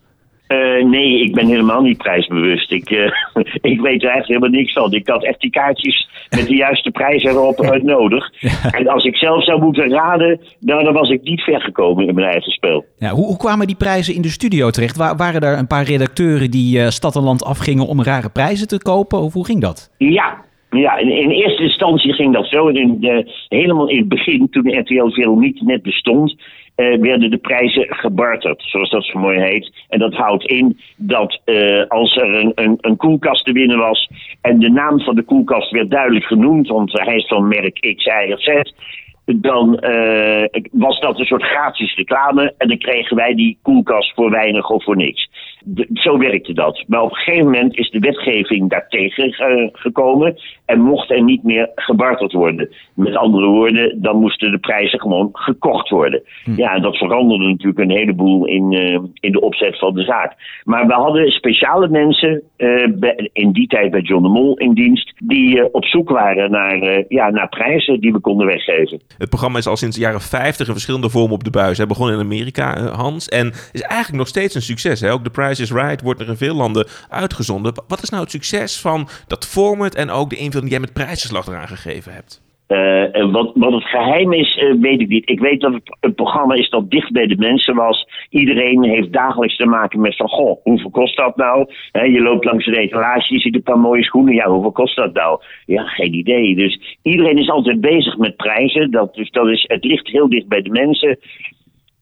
Eh, 0.50 0.84
nee, 0.84 1.20
ik 1.20 1.34
ben 1.34 1.46
helemaal 1.46 1.82
niet 1.82 1.96
prijsbewust. 1.98 2.72
Ik, 2.72 2.90
eh, 2.90 3.12
ik 3.72 3.80
weet 3.80 4.02
er 4.02 4.08
eigenlijk 4.08 4.26
helemaal 4.26 4.48
niks 4.48 4.72
van. 4.72 4.92
Ik 4.92 5.08
had 5.08 5.24
echt 5.24 5.40
die 5.40 5.50
kaartjes 5.50 6.08
met 6.30 6.46
de 6.46 6.54
juiste 6.54 6.90
prijs 6.90 7.22
erop 7.22 7.60
uit 7.60 7.82
nodig. 7.94 8.32
En 8.70 8.88
als 8.88 9.04
ik 9.04 9.16
zelf 9.16 9.44
zou 9.44 9.62
moeten 9.62 9.88
raden, 9.90 10.40
nou, 10.60 10.84
dan 10.84 10.92
was 10.92 11.10
ik 11.10 11.22
niet 11.22 11.40
ver 11.40 11.60
gekomen 11.60 12.08
in 12.08 12.14
mijn 12.14 12.26
eigen 12.26 12.52
spel. 12.52 12.84
Ja, 12.98 13.10
hoe, 13.10 13.26
hoe 13.26 13.36
kwamen 13.36 13.66
die 13.66 13.76
prijzen 13.76 14.14
in 14.14 14.22
de 14.22 14.28
studio 14.28 14.70
terecht? 14.70 14.96
Wa- 14.96 15.16
waren 15.16 15.40
er 15.40 15.58
een 15.58 15.66
paar 15.66 15.84
redacteuren 15.84 16.50
die 16.50 16.80
eh, 16.80 16.88
stad 16.88 17.16
en 17.16 17.22
land 17.22 17.44
afgingen 17.44 17.86
om 17.86 18.02
rare 18.02 18.30
prijzen 18.30 18.68
te 18.68 18.78
kopen? 18.82 19.20
Of 19.20 19.32
hoe 19.32 19.44
ging 19.44 19.60
dat? 19.60 19.90
Ja, 19.98 20.44
ja 20.70 20.96
in, 20.98 21.08
in 21.08 21.30
eerste 21.30 21.62
instantie 21.62 22.12
ging 22.12 22.34
dat 22.34 22.46
zo. 22.46 22.68
In, 22.68 22.96
helemaal 23.48 23.88
in 23.88 23.98
het 23.98 24.08
begin, 24.08 24.48
toen 24.50 24.62
de 24.62 24.76
RTL 24.78 25.08
Veronique 25.08 25.64
net 25.64 25.82
bestond, 25.82 26.30
eh, 26.30 26.44
werden 26.74 27.30
de 27.30 27.38
prijzen 27.38 27.86
gebarterd, 27.94 28.62
zoals 28.62 28.90
dat 28.90 29.04
zo 29.04 29.18
mooi 29.18 29.40
heet. 29.40 29.72
En 29.88 29.98
dat 29.98 30.14
houdt 30.14 30.44
in 30.44 30.80
dat 30.96 31.40
eh, 31.44 31.86
als 31.88 32.16
er 32.16 32.34
een, 32.34 32.52
een, 32.54 32.78
een 32.80 32.96
koelkast 32.96 33.44
te 33.44 33.52
winnen 33.52 33.78
was 33.78 34.10
en 34.40 34.58
de 34.58 34.70
naam 34.70 35.00
van 35.00 35.14
de 35.14 35.22
koelkast 35.22 35.70
werd 35.70 35.90
duidelijk 35.90 36.24
genoemd, 36.24 36.68
want 36.68 36.92
hij 36.92 37.16
is 37.16 37.26
van 37.26 37.48
merk 37.48 37.94
X, 37.96 38.04
Y 38.04 38.34
Z, 38.36 38.72
dan 39.36 39.78
eh, 39.78 40.62
was 40.72 41.00
dat 41.00 41.18
een 41.18 41.24
soort 41.24 41.42
gratis 41.42 41.94
reclame 41.94 42.54
en 42.58 42.68
dan 42.68 42.78
kregen 42.78 43.16
wij 43.16 43.34
die 43.34 43.58
koelkast 43.62 44.14
voor 44.14 44.30
weinig 44.30 44.70
of 44.70 44.84
voor 44.84 44.96
niks. 44.96 45.30
De- 45.64 45.88
zo 45.92 46.18
werkte 46.18 46.52
dat. 46.52 46.84
Maar 46.86 47.02
op 47.02 47.10
een 47.10 47.16
gegeven 47.16 47.44
moment 47.44 47.76
is 47.76 47.90
de 47.90 47.98
wetgeving 47.98 48.70
daartegen 48.70 49.30
eh, 49.32 49.68
gekomen 49.72 50.38
en 50.64 50.80
mocht 50.80 51.10
er 51.10 51.22
niet 51.22 51.42
meer 51.42 51.70
gebarterd 51.74 52.32
worden. 52.32 52.68
Met 52.94 53.16
andere 53.16 53.46
woorden, 53.46 54.02
dan 54.02 54.16
moesten 54.20 54.50
de 54.50 54.58
prijzen 54.58 55.00
gewoon 55.00 55.28
gekocht 55.32 55.88
worden. 55.88 56.22
Ja, 56.56 56.74
en 56.74 56.82
dat 56.82 56.96
veranderde 56.96 57.46
natuurlijk 57.46 57.78
een 57.78 57.90
heleboel 57.96 58.46
in, 58.46 58.72
eh, 58.72 58.98
in 59.20 59.32
de 59.32 59.40
opzet 59.40 59.78
van 59.78 59.94
de 59.94 60.02
zaak. 60.02 60.60
Maar 60.64 60.86
we 60.86 60.92
hadden 60.92 61.30
speciale 61.30 61.88
mensen 61.88 62.42
eh, 62.56 62.86
bij- 62.94 63.30
in 63.32 63.52
die 63.52 63.66
tijd 63.66 63.90
bij 63.90 64.00
John 64.00 64.22
de 64.22 64.28
Mol 64.28 64.56
in 64.56 64.72
dienst, 64.74 65.12
die 65.18 65.60
eh, 65.60 65.68
op 65.72 65.84
zoek 65.84 66.08
waren 66.08 66.50
naar, 66.50 67.04
ja, 67.08 67.30
naar 67.30 67.48
prijzen 67.48 68.00
die 68.00 68.12
we 68.12 68.20
konden 68.20 68.46
weggeven. 68.46 69.00
Het 69.18 69.28
programma 69.28 69.58
is 69.58 69.66
al 69.66 69.76
sinds 69.76 69.96
de 69.96 70.02
jaren 70.02 70.20
50 70.20 70.66
in 70.66 70.72
verschillende 70.72 71.08
vormen 71.10 71.32
op 71.32 71.44
de 71.44 71.50
buis. 71.50 71.76
Hij 71.78 71.86
begon 71.86 72.10
in 72.10 72.18
Amerika, 72.18 72.86
Hans. 72.86 73.28
En 73.28 73.46
is 73.72 73.80
eigenlijk 73.80 74.18
nog 74.18 74.28
steeds 74.28 74.54
een 74.54 74.62
succes. 74.62 75.00
Hè? 75.00 75.12
Ook 75.12 75.22
The 75.24 75.30
Right 75.58 76.02
wordt 76.02 76.20
er 76.20 76.28
in 76.28 76.36
veel 76.36 76.54
landen 76.54 76.86
uitgezonden. 77.08 77.72
Wat 77.88 78.02
is 78.02 78.10
nou 78.10 78.22
het 78.22 78.30
succes 78.30 78.80
van 78.80 79.08
dat 79.26 79.46
format 79.46 79.94
en 79.94 80.10
ook 80.10 80.30
de 80.30 80.36
invulling 80.36 80.62
die 80.62 80.70
jij 80.70 80.80
met 80.80 80.92
prijzenslag 80.92 81.46
eraan 81.46 81.68
gegeven 81.68 82.12
hebt? 82.12 82.42
En 83.12 83.30
wat, 83.30 83.50
wat 83.54 83.72
het 83.72 83.84
geheim 83.84 84.32
is, 84.32 84.56
eh, 84.56 84.74
weet 84.80 85.00
ik 85.00 85.08
niet. 85.08 85.28
Ik 85.28 85.40
weet 85.40 85.60
dat 85.60 85.72
het 85.72 85.96
een 86.00 86.14
programma 86.14 86.54
is 86.54 86.70
dat 86.70 86.90
dicht 86.90 87.12
bij 87.12 87.26
de 87.26 87.36
mensen 87.36 87.74
was. 87.74 88.08
Iedereen 88.28 88.82
heeft 88.82 89.12
dagelijks 89.12 89.56
te 89.56 89.66
maken 89.66 90.00
met 90.00 90.16
van, 90.16 90.28
goh, 90.28 90.62
hoeveel 90.62 90.90
kost 90.90 91.16
dat 91.16 91.36
nou? 91.36 91.66
Hè, 91.92 92.02
je 92.02 92.20
loopt 92.20 92.44
langs 92.44 92.64
de 92.64 92.78
etalage, 92.78 93.34
je 93.34 93.40
ziet 93.40 93.54
een 93.54 93.62
paar 93.62 93.78
mooie 93.78 94.02
schoenen. 94.02 94.34
Ja, 94.34 94.48
hoeveel 94.48 94.72
kost 94.72 94.96
dat 94.96 95.12
nou? 95.12 95.40
Ja, 95.66 95.82
geen 95.82 96.14
idee. 96.14 96.54
Dus 96.54 96.98
iedereen 97.02 97.38
is 97.38 97.50
altijd 97.50 97.80
bezig 97.80 98.16
met 98.16 98.36
prijzen. 98.36 98.90
Dat, 98.90 99.14
dus 99.14 99.30
dat 99.30 99.48
is, 99.48 99.64
het 99.66 99.84
ligt 99.84 100.08
heel 100.08 100.28
dicht 100.28 100.48
bij 100.48 100.62
de 100.62 100.70
mensen. 100.70 101.18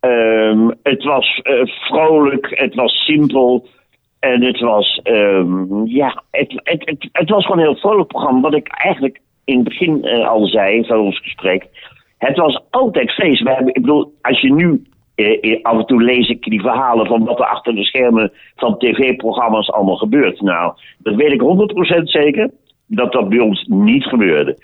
Ehm, 0.00 0.70
het 0.82 1.04
was 1.04 1.40
eh, 1.42 1.66
vrolijk, 1.66 2.46
het 2.50 2.74
was 2.74 2.92
simpel. 3.04 3.66
En 4.20 4.42
het 4.42 4.60
was, 4.60 5.00
ehm, 5.02 5.84
ja, 5.84 6.22
het, 6.30 6.60
het, 6.62 7.08
het, 7.12 7.30
was 7.30 7.44
gewoon 7.44 7.58
een 7.58 7.68
heel 7.70 7.80
vrolijk 7.80 8.08
programma. 8.08 8.40
Wat 8.40 8.54
ik 8.54 8.68
eigenlijk 8.68 9.20
in 9.44 9.54
het 9.54 9.64
begin 9.64 10.04
eh, 10.04 10.28
al 10.28 10.46
zei 10.46 10.86
van 10.86 10.98
ons 10.98 11.18
gesprek. 11.18 11.66
Het 12.18 12.36
was 12.36 12.60
altijd 12.70 13.10
feest. 13.12 13.42
We 13.42 13.50
hebben, 13.50 13.74
ik 13.74 13.80
bedoel, 13.80 14.12
als 14.22 14.40
je 14.40 14.52
nu 14.52 14.82
eh, 15.14 15.62
af 15.62 15.78
en 15.78 15.86
toe 15.86 16.02
lees 16.02 16.28
ik 16.28 16.44
die 16.44 16.60
verhalen 16.60 17.06
van 17.06 17.24
wat 17.24 17.38
er 17.38 17.46
achter 17.46 17.74
de 17.74 17.84
schermen 17.84 18.32
van 18.56 18.78
tv-programma's 18.78 19.70
allemaal 19.70 19.96
gebeurt. 19.96 20.40
Nou, 20.40 20.72
dat 20.98 21.14
weet 21.14 21.32
ik 21.32 21.40
100% 22.00 22.02
zeker 22.02 22.50
dat 22.86 23.12
dat 23.12 23.28
bij 23.28 23.38
ons 23.38 23.64
niet 23.66 24.04
gebeurde. 24.04 24.56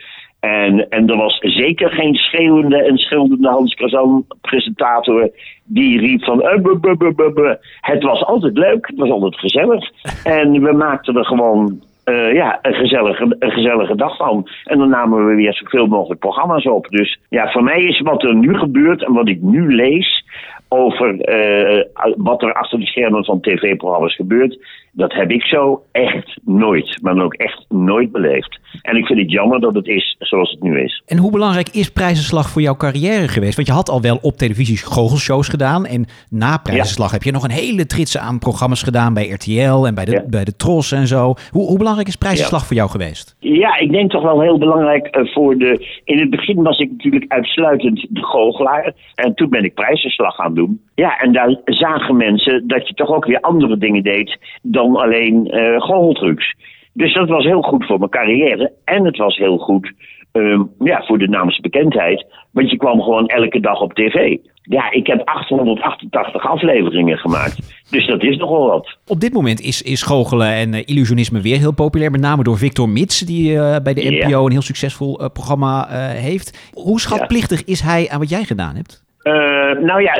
En, 0.44 0.88
en 0.88 1.08
er 1.08 1.16
was 1.16 1.38
zeker 1.40 1.90
geen 1.90 2.14
schreeuwende 2.14 2.82
en 2.82 2.96
schilderde 2.98 3.48
Hans 3.48 3.74
Kazan 3.74 4.24
presentator 4.40 5.30
die 5.64 5.98
riep 5.98 6.24
van 6.24 6.42
eh, 6.42 6.60
buh, 6.60 6.80
buh, 6.80 6.96
buh, 6.96 7.14
buh, 7.14 7.34
buh. 7.34 7.54
het 7.80 8.02
was 8.02 8.24
altijd 8.24 8.58
leuk, 8.58 8.86
het 8.86 8.96
was 8.96 9.10
altijd 9.10 9.38
gezellig 9.38 9.90
en 10.38 10.62
we 10.62 10.72
maakten 10.72 11.16
er 11.16 11.24
gewoon 11.24 11.80
eh, 12.04 12.32
ja, 12.32 12.58
een, 12.62 12.74
gezellige, 12.74 13.36
een 13.38 13.50
gezellige 13.50 13.96
dag 13.96 14.16
van. 14.16 14.48
En 14.64 14.78
dan 14.78 14.88
namen 14.88 15.26
we 15.26 15.34
weer 15.34 15.54
zoveel 15.54 15.86
mogelijk 15.86 16.20
programma's 16.20 16.66
op. 16.66 16.88
Dus 16.88 17.20
ja, 17.28 17.50
voor 17.50 17.62
mij 17.62 17.82
is 17.82 18.00
wat 18.00 18.22
er 18.22 18.34
nu 18.34 18.58
gebeurt 18.58 19.04
en 19.04 19.12
wat 19.12 19.28
ik 19.28 19.42
nu 19.42 19.74
lees 19.74 20.24
over 20.68 21.20
eh, 21.20 21.84
wat 22.16 22.42
er 22.42 22.52
achter 22.52 22.78
de 22.78 22.86
schermen 22.86 23.24
van 23.24 23.40
tv-programma's 23.40 24.14
gebeurt, 24.14 24.58
dat 24.94 25.12
heb 25.12 25.30
ik 25.30 25.42
zo 25.42 25.82
echt 25.92 26.36
nooit, 26.44 26.98
maar 27.02 27.14
dan 27.14 27.24
ook 27.24 27.34
echt 27.34 27.64
nooit 27.68 28.12
beleefd. 28.12 28.58
En 28.82 28.96
ik 28.96 29.06
vind 29.06 29.18
het 29.20 29.30
jammer 29.30 29.60
dat 29.60 29.74
het 29.74 29.86
is 29.86 30.16
zoals 30.18 30.50
het 30.50 30.62
nu 30.62 30.80
is. 30.80 31.02
En 31.06 31.18
hoe 31.18 31.30
belangrijk 31.30 31.68
is 31.68 31.88
Prijzenslag 31.92 32.48
voor 32.48 32.62
jouw 32.62 32.76
carrière 32.76 33.28
geweest? 33.28 33.54
Want 33.56 33.68
je 33.68 33.74
had 33.74 33.88
al 33.88 34.00
wel 34.00 34.18
op 34.22 34.32
televisie 34.36 34.76
goochelshows 34.76 35.48
gedaan. 35.48 35.86
En 35.86 36.06
na 36.30 36.56
Prijzenslag 36.56 37.10
heb 37.10 37.22
je 37.22 37.32
nog 37.32 37.44
een 37.44 37.50
hele 37.50 37.86
trits 37.86 38.18
aan 38.18 38.38
programma's 38.38 38.82
gedaan 38.82 39.14
bij 39.14 39.28
RTL 39.28 39.86
en 39.86 39.94
bij 39.94 40.04
de, 40.04 40.10
Ja. 40.10 40.24
bij 40.26 40.44
de 40.44 40.56
Tros 40.56 40.92
en 40.92 41.06
zo. 41.06 41.34
Hoe, 41.50 41.66
hoe 41.66 41.78
belangrijk 41.78 42.08
is 42.08 42.16
Prijzenslag 42.16 42.66
voor 42.66 42.76
jou 42.76 42.90
geweest? 42.90 43.36
Ja, 43.40 43.78
ik 43.78 43.90
denk 43.92 44.10
toch 44.10 44.22
wel 44.22 44.40
heel 44.40 44.58
belangrijk 44.58 45.06
eh, 45.06 45.32
voor 45.32 45.56
de. 45.58 46.00
In 46.04 46.18
het 46.18 46.30
begin 46.30 46.62
was 46.62 46.78
ik 46.78 46.90
natuurlijk 46.90 47.32
uitsluitend 47.32 48.06
de 48.10 48.22
goochelaar. 48.22 48.92
En 49.14 49.34
toen 49.34 49.50
ben 49.50 49.64
ik 49.64 49.74
prijzenslag 49.74 50.34
gaan 50.34 50.54
doen. 50.54 50.80
Ja, 50.94 51.18
en 51.18 51.32
daar 51.32 51.60
zagen 51.64 52.16
mensen 52.16 52.66
dat 52.66 52.88
je 52.88 52.94
toch 52.94 53.08
ook 53.08 53.24
weer 53.24 53.40
andere 53.40 53.78
dingen 53.78 54.02
deed 54.02 54.38
dan 54.62 54.83
alleen 54.92 55.46
eh 55.50 55.80
goocheltrucs. 55.80 56.54
Dus 56.92 57.14
dat 57.14 57.28
was 57.28 57.44
heel 57.44 57.62
goed 57.62 57.86
voor 57.86 57.98
mijn 57.98 58.10
carrière. 58.10 58.72
En 58.84 59.04
het 59.04 59.16
was 59.16 59.36
heel 59.36 59.58
goed 59.58 59.92
ehm, 60.32 60.62
ja, 60.78 61.02
voor 61.06 61.18
de 61.18 61.28
naamsbekendheid. 61.28 62.26
Want 62.50 62.70
je 62.70 62.76
kwam 62.76 63.00
gewoon 63.00 63.26
elke 63.26 63.60
dag 63.60 63.80
op 63.80 63.92
tv. 63.94 64.36
Ja, 64.62 64.90
ik 64.90 65.06
heb 65.06 65.22
888 65.24 66.46
afleveringen 66.46 67.18
gemaakt. 67.18 67.84
Dus 67.90 68.06
dat 68.06 68.22
is 68.22 68.36
nogal 68.36 68.66
wat. 68.66 68.96
Op 69.06 69.20
dit 69.20 69.32
moment 69.32 69.60
is, 69.60 69.82
is 69.82 70.02
goochelen 70.02 70.52
en 70.52 70.74
eh, 70.74 70.82
illusionisme 70.84 71.40
weer 71.40 71.58
heel 71.58 71.74
populair. 71.74 72.10
Met 72.10 72.20
name 72.20 72.42
door 72.42 72.58
Victor 72.58 72.88
Mits, 72.88 73.20
die 73.20 73.58
eh, 73.58 73.76
bij 73.82 73.94
de 73.94 74.12
Ja. 74.12 74.28
NPO 74.28 74.44
een 74.46 74.52
heel 74.52 74.62
succesvol 74.62 75.30
programma 75.32 75.86
heeft. 76.08 76.70
Hoe 76.72 77.00
schatplichtig 77.00 77.64
is 77.64 77.80
hij 77.80 78.08
aan 78.10 78.18
wat 78.18 78.28
jij 78.28 78.44
gedaan 78.44 78.74
hebt? 78.74 79.03
Eh, 79.24 79.72
nou 79.72 80.02
ja, 80.02 80.14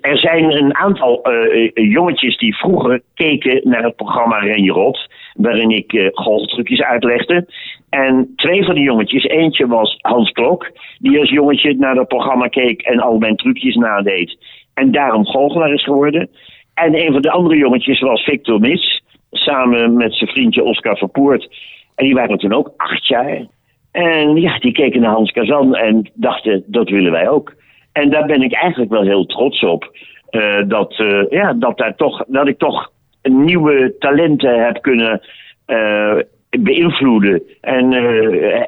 er 0.00 0.18
zijn 0.18 0.56
een 0.56 0.76
aantal 0.76 1.22
eh, 1.22 1.70
jongetjes 1.74 2.38
die 2.38 2.56
vroeger 2.56 3.02
keken 3.14 3.60
naar 3.64 3.82
het 3.82 3.96
programma 3.96 4.38
Ren 4.38 4.68
Rot, 4.68 5.08
waarin 5.34 5.70
ik 5.70 5.92
uh, 5.92 6.08
golftrucjes 6.12 6.82
uitlegde. 6.82 7.46
En 7.90 8.32
twee 8.36 8.64
van 8.64 8.74
die 8.74 8.84
jongetjes, 8.84 9.24
eentje 9.24 9.66
was 9.66 9.98
Hans 10.00 10.30
Klok, 10.30 10.70
die 10.98 11.20
als 11.20 11.30
jongetje 11.30 11.74
naar 11.74 11.96
het 11.96 12.08
programma 12.08 12.46
keek 12.46 12.82
en 12.82 13.00
al 13.00 13.18
mijn 13.18 13.36
trucjes 13.36 13.74
nadeed. 13.74 14.38
En 14.74 14.90
daarom 14.90 15.26
goochelaar 15.26 15.72
is 15.72 15.84
geworden. 15.84 16.28
En 16.74 17.06
een 17.06 17.12
van 17.12 17.22
de 17.22 17.30
andere 17.30 17.56
jongetjes 17.56 18.00
was 18.00 18.22
Victor 18.22 18.60
Mis, 18.60 19.02
samen 19.30 19.96
met 19.96 20.14
zijn 20.14 20.30
vriendje 20.30 20.64
Oscar 20.64 20.96
Verpoort. 20.96 21.48
En 21.94 22.04
die 22.04 22.14
waren 22.14 22.38
toen 22.38 22.52
ook 22.52 22.72
acht 22.76 23.06
jaar. 23.06 23.46
En 23.92 24.36
ja, 24.36 24.58
die 24.58 24.72
keken 24.72 25.00
naar 25.00 25.14
Hans 25.14 25.30
Kazan 25.30 25.74
en 25.74 26.10
dachten, 26.14 26.64
dat 26.66 26.88
willen 26.88 27.12
wij 27.12 27.28
ook. 27.28 27.60
En 27.92 28.10
daar 28.10 28.26
ben 28.26 28.42
ik 28.42 28.52
eigenlijk 28.52 28.90
wel 28.90 29.02
heel 29.02 29.26
trots 29.26 29.64
op. 29.64 29.90
eh, 30.30 30.62
dat, 30.66 30.98
eh, 30.98 31.30
ja, 31.30 31.52
dat, 31.52 31.78
daar 31.78 31.94
toch, 31.96 32.24
dat 32.26 32.48
ik 32.48 32.58
toch 32.58 32.90
nieuwe 33.22 33.94
talenten 33.98 34.64
heb 34.64 34.82
kunnen 34.82 35.20
eh, 35.66 36.16
beïnvloeden. 36.50 37.42
En 37.60 37.86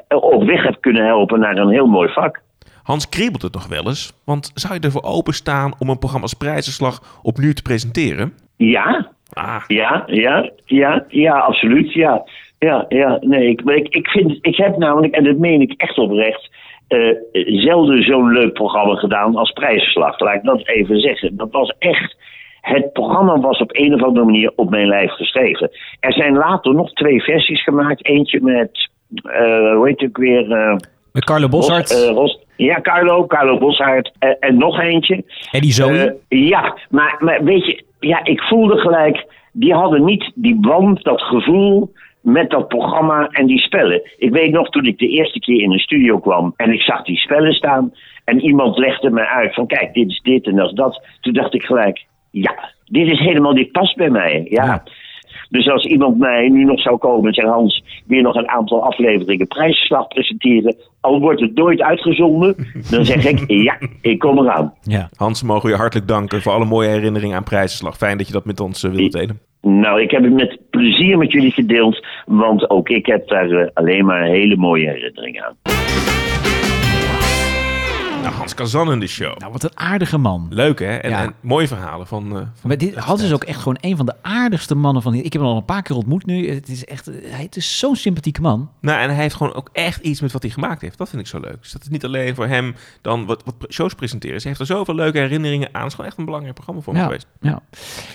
op 0.09 0.43
weg 0.43 0.63
heb 0.63 0.77
kunnen 0.79 1.05
helpen 1.05 1.39
naar 1.39 1.57
een 1.57 1.69
heel 1.69 1.87
mooi 1.87 2.09
vak. 2.09 2.41
Hans 2.83 3.09
kriebelt 3.09 3.41
het 3.41 3.53
nog 3.53 3.67
wel 3.67 3.85
eens. 3.85 4.13
Want 4.25 4.51
zou 4.53 4.73
je 4.73 4.79
ervoor 4.79 5.03
openstaan 5.03 5.73
om 5.79 5.89
een 5.89 5.99
programma 5.99 6.25
als 6.25 6.33
Prijzenslag 6.33 7.19
opnieuw 7.23 7.53
te 7.53 7.61
presenteren? 7.61 8.33
Ja, 8.57 9.13
Ah, 9.33 9.63
ja, 9.67 10.03
ja, 10.07 10.49
ja, 10.65 11.05
ja, 11.07 11.39
absoluut. 11.39 11.93
Ja, 11.93 12.23
ja, 12.59 12.85
ja. 12.89 13.17
Nee, 13.21 13.47
ik, 13.49 13.61
ik, 13.61 13.87
ik, 13.87 14.07
vind, 14.07 14.37
ik 14.41 14.55
heb 14.55 14.77
namelijk, 14.77 15.13
en 15.13 15.23
dat 15.23 15.37
meen 15.37 15.61
ik 15.61 15.73
echt 15.77 15.97
oprecht, 15.97 16.49
eh, 16.87 17.15
zelden 17.63 18.03
zo'n 18.03 18.31
leuk 18.31 18.53
programma 18.53 18.95
gedaan 18.95 19.35
als 19.35 19.51
Prijsverslag. 19.51 20.19
Laat 20.19 20.35
ik 20.35 20.43
dat 20.43 20.67
even 20.67 20.99
zeggen. 20.99 21.37
Dat 21.37 21.51
was 21.51 21.73
echt. 21.79 22.15
Het 22.61 22.93
programma 22.93 23.39
was 23.39 23.59
op 23.59 23.69
een 23.77 23.93
of 23.93 24.03
andere 24.03 24.25
manier 24.25 24.51
op 24.55 24.69
mijn 24.69 24.87
lijf 24.87 25.11
geschreven. 25.11 25.69
Er 25.99 26.13
zijn 26.13 26.33
later 26.35 26.73
nog 26.73 26.93
twee 26.93 27.23
versies 27.23 27.63
gemaakt. 27.63 28.05
Eentje 28.05 28.39
met, 28.41 28.89
eh 29.23 29.73
hoe 29.75 29.87
heet 29.87 30.03
ook 30.03 30.17
weer? 30.17 30.51
eh, 30.51 30.75
Met 31.11 31.23
Carlo 31.25 31.47
Boshart, 31.47 31.91
Ros- 32.13 32.39
ja, 32.57 32.81
Carlo, 32.81 33.25
Carlo 33.25 33.57
Boshart. 33.57 34.11
En 34.39 34.57
nog 34.57 34.79
eentje. 34.79 35.23
Eddie 35.51 35.71
Zoe. 35.71 36.17
Eh, 36.27 36.47
ja, 36.47 36.77
maar, 36.89 37.15
maar 37.19 37.43
weet 37.43 37.65
je, 37.65 37.83
ja, 37.99 38.23
ik 38.25 38.41
voelde 38.41 38.77
gelijk, 38.77 39.25
die 39.53 39.73
hadden 39.73 40.03
niet 40.05 40.31
die 40.35 40.59
band, 40.59 41.03
dat 41.03 41.21
gevoel 41.21 41.93
met 42.25 42.49
dat 42.49 42.67
programma 42.67 43.27
en 43.27 43.45
die 43.45 43.59
spellen. 43.59 44.01
Ik 44.17 44.31
weet 44.31 44.51
nog 44.51 44.69
toen 44.69 44.85
ik 44.85 44.97
de 44.97 45.07
eerste 45.07 45.39
keer 45.39 45.61
in 45.61 45.71
een 45.71 45.79
studio 45.79 46.19
kwam 46.19 46.53
en 46.55 46.71
ik 46.71 46.81
zag 46.81 47.03
die 47.03 47.17
spellen 47.17 47.53
staan 47.53 47.93
en 48.23 48.39
iemand 48.39 48.77
legde 48.77 49.09
me 49.09 49.27
uit 49.27 49.53
van 49.53 49.67
kijk, 49.67 49.93
dit 49.93 50.09
is 50.09 50.21
dit 50.23 50.45
en 50.45 50.55
dat 50.55 50.69
is 50.69 50.75
dat. 50.75 51.05
Toen 51.21 51.33
dacht 51.33 51.53
ik 51.53 51.63
gelijk, 51.63 52.05
ja, 52.31 52.73
dit 52.85 53.07
is 53.07 53.19
helemaal, 53.19 53.53
dit 53.53 53.71
past 53.71 53.95
bij 53.95 54.09
mij. 54.09 54.45
Ja. 54.49 54.65
Ja. 54.65 54.83
Dus 55.49 55.69
als 55.69 55.85
iemand 55.85 56.17
mij 56.17 56.49
nu 56.49 56.63
nog 56.63 56.81
zou 56.81 56.97
komen 56.97 57.27
en 57.27 57.33
zeggen: 57.33 57.53
Hans, 57.53 57.83
weer 58.07 58.21
nog 58.21 58.35
een 58.35 58.49
aantal 58.49 58.83
afleveringen 58.83 59.47
prijsslag 59.47 60.07
presenteren. 60.07 60.75
Al 61.01 61.19
wordt 61.19 61.41
het 61.41 61.55
nooit 61.55 61.81
uitgezonden, 61.81 62.55
dan 62.91 63.05
zeg 63.05 63.25
ik: 63.25 63.43
ja, 63.69 63.77
ik 64.01 64.19
kom 64.19 64.39
eraan. 64.39 64.73
ja. 64.81 65.09
Hans, 65.15 65.43
mogen 65.43 65.65
we 65.65 65.69
je 65.69 65.81
hartelijk 65.81 66.07
danken 66.07 66.41
voor 66.41 66.51
alle 66.51 66.65
mooie 66.65 66.89
herinneringen 66.89 67.37
aan 67.37 67.43
Prijzenslag. 67.43 67.97
Fijn 67.97 68.17
dat 68.17 68.27
je 68.27 68.33
dat 68.33 68.45
met 68.45 68.59
ons 68.59 68.83
eh, 68.83 68.91
wilt 68.91 69.11
delen. 69.11 69.39
Nou, 69.67 70.01
ik 70.01 70.11
heb 70.11 70.23
het 70.23 70.33
met 70.33 70.57
plezier 70.69 71.17
met 71.17 71.31
jullie 71.31 71.51
gedeeld, 71.51 72.05
want 72.25 72.69
ook 72.69 72.89
ik 72.89 73.05
heb 73.05 73.27
daar 73.27 73.49
eh, 73.49 73.67
alleen 73.73 74.05
maar 74.05 74.23
hele 74.23 74.55
mooie 74.55 74.89
herinneringen 74.89 75.43
aan. 75.45 75.74
Nou, 78.25 78.37
Hans 78.37 78.53
Kazan 78.53 78.91
in 78.91 78.99
de 78.99 79.07
show. 79.07 79.37
Nou, 79.37 79.51
wat 79.51 79.63
een 79.63 79.79
aardige 79.79 80.17
man. 80.17 80.47
Leuk 80.49 80.79
hè? 80.79 80.95
En, 80.95 81.09
Ja. 81.09 81.23
en 81.23 81.33
mooie 81.41 81.67
verhalen 81.67 82.07
van... 82.07 82.25
eh, 82.29 82.33
van 82.33 82.47
Maar 82.63 82.77
dit, 82.77 82.95
Hans 82.95 83.21
is 83.23 83.33
ook 83.33 83.43
echt 83.43 83.57
gewoon 83.59 83.77
een 83.81 83.97
van 83.97 84.05
de 84.05 84.13
aardigste 84.21 84.75
mannen 84.75 85.01
van... 85.01 85.13
Ik 85.13 85.23
heb 85.33 85.41
hem 85.41 85.51
al 85.51 85.57
een 85.57 85.65
paar 85.65 85.81
keer 85.81 85.95
ontmoet 85.95 86.25
nu. 86.25 86.49
Het 86.49 86.67
is 86.69 86.85
echt... 86.85 87.05
Hij 87.05 87.41
het 87.43 87.55
is 87.55 87.79
zo'n 87.79 87.95
sympathieke 87.95 88.41
man. 88.41 88.69
Nou, 88.81 88.99
en 89.01 89.09
hij 89.09 89.21
heeft 89.21 89.35
gewoon 89.35 89.53
ook 89.53 89.69
echt 89.73 90.01
iets 90.01 90.21
met 90.21 90.31
wat 90.31 90.41
hij 90.41 90.51
gemaakt 90.51 90.81
heeft. 90.81 90.97
Dat 90.97 91.09
vind 91.09 91.21
ik 91.21 91.27
zo 91.27 91.39
leuk. 91.39 91.57
Dus 91.61 91.71
dat 91.71 91.81
is 91.81 91.87
niet 91.87 92.05
alleen 92.05 92.35
voor 92.35 92.47
hem 92.47 92.75
dan 93.01 93.25
wat, 93.25 93.43
wat 93.45 93.55
shows 93.69 93.93
presenteren. 93.93 94.41
Ze 94.41 94.47
heeft 94.47 94.59
er 94.59 94.65
zoveel 94.65 94.95
leuke 94.95 95.17
herinneringen 95.19 95.67
aan. 95.71 95.79
Het 95.81 95.87
is 95.89 95.93
gewoon 95.95 96.09
echt 96.09 96.19
een 96.19 96.25
belangrijk 96.25 96.53
programma 96.55 96.81
voor 96.81 96.93
me 96.93 96.99
Ja, 96.99 97.05
geweest. 97.05 97.27
ja. 97.41 97.61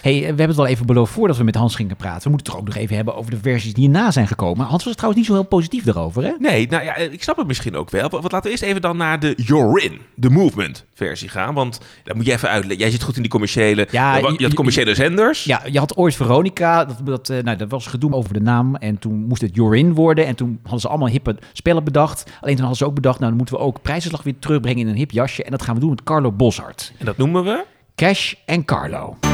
Hey, 0.03 0.19
we 0.21 0.25
hebben 0.27 0.49
het 0.49 0.59
al 0.59 0.67
even 0.67 0.87
beloofd 0.87 1.13
voordat 1.13 1.37
we 1.37 1.45
met 1.45 1.55
Hans 1.55 1.75
gingen 1.75 1.97
praten. 1.97 2.23
We 2.23 2.29
moeten 2.31 2.47
het 2.47 2.55
toch 2.57 2.61
ook 2.69 2.75
nog 2.75 2.83
even 2.85 2.97
hebben 2.97 3.15
over 3.17 3.31
de 3.31 3.39
versies 3.43 3.75
die 3.75 3.85
hierna 3.89 4.11
zijn 4.11 4.27
gekomen. 4.27 4.67
Hans 4.67 4.85
was 4.85 4.95
trouwens 4.95 5.21
niet 5.23 5.31
zo 5.31 5.37
heel 5.41 5.49
positief 5.49 5.85
daarover, 5.85 6.23
hè? 6.23 6.33
Nee, 6.39 6.67
nou 6.69 6.85
ja, 6.85 6.97
ik 6.97 7.23
snap 7.23 7.37
het 7.37 7.47
misschien 7.47 7.77
ook 7.77 7.91
wel. 7.91 8.09
Want 8.09 8.23
laten 8.23 8.43
we 8.43 8.51
eerst 8.51 8.63
even 8.63 8.81
dan 8.81 8.97
naar 8.97 9.21
de 9.21 9.33
You're 9.37 9.83
In, 9.83 10.00
de 10.15 10.31
Movement 10.31 10.85
versie 10.95 11.29
gaan. 11.29 11.55
Want 11.55 11.81
dat 12.05 12.17
moet 12.17 12.27
je 12.27 12.33
even 12.33 12.49
uitleggen. 12.49 12.79
Jij 12.79 12.91
zit 12.91 13.03
goed 13.03 13.17
in 13.17 13.23
die 13.23 13.31
commerciële... 13.31 13.89
Ja, 13.91 14.17
je, 14.17 14.35
je 14.37 14.45
had 14.45 14.55
commerciële 14.55 14.95
zenders. 14.95 15.45
Ja, 15.45 15.63
je 15.71 15.79
had 15.79 15.97
ooit 15.97 16.15
Veronica. 16.15 16.85
Dat, 16.85 17.01
dat, 17.05 17.29
eh, 17.29 17.43
nou, 17.43 17.57
dat 17.57 17.71
was 17.71 17.87
gedoe 17.87 18.13
over 18.13 18.33
de 18.33 18.41
naam. 18.41 18.77
En 18.77 18.99
toen 18.99 19.15
moest 19.15 19.43
het 19.43 19.55
You're 19.55 19.77
In 19.77 19.95
worden. 19.95 20.27
En 20.27 20.35
toen 20.35 20.59
hadden 20.63 20.81
ze 20.81 20.89
allemaal 20.89 21.09
hippe 21.09 21.37
spellen 21.53 21.85
bedacht. 21.85 22.25
Alleen 22.41 22.55
toen 22.55 22.65
hadden 22.65 22.77
ze 22.77 22.85
ook 22.85 22.95
bedacht... 22.95 23.19
nou, 23.19 23.29
dan 23.29 23.39
moeten 23.39 23.57
we 23.57 23.63
ook 23.63 23.83
prijzenslag 23.83 24.23
weer 24.23 24.35
terugbrengen 24.39 24.81
in 24.81 24.89
een 24.89 24.97
hip 24.97 25.11
jasje. 25.11 25.45
En 25.45 25.51
dat 25.51 25.63
gaan 25.63 25.75
we 25.75 25.81
doen 25.81 25.91
met 25.91 26.03
Carlo 26.03 26.33
Boshart. 26.33 26.93
En 26.99 27.07
dat 27.07 27.17
noemen 27.17 27.45
we... 27.45 27.65
Cash 27.95 28.35
en 28.47 28.65
Carlo. 28.65 29.17
Oh, 29.21 29.31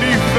lieve 0.00 0.37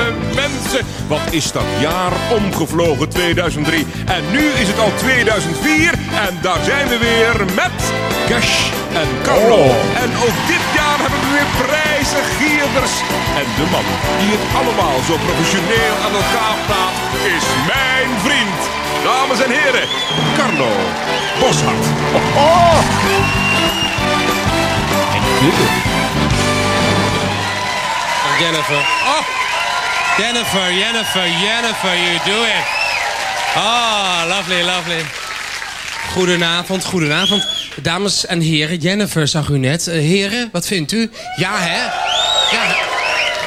mensen, 0.62 0.86
wat 1.08 1.26
is 1.32 1.52
dat 1.52 1.70
jaar 1.80 2.12
omgevlogen 2.40 3.10
2003. 3.10 3.86
En 4.06 4.24
nu 4.32 4.44
is 4.62 4.68
het 4.68 4.80
al 4.80 4.92
2004 4.98 5.94
en 6.28 6.38
daar 6.42 6.64
zijn 6.64 6.88
we 6.88 6.98
weer 6.98 7.36
met 7.62 7.78
Cash 8.30 8.54
en 9.02 9.10
Carlo. 9.24 9.64
En 10.04 10.10
ook 10.26 10.38
dit 10.54 10.66
jaar 10.78 11.00
hebben 11.04 11.20
we 11.26 11.32
weer 11.38 11.52
prijzen, 11.66 12.24
gierders. 12.40 12.96
En 13.42 13.48
de 13.60 13.68
man 13.74 13.88
die 14.20 14.32
het 14.36 14.46
allemaal 14.60 14.98
zo 15.10 15.16
professioneel 15.28 15.94
aan 16.06 16.16
elkaar 16.22 16.58
praat, 16.68 16.96
is 17.36 17.46
mijn 17.74 18.10
vriend. 18.26 18.60
Dames 19.04 19.40
en 19.46 19.52
heren, 19.60 19.88
Carlo 20.38 20.72
Boshart. 21.40 21.86
Jennifer. 28.40 28.82
Oh! 29.06 29.49
Jennifer, 30.20 30.74
Jennifer, 30.74 31.28
Jennifer, 31.46 31.96
you 31.96 32.20
do 32.26 32.44
it. 32.44 32.64
Oh, 33.56 34.26
lovely, 34.28 34.64
lovely. 34.64 35.04
Goedenavond, 36.12 36.86
goedenavond. 36.86 37.48
Dames 37.82 38.26
en 38.26 38.42
heren, 38.42 38.78
Jennifer 38.78 39.28
zag 39.28 39.50
u 39.50 39.58
net. 39.58 39.88
Eh, 39.88 39.94
heren, 39.94 40.50
wat 40.52 40.68
vindt 40.68 40.92
u? 40.92 41.10
Ja, 41.36 41.60
hè? 41.60 41.84
Ja, 42.56 42.68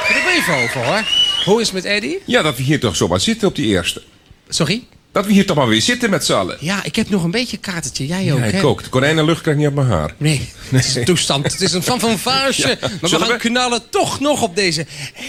daar 0.09 0.21
ben 0.25 0.33
even 0.33 0.55
over, 0.55 0.85
hoor. 0.85 1.03
Hoe 1.45 1.61
is 1.61 1.65
het 1.65 1.75
met 1.75 1.85
Eddie? 1.85 2.21
Ja, 2.25 2.41
dat 2.41 2.57
we 2.57 2.63
hier 2.63 2.79
toch 2.79 2.95
zomaar 2.95 3.19
zitten 3.19 3.47
op 3.47 3.55
die 3.55 3.65
eerste. 3.65 4.01
Sorry? 4.49 4.83
Dat 5.13 5.25
we 5.25 5.31
hier 5.33 5.45
toch 5.45 5.57
maar 5.57 5.67
weer 5.67 5.81
zitten 5.81 6.09
met 6.09 6.25
z'n 6.25 6.33
allen. 6.33 6.57
Ja, 6.59 6.83
ik 6.83 6.95
heb 6.95 7.09
nog 7.09 7.23
een 7.23 7.31
beetje 7.31 7.57
katertje. 7.57 8.07
Jij 8.07 8.31
ook, 8.33 8.37
Ja, 8.39 8.43
hè? 8.45 8.57
ik 8.57 8.63
ook. 8.63 8.83
De 8.83 8.89
konijnenlucht 8.89 9.41
krijg 9.41 9.57
ik 9.57 9.61
niet 9.63 9.71
op 9.71 9.75
mijn 9.85 9.87
haar. 9.99 10.13
Nee, 10.17 10.49
het 10.69 10.85
is 10.85 10.95
een 10.95 11.03
toestand. 11.05 11.51
Het 11.51 11.61
is 11.61 11.73
een 11.73 11.83
fanfare. 11.83 12.51
Ja, 12.63 12.75
maar 12.79 12.89
we 13.01 13.09
gaan 13.19 13.27
we? 13.27 13.37
knallen 13.37 13.81
toch 13.89 14.19
nog 14.19 14.41
op 14.41 14.55
deze 14.55 14.85
1 15.15 15.27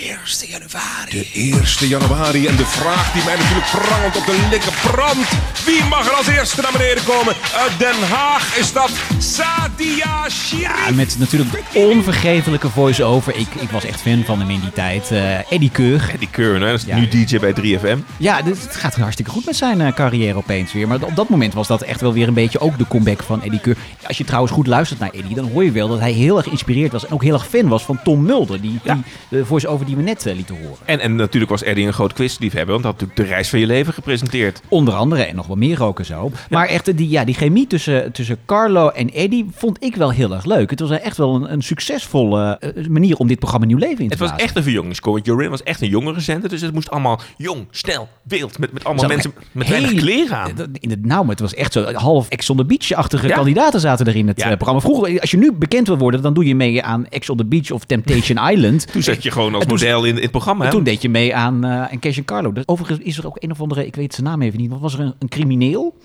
januari. 0.49 1.11
De 1.11 1.27
1 1.81 1.89
januari 1.89 2.47
en 2.47 2.57
de 2.57 2.67
vraag 2.67 3.13
die 3.13 3.25
mij 3.25 3.37
natuurlijk 3.37 3.71
prangelt 3.71 4.17
op 4.17 4.27
de 4.27 4.47
likke 4.51 4.69
brand. 4.91 5.27
Wie 5.65 5.85
mag 5.85 6.07
er 6.07 6.13
als 6.13 6.27
eerste 6.27 6.61
naar 6.61 6.73
beneden 6.73 7.05
komen? 7.05 7.35
Uit 7.57 7.79
Den 7.79 8.09
Haag 8.11 8.57
is 8.59 8.73
dat 8.73 8.91
Sadia 9.19 10.29
Shiri. 10.31 10.63
Ja, 10.63 10.91
met 10.95 11.17
natuurlijk 11.19 11.51
de 11.53 11.79
onvergetelijke 11.79 12.69
voice-over. 12.71 13.37
Ik, 13.37 13.47
ik 13.61 13.71
was 13.71 13.85
echt 13.85 14.01
fan 14.01 14.25
van 14.25 14.41
hem 14.41 14.51
in 14.51 14.61
die 14.61 14.73
tijd. 14.73 15.11
Eh 15.11 15.53
Eddie 15.53 15.71
Keur. 15.71 16.11
Eddie 16.13 16.31
Keur, 16.31 16.61
hè? 16.61 16.71
Dat 16.71 16.81
is 16.81 16.87
Ja. 16.87 16.97
nu 16.97 17.09
DJ 17.09 17.39
bij 17.39 17.53
3FM. 17.61 17.99
Ja, 18.17 18.41
het 18.45 18.77
gaat 18.77 18.95
hartstikke 18.95 19.31
goed 19.31 19.45
met 19.45 19.57
zijn 19.57 19.74
eh, 19.81 19.93
carrière 19.95 20.37
opeens 20.37 20.73
weer. 20.73 20.89
Maar 20.89 21.03
op 21.03 21.17
dat 21.17 21.29
moment 21.29 21.55
was 21.55 21.67
dat 21.67 21.83
echt 21.83 22.01
wel 22.01 22.13
weer 22.13 22.29
een 22.29 22.35
beetje 22.35 22.61
ook 22.61 22.79
de 22.79 22.87
comeback 22.87 23.23
van 23.23 23.43
Eddie 23.43 23.61
Keur. 23.61 23.77
Als 24.07 24.19
je 24.19 24.25
trouwens 24.25 24.53
goed 24.53 24.67
luistert 24.67 25.01
naar 25.01 25.11
Eddie, 25.11 25.35
dan 25.35 25.51
hoor 25.51 25.65
je 25.65 25.73
wel 25.73 25.89
dat 25.89 26.01
hij 26.01 26.13
heel 26.13 26.37
erg 26.37 26.45
geïnspireerd 26.45 26.93
was. 26.93 27.07
En 27.07 27.13
ook 27.13 27.23
heel 27.23 27.35
erg 27.35 27.47
fan 27.47 27.69
was 27.69 27.85
van 27.85 27.99
Tom 28.05 28.23
Mulder. 28.23 28.61
Die, 28.61 28.81
die 28.83 28.93
de 29.29 29.45
voice-over 29.47 29.87
die 29.87 29.97
we 29.97 30.03
net 30.03 30.27
eh, 30.27 30.35
lieten 30.35 30.57
horen. 30.63 30.79
En, 30.85 31.01
en 31.01 31.17
natuurlijk 31.17 31.51
was 31.51 31.63
Eddie 31.63 31.87
een 31.87 31.93
groot 31.93 32.13
quizliefhebber, 32.13 32.73
want 32.73 32.85
hij 32.85 32.93
had 32.93 33.01
natuurlijk 33.01 33.29
de 33.29 33.35
reis 33.35 33.49
van 33.49 33.59
je 33.59 33.67
leven 33.67 33.93
gepresenteerd. 33.93 34.61
Onder 34.69 34.95
andere 34.95 35.23
en 35.23 35.37
nog 35.37 35.47
wel 35.47 35.57
meer 35.57 35.83
ook 35.83 35.99
en 35.99 36.05
zo. 36.05 36.31
Maar 36.51 36.67
echt 36.69 36.97
die, 36.97 37.09
ja, 37.09 37.25
die 37.25 37.35
chemie 37.35 37.67
tussen, 37.67 38.13
tussen 38.13 38.39
Carlo 38.47 38.89
en 38.89 39.13
Eddie 39.13 39.47
vond 39.55 39.85
ik 39.85 39.97
wel 39.97 40.11
heel 40.13 40.33
erg 40.35 40.45
leuk. 40.45 40.71
Het 40.71 40.81
was 40.81 40.91
echt 40.91 41.17
wel 41.17 41.35
een, 41.35 41.53
een 41.53 41.63
succesvolle 41.63 42.59
eh, 42.59 42.87
manier 42.87 43.17
om 43.17 43.27
dit 43.27 43.39
programma 43.39 43.67
nieuw 43.67 43.79
leven 43.79 43.99
in 43.99 44.05
te 44.05 44.11
Het 44.11 44.19
was 44.19 44.29
blazen. 44.29 44.47
echt 44.47 44.57
een 44.57 44.63
verjongingscore. 44.63 45.13
want 45.15 45.27
Jorin 45.27 45.51
was 45.51 45.63
echt 45.63 45.81
een 45.81 45.89
jongere 45.89 46.21
zender, 46.21 46.49
dus 46.49 46.61
het 46.61 46.75
moest 46.75 46.91
allemaal 46.91 47.21
jong, 47.37 47.67
snel, 47.71 48.09
wild, 48.23 48.59
met, 48.59 48.73
met 48.73 48.85
allemaal 48.85 49.07
mensen 49.09 49.33
hadden 49.35 49.53
met 49.69 49.79
weinig 49.81 49.91
hele- 49.91 50.03
kleren 50.03 50.37
aan. 50.39 50.51
In 50.81 50.91
het, 50.91 51.07
nou, 51.07 51.21
maar 51.21 51.31
het 51.31 51.41
was 51.41 51.55
echt 51.55 51.73
zo 51.73 51.93
half 51.93 52.29
Ex 52.29 52.51
on 52.51 52.57
the 52.57 52.65
Beach-achtige 52.65 53.27
Ja. 53.29 53.35
kandidaten 53.35 53.81
zaten 53.81 54.07
er 54.07 54.17
in 54.17 54.29
het 54.29 54.39
Ja. 54.41 54.45
eh, 54.51 54.55
programma. 54.57 54.81
Vroeger, 54.81 55.21
als 55.21 55.31
je 55.31 55.37
nu 55.37 55.53
bekend 55.53 55.87
wil 55.87 55.99
worden, 55.99 56.23
dan 56.23 56.35
doe 56.35 56.45
je 56.45 56.55
mee 56.55 56.83
aan 56.83 57.07
Ex 57.09 57.31
on 57.31 57.37
the 57.37 57.45
Beach 57.45 57.71
of 57.71 57.85
Temptation 57.85 58.39
Island. 58.53 58.93
Toen 58.93 59.03
zat 59.03 59.23
je 59.23 59.31
gewoon 59.31 59.55
als 59.55 59.65
toen- 59.65 59.73
model 59.73 60.05
in, 60.05 60.17
in 60.17 60.23
het 60.23 60.31
programma. 60.31 60.71
Toen 60.71 60.85
deed 60.85 61.03
je 61.03 61.09
mee 61.09 61.35
aan, 61.35 61.65
eh 61.65 61.99
Cash 62.01 62.17
en 62.17 62.25
Carlo. 62.25 62.53
Dus 62.53 62.67
overigens 62.67 62.99
is 63.01 63.19
er 63.19 63.27
ook 63.27 63.37
een 63.41 63.51
of 63.51 63.61
andere, 63.61 63.87
ik 63.87 63.95
weet 63.97 64.15
zijn 64.15 64.27
naam 64.27 64.43
even 64.43 64.61
niet, 64.61 64.69
want 64.71 64.83
was 64.83 64.95
er 64.95 65.01
een, 65.01 65.15
een 65.19 65.29
crimineel 65.29 65.97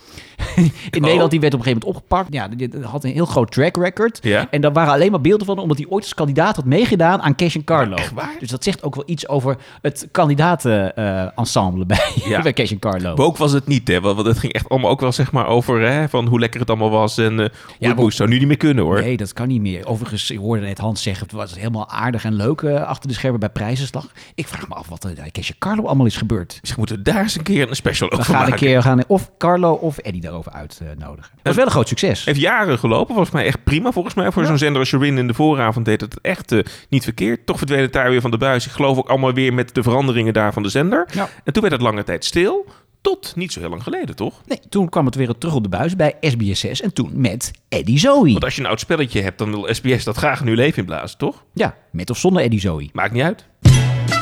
in 0.91 1.01
Nederland 1.01 1.31
die 1.31 1.39
werd 1.39 1.53
op 1.53 1.59
een 1.59 1.65
gegeven 1.65 1.87
moment 1.87 2.03
opgepakt. 2.05 2.33
Ja, 2.33 2.47
die 2.47 2.69
had 2.83 3.03
een 3.03 3.11
heel 3.11 3.25
groot 3.25 3.51
track 3.51 3.77
record. 3.77 4.19
Ja. 4.21 4.47
En 4.51 4.61
daar 4.61 4.73
waren 4.73 4.93
alleen 4.93 5.11
maar 5.11 5.21
beelden 5.21 5.45
van, 5.45 5.59
omdat 5.59 5.77
hij 5.77 5.85
ooit 5.89 6.03
als 6.03 6.13
kandidaat 6.13 6.55
had 6.55 6.65
meegedaan 6.65 7.21
aan 7.21 7.35
Cash 7.35 7.57
Carlo. 7.65 7.95
echt 7.95 8.13
waar? 8.13 8.35
Dus 8.39 8.49
dat 8.49 8.63
zegt 8.63 8.83
ook 8.83 8.95
wel 8.95 9.03
iets 9.07 9.27
over 9.27 9.57
het 9.81 10.07
kandidaten-ensemble 10.11 11.85
bij, 11.85 12.11
Ja. 12.25 12.41
bij 12.49 12.53
Cash 12.53 12.73
Carlo. 12.79 13.15
Woke 13.15 13.37
was 13.37 13.51
het 13.51 13.67
niet, 13.67 13.87
hè? 13.87 14.01
Want 14.01 14.25
het 14.25 14.37
ging 14.39 14.53
echt 14.53 14.69
allemaal 14.69 14.89
ook 14.89 14.99
wel 14.99 15.11
zeg 15.11 15.31
maar 15.31 15.47
over 15.47 15.81
hè, 15.81 16.09
van 16.09 16.27
hoe 16.27 16.39
lekker 16.39 16.59
het 16.59 16.69
allemaal 16.69 16.89
was. 16.89 17.17
En 17.17 17.31
eh 17.31 17.37
hoe 17.37 17.49
Ja, 17.79 17.87
het 17.87 17.97
moest. 17.97 18.17
zou 18.17 18.29
nu 18.29 18.37
niet 18.39 18.47
meer 18.47 18.57
kunnen 18.57 18.83
hoor. 18.83 19.01
Nee, 19.01 19.17
dat 19.17 19.33
kan 19.33 19.47
niet 19.47 19.61
meer. 19.61 19.87
Overigens, 19.87 20.31
ik 20.31 20.37
hoorde 20.37 20.65
net 20.65 20.77
Hans 20.77 21.01
zeggen, 21.03 21.23
het 21.27 21.35
was 21.35 21.55
helemaal 21.55 21.89
aardig 21.89 22.23
en 22.23 22.33
leuk 22.33 22.61
eh, 22.61 22.83
achter 22.83 23.07
de 23.09 23.13
schermen 23.15 23.39
bij 23.39 23.49
prijzenslag. 23.49 24.07
Ik 24.35 24.47
vraag 24.47 24.67
me 24.67 24.75
af 24.75 24.87
wat 24.89 25.03
er 25.03 25.13
bij 25.13 25.29
Cash 25.31 25.51
Carlo 25.59 25.83
allemaal 25.85 26.05
is 26.05 26.17
gebeurd. 26.17 26.57
Dus 26.61 26.69
we 26.69 26.75
moeten 26.77 27.03
daar 27.03 27.21
eens 27.21 27.35
een 27.37 27.43
keer 27.43 27.69
een 27.69 27.75
special 27.75 28.09
We 28.09 28.17
over 28.17 28.33
gaan 28.33 28.45
een 28.51 28.57
keer 28.57 28.75
we 28.77 28.81
gaan 28.83 29.03
of 29.07 29.31
Carlo 29.37 29.73
of 29.73 29.97
Eddie 29.97 30.21
daarover 30.21 30.48
uitnodigen. 30.53 31.31
Dat 31.35 31.43
was 31.43 31.55
wel 31.55 31.65
een 31.65 31.71
groot 31.71 31.87
succes. 31.87 32.25
Heeft 32.25 32.39
jaren 32.39 32.79
gelopen, 32.79 33.13
volgens 33.13 33.33
mij 33.33 33.45
echt 33.45 33.63
prima. 33.63 33.91
Volgens 33.91 34.15
mij 34.15 34.31
voor 34.31 34.45
zo'n 34.45 34.57
zender 34.57 34.79
als 34.79 34.89
Jorin 34.89 35.17
in 35.17 35.27
de 35.27 35.33
vooravond 35.33 35.85
deed 35.85 36.01
het 36.01 36.21
echt 36.21 36.51
eh, 36.51 36.59
niet 36.89 37.03
verkeerd. 37.03 37.45
Toch 37.45 37.57
verdween 37.57 37.81
het 37.81 37.93
daar 37.93 38.09
weer 38.09 38.21
van 38.21 38.31
de 38.31 38.37
buis. 38.37 38.65
Ik 38.65 38.71
geloof 38.71 38.97
ook 38.97 39.09
allemaal 39.09 39.33
weer 39.33 39.53
met 39.53 39.75
de 39.75 39.83
veranderingen 39.83 40.33
daar 40.33 40.53
van 40.53 40.63
de 40.63 40.69
zender. 40.69 41.07
Ja. 41.13 41.29
En 41.43 41.53
toen 41.53 41.61
werd 41.61 41.73
het 41.73 41.83
lange 41.83 42.03
tijd 42.03 42.25
stil. 42.25 42.65
Tot 43.01 43.35
niet 43.35 43.53
zo 43.53 43.59
heel 43.59 43.69
lang 43.69 43.83
geleden, 43.83 44.15
toch? 44.15 44.41
Nee, 44.45 44.59
toen 44.69 44.89
kwam 44.89 45.05
het 45.05 45.15
weer 45.15 45.37
terug 45.37 45.55
op 45.55 45.63
de 45.63 45.69
buis 45.69 45.95
bij 45.95 46.13
SBS6 46.13 46.83
en 46.83 46.93
toen 46.93 47.11
met 47.13 47.51
Eddie 47.69 47.99
Zoe. 47.99 48.31
Want 48.31 48.43
als 48.43 48.55
je 48.55 48.61
een 48.61 48.67
oud 48.67 48.79
spelletje 48.79 49.21
hebt, 49.21 49.37
dan 49.37 49.51
wil 49.51 49.73
SBS 49.73 50.03
dat 50.03 50.17
graag 50.17 50.39
een 50.39 50.45
nieuw 50.45 50.55
leven 50.55 50.77
inblazen, 50.77 51.17
toch? 51.17 51.43
Ja, 51.53 51.75
met 51.91 52.09
of 52.09 52.17
zonder 52.17 52.41
Eddie 52.41 52.59
Zoe. 52.59 52.89
Maakt 52.93 53.11
niet 53.11 53.23
uit. 53.23 53.45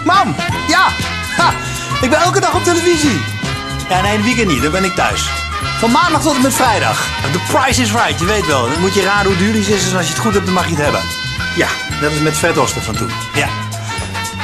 Mam, 0.06 0.36
ja! 0.68 0.88
Ha, 1.38 1.52
ik 2.02 2.10
ben 2.10 2.20
elke 2.20 2.40
dag 2.40 2.56
op 2.56 2.64
televisie. 2.64 3.20
Ja, 3.90 4.02
nee, 4.02 4.12
in 4.12 4.18
het 4.18 4.26
weekend 4.26 4.48
niet, 4.48 4.62
dan 4.62 4.72
ben 4.72 4.84
ik 4.84 4.92
thuis. 4.92 5.47
Van 5.78 5.92
maandag 5.92 6.22
tot 6.22 6.36
en 6.36 6.42
met 6.42 6.54
vrijdag. 6.54 7.08
The 7.32 7.40
price 7.54 7.82
is 7.82 7.92
right, 7.92 8.20
je 8.20 8.26
weet 8.26 8.46
wel. 8.46 8.70
Dan 8.70 8.80
moet 8.80 8.94
je 8.94 9.02
raden 9.02 9.26
hoe 9.28 9.38
duur 9.38 9.56
iets 9.56 9.68
is 9.68 9.92
en 9.92 9.98
als 9.98 10.08
je 10.08 10.14
het 10.14 10.22
goed 10.22 10.34
hebt, 10.34 10.46
dan 10.46 10.54
mag 10.54 10.64
je 10.64 10.76
het 10.76 10.84
hebben. 10.84 11.02
Ja, 11.56 11.68
dat 12.02 12.12
is 12.12 12.20
met 12.20 12.38
Vet 12.38 12.58
Oster 12.58 12.82
van 12.82 12.96
toen. 12.96 13.10
Ja. 13.36 13.48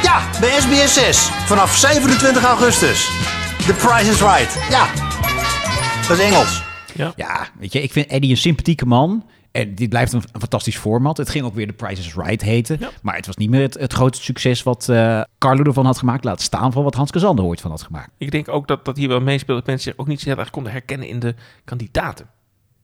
Ja, 0.02 0.22
bij 0.40 0.60
SBS 0.60 0.94
6. 0.94 1.30
Vanaf 1.46 1.76
27 1.76 2.44
augustus. 2.44 3.10
The 3.66 3.74
price 3.74 4.10
is 4.12 4.20
right. 4.20 4.58
Ja. 4.70 4.88
Dat 6.08 6.18
is 6.20 6.26
Engels. 6.26 6.64
Ja, 7.16 7.48
weet 7.60 7.74
je, 7.74 7.82
ik 7.82 7.92
vind 7.92 8.08
Eddie 8.08 8.30
een 8.30 8.38
sympathieke 8.38 8.86
man. 8.86 9.24
En 9.54 9.76
dit 9.76 9.90
blijft 9.90 10.14
een, 10.14 10.24
een 10.32 10.40
fantastisch 10.40 10.78
format. 10.78 11.18
Het 11.18 11.30
ging 11.30 11.46
ook 11.46 11.54
weer 11.54 11.68
The 11.68 11.74
Price 11.74 12.02
is 12.02 12.16
Right 12.16 12.42
heten. 12.42 12.80
Maar 13.02 13.16
het 13.16 13.26
was 13.26 13.36
niet 13.36 13.50
meer 13.50 13.62
het, 13.62 13.74
het 13.74 13.94
grote 13.94 14.22
succes 14.22 14.64
wat 14.64 14.90
eh, 14.90 15.22
Carlo 15.38 15.64
ervan 15.64 15.86
had 15.86 15.98
gemaakt. 15.98 16.24
Laat 16.24 16.42
staan 16.42 16.72
van 16.72 16.84
wat 16.84 16.94
Hans 16.94 17.12
Casander 17.12 17.46
ooit 17.46 17.62
van 17.62 17.72
had 17.72 17.82
gemaakt. 17.82 18.10
Ik 18.18 18.32
denk 18.32 18.50
ook 18.50 18.68
dat 18.68 18.86
dat 18.86 18.98
hier 18.98 19.08
wel 19.08 19.22
meespeelt 19.22 19.58
dat 19.58 19.68
mensen 19.68 19.92
zich 19.92 20.00
ook 20.00 20.08
niet 20.08 20.22
zo 20.22 20.30
heel 20.30 20.38
erg 20.38 20.50
konden 20.50 20.72
herkennen 20.72 21.08
in 21.08 21.20
de 21.20 21.36
kandidaten. 21.64 22.26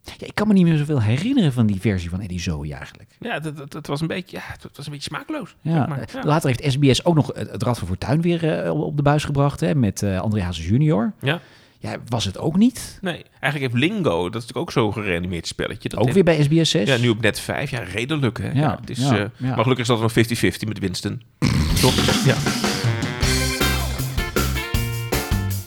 Ja, 0.03 0.27
ik 0.27 0.35
kan 0.35 0.47
me 0.47 0.53
niet 0.53 0.63
meer 0.63 0.77
zoveel 0.77 1.01
herinneren 1.01 1.53
van 1.53 1.65
die 1.65 1.79
versie 1.79 2.09
van 2.09 2.21
Eddie 2.21 2.39
Zoe 2.39 2.73
eigenlijk. 2.73 3.15
Ja, 3.19 3.39
dat, 3.39 3.57
dat, 3.57 3.71
dat 3.71 3.87
was 3.87 4.01
een 4.01 4.07
beetje, 4.07 4.37
ja, 4.37 4.43
het 4.47 4.77
was 4.77 4.85
een 4.85 4.91
beetje 4.91 5.09
smaakloos. 5.09 5.55
Ja, 5.61 5.75
zeg 5.75 5.87
maar. 5.87 6.09
Ja. 6.13 6.23
Later 6.23 6.49
heeft 6.49 6.71
SBS 6.71 7.05
ook 7.05 7.15
nog 7.15 7.31
het, 7.33 7.63
Rad 7.63 7.77
van 7.77 7.87
Fortuin 7.87 8.21
weer 8.21 8.63
eh, 8.63 8.81
op 8.81 8.97
de 8.97 9.03
buis 9.03 9.23
gebracht. 9.23 9.59
Hè, 9.59 9.75
met 9.75 10.03
eh 10.03 10.19
André 10.19 10.41
Hazes 10.41 10.67
junior. 10.67 11.13
Ja. 11.19 11.39
Ja, 11.81 11.97
was 12.07 12.25
het 12.25 12.37
ook 12.37 12.57
niet. 12.57 12.97
Nee, 13.01 13.23
eigenlijk 13.39 13.73
heeft 13.73 13.83
Lingo, 13.85 14.23
dat 14.29 14.41
is 14.41 14.47
natuurlijk 14.47 14.57
ook 14.57 14.71
zo'n 14.71 14.93
gereanimeerd 14.93 15.47
spelletje. 15.47 15.89
Dat 15.89 15.99
Ook 15.99 16.03
heeft- 16.05 16.15
weer 16.15 16.23
bij 16.35 16.43
SBS 16.43 16.69
6. 16.69 16.87
Ja, 16.89 16.97
nu 16.97 17.09
op 17.09 17.21
net 17.21 17.39
5. 17.39 17.69
Ja, 17.69 17.79
redelijk 17.79 18.37
hè. 18.37 18.51
Ja, 18.51 18.77
het 18.81 18.89
is, 18.89 18.99
ja. 18.99 19.31
Maar 19.37 19.57
gelukkig 19.57 19.79
is 19.79 19.87
dat 19.87 19.99
nog 20.01 20.11
50-50 20.11 20.67
met 20.67 20.79
Winston. 20.79 21.21
Toch? 21.81 22.25
Ja. 22.25 22.35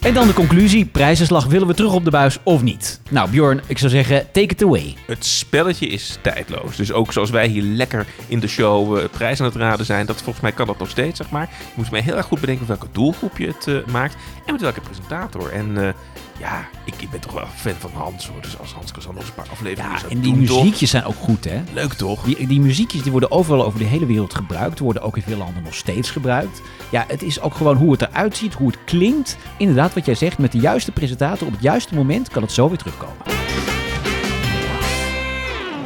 En 0.02 0.14
dan 0.14 0.26
de 0.26 0.32
conclusie. 0.32 0.86
Prijzenslag 0.86 1.46
willen 1.46 1.66
we 1.66 1.74
terug 1.74 1.92
op 1.92 2.04
de 2.04 2.10
buis 2.10 2.38
of 2.42 2.62
niet? 2.62 3.00
Nou 3.10 3.30
Bjorn, 3.30 3.60
ik 3.66 3.78
zou 3.78 3.90
zeggen, 3.90 4.26
take 4.32 4.46
it 4.46 4.62
away. 4.62 4.94
Het 5.06 5.24
spelletje 5.24 5.86
is 5.86 6.18
tijdloos. 6.20 6.76
Dus 6.76 6.92
ook 6.92 7.12
zoals 7.12 7.30
wij 7.30 7.46
hier 7.46 7.62
lekker 7.62 8.06
in 8.28 8.40
de 8.40 8.48
show 8.48 8.98
eh, 8.98 9.04
prijs 9.10 9.40
aan 9.40 9.46
het 9.46 9.56
raden 9.56 9.86
zijn, 9.86 10.06
dat 10.06 10.16
volgens 10.16 10.40
mij 10.40 10.52
kan 10.52 10.66
dat 10.66 10.78
nog 10.78 10.90
steeds, 10.90 11.16
zeg 11.16 11.30
maar. 11.30 11.48
Je 11.58 11.72
moet 11.74 11.90
mij 11.90 12.00
heel 12.00 12.16
erg 12.16 12.26
goed 12.26 12.40
bedenken 12.40 12.66
welke 12.66 12.86
doelgroep 12.92 13.38
je 13.38 13.46
het 13.46 13.66
eh, 13.66 13.92
maakt 13.92 14.16
en 14.46 14.52
met 14.52 14.60
welke 14.60 14.80
presentator. 14.80 15.50
En 15.50 15.86
eh, 15.86 15.94
ja, 16.42 16.68
ik, 16.84 16.94
ik 16.98 17.10
ben 17.10 17.20
toch 17.20 17.32
wel 17.32 17.46
fan 17.54 17.74
van 17.78 17.90
Hans 17.94 18.26
hoor. 18.26 18.40
Dus 18.40 18.58
als 18.58 18.72
Hans 18.72 18.92
Kazan 18.92 19.14
nog 19.14 19.26
een 19.26 19.34
paar 19.34 19.48
afleveringen 19.50 19.98
zou 19.98 20.12
En 20.12 20.20
die 20.20 20.46
toch? 20.46 20.62
muziekjes 20.62 20.90
zijn 20.90 21.04
ook 21.04 21.14
goed, 21.14 21.44
hè? 21.44 21.62
Leuk 21.72 21.92
toch? 21.92 22.22
Die, 22.22 22.46
die 22.46 22.60
muziekjes 22.60 23.02
die 23.02 23.10
worden 23.10 23.30
overal 23.30 23.64
over 23.64 23.78
de 23.78 23.84
hele 23.84 24.06
wereld 24.06 24.34
gebruikt. 24.34 24.78
Worden 24.78 25.02
ook 25.02 25.16
in 25.16 25.22
veel 25.22 25.36
landen 25.36 25.62
nog 25.62 25.74
steeds 25.74 26.10
gebruikt. 26.10 26.62
Ja, 26.90 27.04
het 27.08 27.22
is 27.22 27.40
ook 27.40 27.54
gewoon 27.54 27.76
hoe 27.76 27.92
het 27.92 28.02
eruit 28.02 28.36
ziet, 28.36 28.54
hoe 28.54 28.66
het 28.66 28.78
klinkt. 28.84 29.36
Inderdaad, 29.58 29.94
wat 29.94 30.06
jij 30.06 30.14
zegt, 30.14 30.38
met 30.38 30.52
de 30.52 30.58
juiste 30.58 30.92
presentator 30.92 31.46
op 31.46 31.52
het 31.52 31.62
juiste 31.62 31.94
moment 31.94 32.28
kan 32.28 32.42
het 32.42 32.52
zo 32.52 32.68
weer 32.68 32.78
terugkomen. 32.78 33.16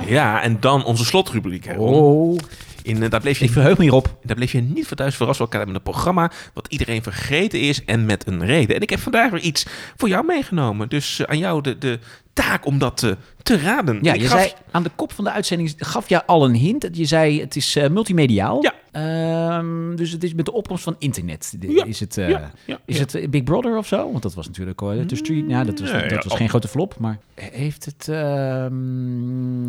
Ja, 0.06 0.42
en 0.42 0.56
dan 0.60 0.84
onze 0.84 1.04
slotrubriek. 1.04 1.64
Hè. 1.64 1.74
Oh. 1.78 2.38
In, 2.86 3.02
eh, 3.02 3.10
daar 3.10 3.20
bleef 3.20 3.38
je, 3.38 3.44
Ik 3.44 3.50
verheug 3.50 3.76
me 3.76 3.82
hierop. 3.82 4.16
Daar 4.22 4.36
bleef 4.36 4.52
je 4.52 4.60
niet 4.60 4.86
voor 4.86 4.96
thuis 4.96 5.16
verrast 5.16 5.36
van 5.36 5.46
elkaar 5.46 5.66
met 5.66 5.76
een 5.76 5.82
programma 5.82 6.30
wat 6.54 6.66
iedereen 6.68 7.02
vergeten 7.02 7.60
is 7.60 7.84
en 7.84 8.04
met 8.06 8.26
een 8.26 8.44
reden. 8.46 8.76
En 8.76 8.82
ik 8.82 8.90
heb 8.90 8.98
vandaag 8.98 9.30
weer 9.30 9.40
iets 9.40 9.66
voor 9.96 10.08
jou 10.08 10.24
meegenomen. 10.26 10.88
Dus 10.88 11.20
eh, 11.20 11.26
aan 11.30 11.38
jou 11.38 11.62
de, 11.62 11.78
de 11.78 11.98
taak 12.32 12.66
om 12.66 12.78
dat 12.78 13.02
eh, 13.02 13.10
te 13.42 13.58
raden. 13.58 13.98
Ja, 14.02 14.12
Ik 14.12 14.20
je 14.20 14.26
gaf- 14.28 14.40
zei 14.40 14.52
aan 14.70 14.82
de 14.82 14.90
kop 14.96 15.12
van 15.12 15.24
de 15.24 15.30
uitzending 15.30 15.74
gaf 15.76 16.08
je 16.08 16.26
al 16.26 16.44
een 16.44 16.54
hint. 16.54 16.88
Je 16.92 17.04
zei 17.04 17.40
het 17.40 17.56
is 17.56 17.74
multimediaal. 17.90 18.62
Ja. 18.62 18.74
Ehm, 18.92 19.96
dus 19.96 20.10
het 20.10 20.24
is 20.24 20.34
met 20.34 20.44
de 20.44 20.52
opkomst 20.52 20.82
van 20.84 20.96
internet. 20.98 21.54
De- 21.58 21.70
Ja, 21.72 21.84
Is 21.84 22.00
het, 22.00 22.14
ja, 22.14 22.50
ja, 22.66 22.78
is 22.86 22.98
het 22.98 23.30
Big 23.30 23.42
Brother 23.44 23.76
of 23.76 23.86
zo? 23.86 24.10
Want 24.10 24.22
dat 24.22 24.34
was 24.34 24.46
natuurlijk 24.46 24.80
uh, 24.80 25.00
The 25.04 25.16
Street. 25.16 25.44
Ja, 25.48 25.64
dat 25.64 25.80
was, 25.80 25.90
Nee, 25.92 26.08
dat 26.08 26.24
was 26.24 26.34
geen 26.36 26.48
grote 26.48 26.68
flop. 26.68 26.94
Maar 26.98 27.18
heeft 27.34 27.84
het. 27.84 28.08
ehm, 28.08 29.68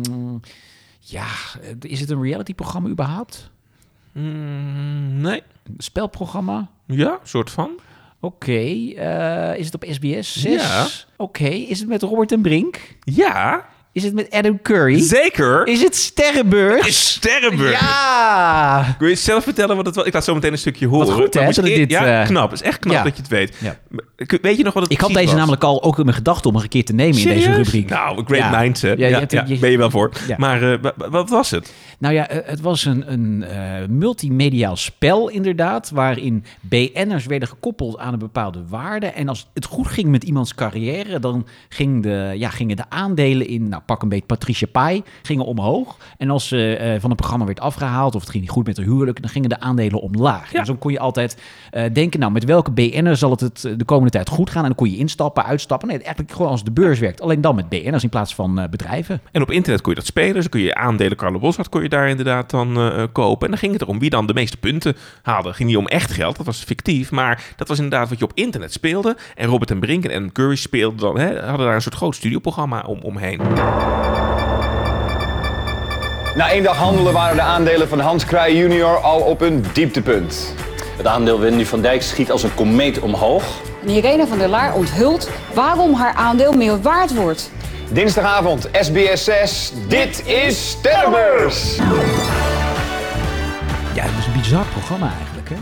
ja, 1.10 1.26
is 1.80 2.00
het 2.00 2.10
een 2.10 2.22
reality-programma 2.22 2.88
überhaupt? 2.88 3.50
Mm, 4.12 5.20
nee. 5.20 5.42
Een 5.64 5.74
spelprogramma? 5.78 6.68
Ja, 6.86 7.18
soort 7.22 7.50
van. 7.50 7.70
Oké. 8.20 8.50
eh, 8.52 9.58
is 9.58 9.64
het 9.64 9.74
op 9.74 9.84
SBS 9.90 10.40
6? 10.40 10.44
Ja. 10.44 10.86
Oké. 11.16 11.48
Is 11.48 11.78
het 11.78 11.88
met 11.88 12.02
Robert 12.02 12.32
en 12.32 12.42
Brink? 12.42 12.96
Ja. 13.00 13.68
Is 13.98 14.04
het 14.04 14.14
met 14.14 14.30
Adam 14.30 14.62
Curry? 14.62 14.98
Zeker. 15.00 15.66
Is 15.66 15.82
het 15.82 15.96
Sterrenburg? 15.96 16.86
Is 16.86 17.08
Sterrenburg. 17.10 17.80
Ja! 17.80 18.96
Wil 18.98 19.08
je 19.08 19.14
zelf 19.14 19.44
vertellen 19.44 19.76
wat 19.76 19.86
het 19.86 19.94
was? 19.94 20.04
Ik 20.04 20.12
laat 20.12 20.24
zo 20.24 20.34
meteen 20.34 20.52
een 20.52 20.58
stukje 20.58 20.86
horen. 20.86 21.12
goed, 21.12 21.34
hè, 21.34 21.46
je 21.46 21.52
dat 21.52 21.64
dit, 21.64 21.90
Ja, 21.90 22.20
eh, 22.20 22.26
knap. 22.26 22.50
Het 22.50 22.60
is 22.60 22.66
echt 22.66 22.78
knap 22.78 22.94
ja. 22.94 23.02
dat 23.02 23.16
je 23.16 23.22
het 23.22 23.30
weet. 23.30 23.54
Ja. 23.58 23.76
Weet 24.42 24.56
je 24.56 24.62
nog 24.64 24.72
wat 24.74 24.82
het 24.82 24.92
Ik 24.92 25.00
had 25.00 25.12
deze 25.12 25.24
was? 25.26 25.34
namelijk 25.34 25.62
al 25.64 25.82
ook 25.82 25.98
in 25.98 26.04
mijn 26.04 26.16
gedachten 26.16 26.50
om 26.50 26.56
een 26.56 26.68
keer 26.68 26.84
te 26.84 26.92
nemen 26.92 27.18
in 27.18 27.28
deze 27.28 27.52
rubriek. 27.52 27.88
Nou, 27.88 28.24
great 28.24 28.52
Ja. 28.52 28.60
minds, 28.60 28.82
hè? 28.82 28.92
Ja, 28.92 29.06
Ja, 29.28 29.44
ben 29.60 29.70
je 29.70 29.78
wel 29.78 29.90
voor. 29.90 30.10
Maar 30.36 30.72
eh, 30.72 30.78
wa- 30.82 30.92
wa- 30.96 31.10
wat 31.10 31.30
was 31.30 31.50
het? 31.50 31.72
Nou 31.98 32.14
ja, 32.14 32.28
eh, 32.28 32.38
het 32.50 32.60
was 32.60 32.84
een, 32.84 33.12
een 33.12 33.44
multimediaal 33.98 34.76
spel 34.76 35.28
inderdaad, 35.28 35.90
waarin 35.90 36.44
BN'ers 36.60 37.26
werden 37.26 37.48
gekoppeld 37.48 37.98
aan 37.98 38.12
een 38.12 38.18
bepaalde 38.18 38.62
waarde. 38.68 39.06
En 39.06 39.28
als 39.28 39.46
het 39.54 39.64
goed 39.64 39.86
ging 39.86 40.08
met 40.08 40.24
iemands 40.24 40.54
carrière, 40.54 41.18
dan 41.18 41.46
ging 41.68 42.02
de, 42.02 42.32
ja, 42.36 42.48
gingen 42.48 42.76
de 42.76 42.84
aandelen 42.88 43.46
in, 43.48 43.68
nou 43.68 43.82
pak 43.88 44.02
een 44.02 44.08
beetje 44.08 44.26
Patricia 44.26 44.66
Pai, 44.72 45.02
gingen 45.22 45.44
omhoog. 45.44 45.96
En 46.18 46.30
als 46.30 46.48
ze 46.48 46.76
eh, 46.76 47.00
van 47.00 47.10
een 47.10 47.16
programma 47.16 47.44
werd 47.44 47.60
afgehaald 47.60 48.14
of 48.14 48.20
het 48.20 48.30
ging 48.30 48.42
niet 48.42 48.52
goed 48.52 48.66
met 48.66 48.76
haar 48.76 48.86
huwelijk, 48.86 49.20
dan 49.20 49.30
gingen 49.30 49.48
de 49.48 49.60
aandelen 49.60 50.00
omlaag. 50.00 50.52
En 50.52 50.66
zo 50.66 50.74
kon 50.74 50.92
je 50.92 50.98
altijd 50.98 51.42
eh, 51.70 51.84
denken, 51.92 52.20
nou 52.20 52.32
met 52.32 52.44
welke 52.44 52.70
BN'er 52.70 53.16
zal 53.16 53.30
het, 53.30 53.40
het 53.40 53.64
eh, 53.64 53.72
de 53.76 53.84
komende 53.84 54.10
tijd 54.10 54.28
goed 54.28 54.50
gaan? 54.50 54.62
En 54.62 54.68
dan 54.68 54.76
kon 54.76 54.90
je 54.90 54.96
instappen, 54.96 55.44
uitstappen. 55.44 55.88
Nee, 55.88 55.98
eigenlijk 55.98 56.32
gewoon 56.32 56.50
als 56.50 56.64
de 56.64 56.70
beurs 56.70 56.98
werkt. 56.98 57.20
Alleen 57.20 57.40
dan 57.40 57.54
met 57.54 57.68
BN'ers 57.68 58.02
in 58.02 58.08
plaats 58.08 58.34
van 58.34 58.58
eh, 58.58 58.68
bedrijven. 58.68 59.20
En 59.32 59.42
op 59.42 59.50
internet 59.50 59.80
kon 59.80 59.92
je 59.92 59.98
dat 59.98 60.08
spelen. 60.08 60.34
Dus 60.34 60.48
kun 60.48 60.60
je 60.60 60.74
aandelen 60.74 61.16
Carlo 61.16 61.38
Boshart 61.38 61.68
kon 61.68 61.82
je 61.82 61.88
daar 61.88 62.08
inderdaad 62.08 62.50
dan 62.50 62.76
eh, 62.76 63.02
eh, 63.02 63.08
kopen. 63.12 63.44
En 63.44 63.50
dan 63.50 63.58
ging 63.58 63.72
het 63.72 63.82
erom 63.82 63.98
wie 63.98 64.10
dan 64.10 64.26
de 64.26 64.34
meeste 64.34 64.56
punten 64.56 64.96
haalde. 65.22 65.48
Het 65.48 65.56
ging 65.56 65.68
niet 65.68 65.78
om 65.78 65.86
echt 65.86 66.10
geld, 66.10 66.36
dat 66.36 66.46
was 66.46 66.62
fictief. 66.64 67.10
Maar 67.10 67.44
dat 67.56 67.68
was 67.68 67.78
inderdaad 67.78 68.08
wat 68.08 68.18
je 68.18 68.24
op 68.24 68.32
internet 68.34 68.72
speelde. 68.72 69.16
En 69.34 69.48
Robert 69.48 69.70
en 69.70 69.80
Brink 69.80 70.04
en 70.04 70.32
Curry 70.32 70.56
speelden 70.56 70.98
dan, 70.98 71.18
hè, 71.18 71.40
hadden 71.40 71.66
daar 71.66 71.74
een 71.74 71.82
soort 71.82 71.94
groot 71.94 72.14
studioprogramma 72.14 72.80
om, 72.80 73.00
omheen. 73.00 73.40
Na 76.34 76.50
één 76.50 76.62
dag 76.62 76.76
handelen 76.76 77.12
waren 77.12 77.36
de 77.36 77.42
aandelen 77.42 77.88
van 77.88 78.00
Hans 78.00 78.24
Kraaij 78.24 78.56
junior 78.56 78.96
al 78.96 79.20
op 79.20 79.40
een 79.40 79.64
dieptepunt. 79.72 80.54
Het 80.96 81.06
aandeel 81.06 81.40
Wendy 81.40 81.64
van 81.64 81.80
Dijk 81.80 82.02
schiet 82.02 82.30
als 82.30 82.42
een 82.42 82.54
komeet 82.54 82.98
omhoog. 83.00 83.44
En 83.82 83.88
Irene 83.88 84.26
van 84.26 84.38
der 84.38 84.48
Laar 84.48 84.74
onthult 84.74 85.30
waarom 85.54 85.94
haar 85.94 86.12
aandeel 86.12 86.52
meer 86.52 86.80
waard 86.82 87.14
wordt. 87.14 87.50
Dinsdagavond, 87.92 88.68
SBS 88.80 89.24
6. 89.24 89.72
Dit 89.88 90.26
is 90.26 90.70
Sterrenbeurs. 90.70 91.76
Ja, 93.94 94.02
het 94.02 94.14
was 94.14 94.26
een 94.26 94.32
bizar 94.32 94.64
programma 94.72 95.12
eigenlijk, 95.16 95.48
hè? 95.48 95.56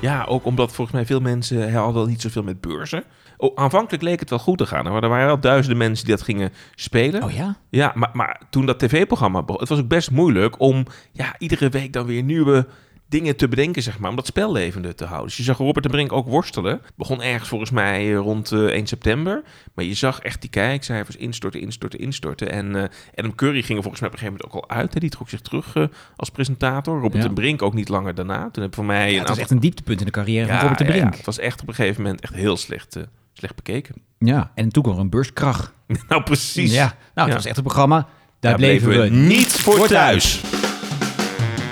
Ja, 0.00 0.24
ook 0.24 0.44
omdat 0.44 0.72
volgens 0.72 0.96
mij 0.96 1.06
veel 1.06 1.20
mensen 1.20 1.72
hadden 1.72 2.08
niet 2.08 2.20
zoveel 2.20 2.42
met 2.42 2.60
beurzen. 2.60 3.04
Oh, 3.42 3.56
aanvankelijk 3.56 4.02
leek 4.02 4.20
het 4.20 4.30
wel 4.30 4.38
goed 4.38 4.58
te 4.58 4.66
gaan. 4.66 4.86
Er 4.86 5.08
waren 5.08 5.26
wel 5.26 5.40
duizenden 5.40 5.78
mensen 5.78 6.06
die 6.06 6.14
dat 6.14 6.24
gingen 6.24 6.52
spelen. 6.74 7.22
Oh 7.22 7.30
ja? 7.32 7.56
Ja, 7.70 7.92
maar, 7.94 8.10
maar 8.12 8.40
toen 8.50 8.66
dat 8.66 8.78
tv-programma 8.78 9.42
begon, 9.42 9.60
het 9.60 9.68
was 9.68 9.78
ook 9.78 9.88
best 9.88 10.10
moeilijk 10.10 10.60
om 10.60 10.84
ja, 11.12 11.34
iedere 11.38 11.68
week 11.68 11.92
dan 11.92 12.06
weer 12.06 12.22
nieuwe 12.22 12.66
dingen 13.08 13.36
te 13.36 13.48
bedenken, 13.48 13.82
zeg 13.82 13.98
maar, 13.98 14.10
om 14.10 14.16
dat 14.16 14.26
spel 14.26 14.52
levende 14.52 14.94
te 14.94 15.04
houden. 15.04 15.26
Dus 15.28 15.36
je 15.36 15.42
zag 15.42 15.58
Robert 15.58 15.82
de 15.84 15.90
Brink 15.90 16.12
ook 16.12 16.28
worstelen. 16.28 16.80
Begon 16.96 17.22
ergens 17.22 17.48
volgens 17.48 17.70
mij 17.70 18.10
eh, 18.10 18.16
rond 18.16 18.52
eh, 18.52 18.58
1 18.64 18.86
september. 18.86 19.42
Maar 19.74 19.84
je 19.84 19.94
zag 19.94 20.20
echt 20.20 20.40
die 20.40 20.50
kijkcijfers 20.50 21.16
instorten, 21.16 21.60
instorten, 21.60 21.98
instorten. 21.98 22.50
En 22.52 22.76
eh, 22.76 22.84
Adam 23.14 23.34
Curry 23.34 23.62
ging 23.62 23.76
er 23.76 23.82
volgens 23.82 24.00
mij 24.00 24.10
op 24.10 24.14
een 24.14 24.20
gegeven 24.20 24.40
moment 24.46 24.64
ook 24.64 24.70
al 24.70 24.76
uit. 24.76 24.94
Hè. 24.94 25.00
Die 25.00 25.10
trok 25.10 25.28
zich 25.28 25.40
terug 25.40 25.74
als 26.16 26.30
presentator. 26.30 27.00
Robert 27.00 27.22
Ja. 27.22 27.28
de 27.28 27.34
Brink 27.34 27.62
ook 27.62 27.74
niet 27.74 27.88
langer 27.88 28.14
daarna. 28.14 28.50
Toen 28.50 28.62
heb 28.62 28.74
voor 28.74 28.84
mij 28.84 28.96
Ja, 28.98 29.04
een 29.04 29.10
het 29.10 29.18
was 29.20 29.28
aantal- 29.28 29.42
echt 29.42 29.50
een 29.50 29.60
dieptepunt 29.60 29.98
in 30.00 30.06
de 30.06 30.12
carrière 30.12 30.46
van 30.46 30.58
Robert 30.58 30.78
de 30.78 30.84
Brink. 30.84 31.14
het 31.16 31.26
was 31.26 31.38
echt 31.38 31.62
op 31.62 31.68
een 31.68 31.74
gegeven 31.74 32.02
moment 32.02 32.20
echt 32.20 32.34
heel 32.34 32.56
slecht, 32.56 32.96
slecht 33.40 33.54
bekeken. 33.54 33.94
Ja, 34.18 34.50
en 34.54 34.68
toen 34.68 34.82
kwam 34.82 34.94
er 34.94 35.00
een 35.00 35.10
beurskrach. 35.10 35.72
nou, 36.08 36.22
precies. 36.22 36.72
Ja, 36.72 36.84
nou, 36.84 36.94
het 37.14 37.26
Ja. 37.28 37.34
was 37.34 37.44
echt 37.44 37.56
een 37.56 37.62
programma. 37.62 37.96
Daar, 37.96 38.06
Daar 38.50 38.54
bleven, 38.54 38.88
we, 39.00 39.08
niet 39.08 39.52
voor 39.52 39.86
thuis. 39.86 40.40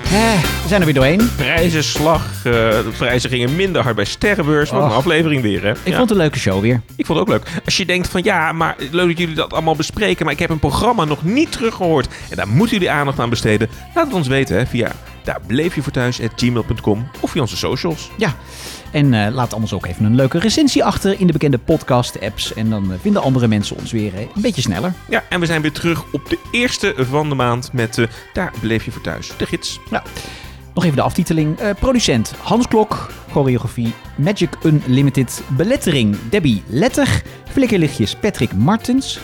Eh, 0.04 0.12
we 0.62 0.68
zijn 0.68 0.80
er 0.80 0.84
weer 0.86 0.94
doorheen. 0.94 1.30
Prijzenslag. 1.36 2.26
eh, 2.36 2.42
de 2.52 2.92
prijzen 2.96 3.30
gingen 3.30 3.56
minder 3.56 3.82
hard 3.82 3.96
bij 3.96 4.04
Sterrenbeurs. 4.04 4.70
Wat 4.70 4.82
een 4.82 4.90
aflevering 4.96 5.42
weer, 5.42 5.62
hè? 5.62 5.70
Ik 5.70 5.76
Ja. 5.84 5.90
vond 5.96 6.00
het 6.00 6.10
een 6.10 6.16
leuke 6.16 6.38
show 6.38 6.60
weer. 6.60 6.80
Ik 6.96 7.06
vond 7.06 7.18
het 7.18 7.28
ook 7.28 7.34
leuk. 7.34 7.60
Als 7.64 7.76
je 7.76 7.86
denkt 7.86 8.08
van 8.08 8.22
ja, 8.24 8.52
maar 8.52 8.76
leuk 8.90 9.08
dat 9.08 9.18
jullie 9.18 9.34
dat 9.34 9.52
allemaal 9.52 9.76
bespreken, 9.76 10.24
maar 10.24 10.34
ik 10.34 10.40
heb 10.40 10.50
een 10.50 10.58
programma 10.58 11.04
nog 11.04 11.24
niet 11.24 11.52
teruggehoord 11.52 12.08
en 12.30 12.36
daar 12.36 12.48
moeten 12.48 12.76
jullie 12.76 12.90
aandacht 12.92 13.18
aan 13.20 13.30
besteden, 13.30 13.68
laat 13.94 14.04
het 14.06 14.14
ons 14.14 14.28
weten 14.28 14.56
hè, 14.56 14.66
via 14.66 14.92
daar 15.24 15.40
bleef 15.46 15.74
je 15.74 15.82
voor 15.82 15.92
thuis 15.92 16.18
gmail.com 16.36 17.10
of 17.20 17.30
via 17.30 17.40
onze 17.40 17.56
socials. 17.56 18.10
Ja, 18.16 18.34
en 18.90 19.14
eh, 19.14 19.34
laat 19.34 19.54
anders 19.54 19.72
ook 19.72 19.86
even 19.86 20.04
een 20.04 20.14
leuke 20.14 20.38
recensie 20.38 20.84
achter 20.84 21.20
in 21.20 21.26
de 21.26 21.32
bekende 21.32 21.58
podcast-apps. 21.58 22.54
En 22.54 22.70
dan 22.70 22.92
eh, 22.92 22.98
vinden 23.00 23.22
andere 23.22 23.48
mensen 23.48 23.76
ons 23.76 23.92
weer 23.92 24.14
eh, 24.14 24.20
een 24.20 24.42
beetje 24.42 24.62
sneller. 24.62 24.92
Ja, 25.08 25.24
en 25.28 25.40
we 25.40 25.46
zijn 25.46 25.62
weer 25.62 25.72
terug 25.72 26.04
op 26.12 26.28
de 26.28 26.38
eerste 26.50 26.94
van 26.96 27.28
de 27.28 27.34
maand 27.34 27.72
met 27.72 28.06
daar 28.32 28.52
bleef 28.60 28.84
je 28.84 28.90
voor 28.90 29.02
thuis, 29.02 29.32
de 29.36 29.46
gids. 29.46 29.80
Ja. 29.90 30.02
Nog 30.74 30.84
even 30.84 30.96
de 30.96 31.02
aftiteling. 31.02 31.58
Producent 31.78 32.32
Hans 32.42 32.68
Klok. 32.68 33.10
Choreografie 33.30 33.92
Magic 34.16 34.48
Unlimited. 34.62 35.42
Belettering 35.48 36.16
Debbie 36.30 36.62
Letter. 36.66 37.22
Flikkerlichtjes 37.50 38.14
Patrick 38.14 38.52
Martens. 38.54 39.20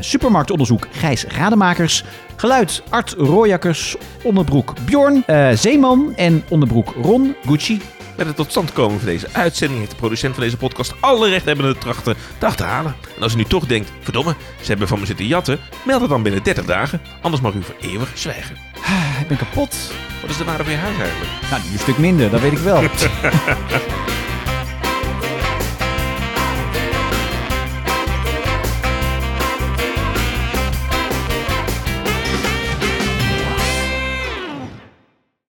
Supermarktonderzoek 0.00 0.88
Gijs 0.90 1.24
Rademakers. 1.24 2.04
Geluid 2.36 2.82
Art 2.88 3.12
Royakkers. 3.18 3.96
Onderbroek 4.22 4.74
Bjorn. 4.84 5.24
Zeeman 5.54 6.12
en 6.16 6.44
onderbroek 6.48 6.94
Ron 7.02 7.34
Gucci. 7.46 7.80
Met 8.16 8.26
het 8.26 8.36
tot 8.36 8.50
stand 8.50 8.72
komen 8.72 8.98
van 8.98 9.08
deze 9.08 9.28
uitzending 9.32 9.78
heeft 9.80 9.90
de 9.90 9.96
producent 9.96 10.34
van 10.34 10.42
deze 10.42 10.56
podcast 10.56 10.94
alle 11.00 11.28
rechthebbenden 11.28 11.78
trachten 11.78 12.16
te 12.38 12.46
achterhalen. 12.46 12.96
En 13.16 13.22
als 13.22 13.32
u 13.32 13.36
nu 13.36 13.44
toch 13.44 13.66
denkt, 13.66 13.90
verdomme, 14.00 14.34
ze 14.60 14.66
hebben 14.66 14.88
van 14.88 14.98
me 14.98 15.06
zitten 15.06 15.26
jatten, 15.26 15.60
meld 15.84 16.00
het 16.00 16.10
dan 16.10 16.22
binnen 16.22 16.42
30 16.42 16.64
dagen, 16.64 17.00
anders 17.22 17.42
mag 17.42 17.54
u 17.54 17.62
voor 17.62 17.76
eeuwig 17.80 18.10
zwijgen. 18.14 18.56
Ik 19.20 19.28
ben 19.28 19.36
kapot. 19.36 19.76
Wat 20.20 20.30
is 20.30 20.36
de 20.36 20.44
waarde 20.44 20.64
van 20.64 20.72
je 20.72 20.78
huis 20.78 20.98
eigenlijk? 20.98 21.30
Nou, 21.50 21.62
nu 21.62 21.72
een 21.72 21.78
stuk 21.78 21.98
minder, 21.98 22.30
dat 22.30 22.40
weet 22.40 22.52
ik 22.52 22.58
wel. 22.58 22.82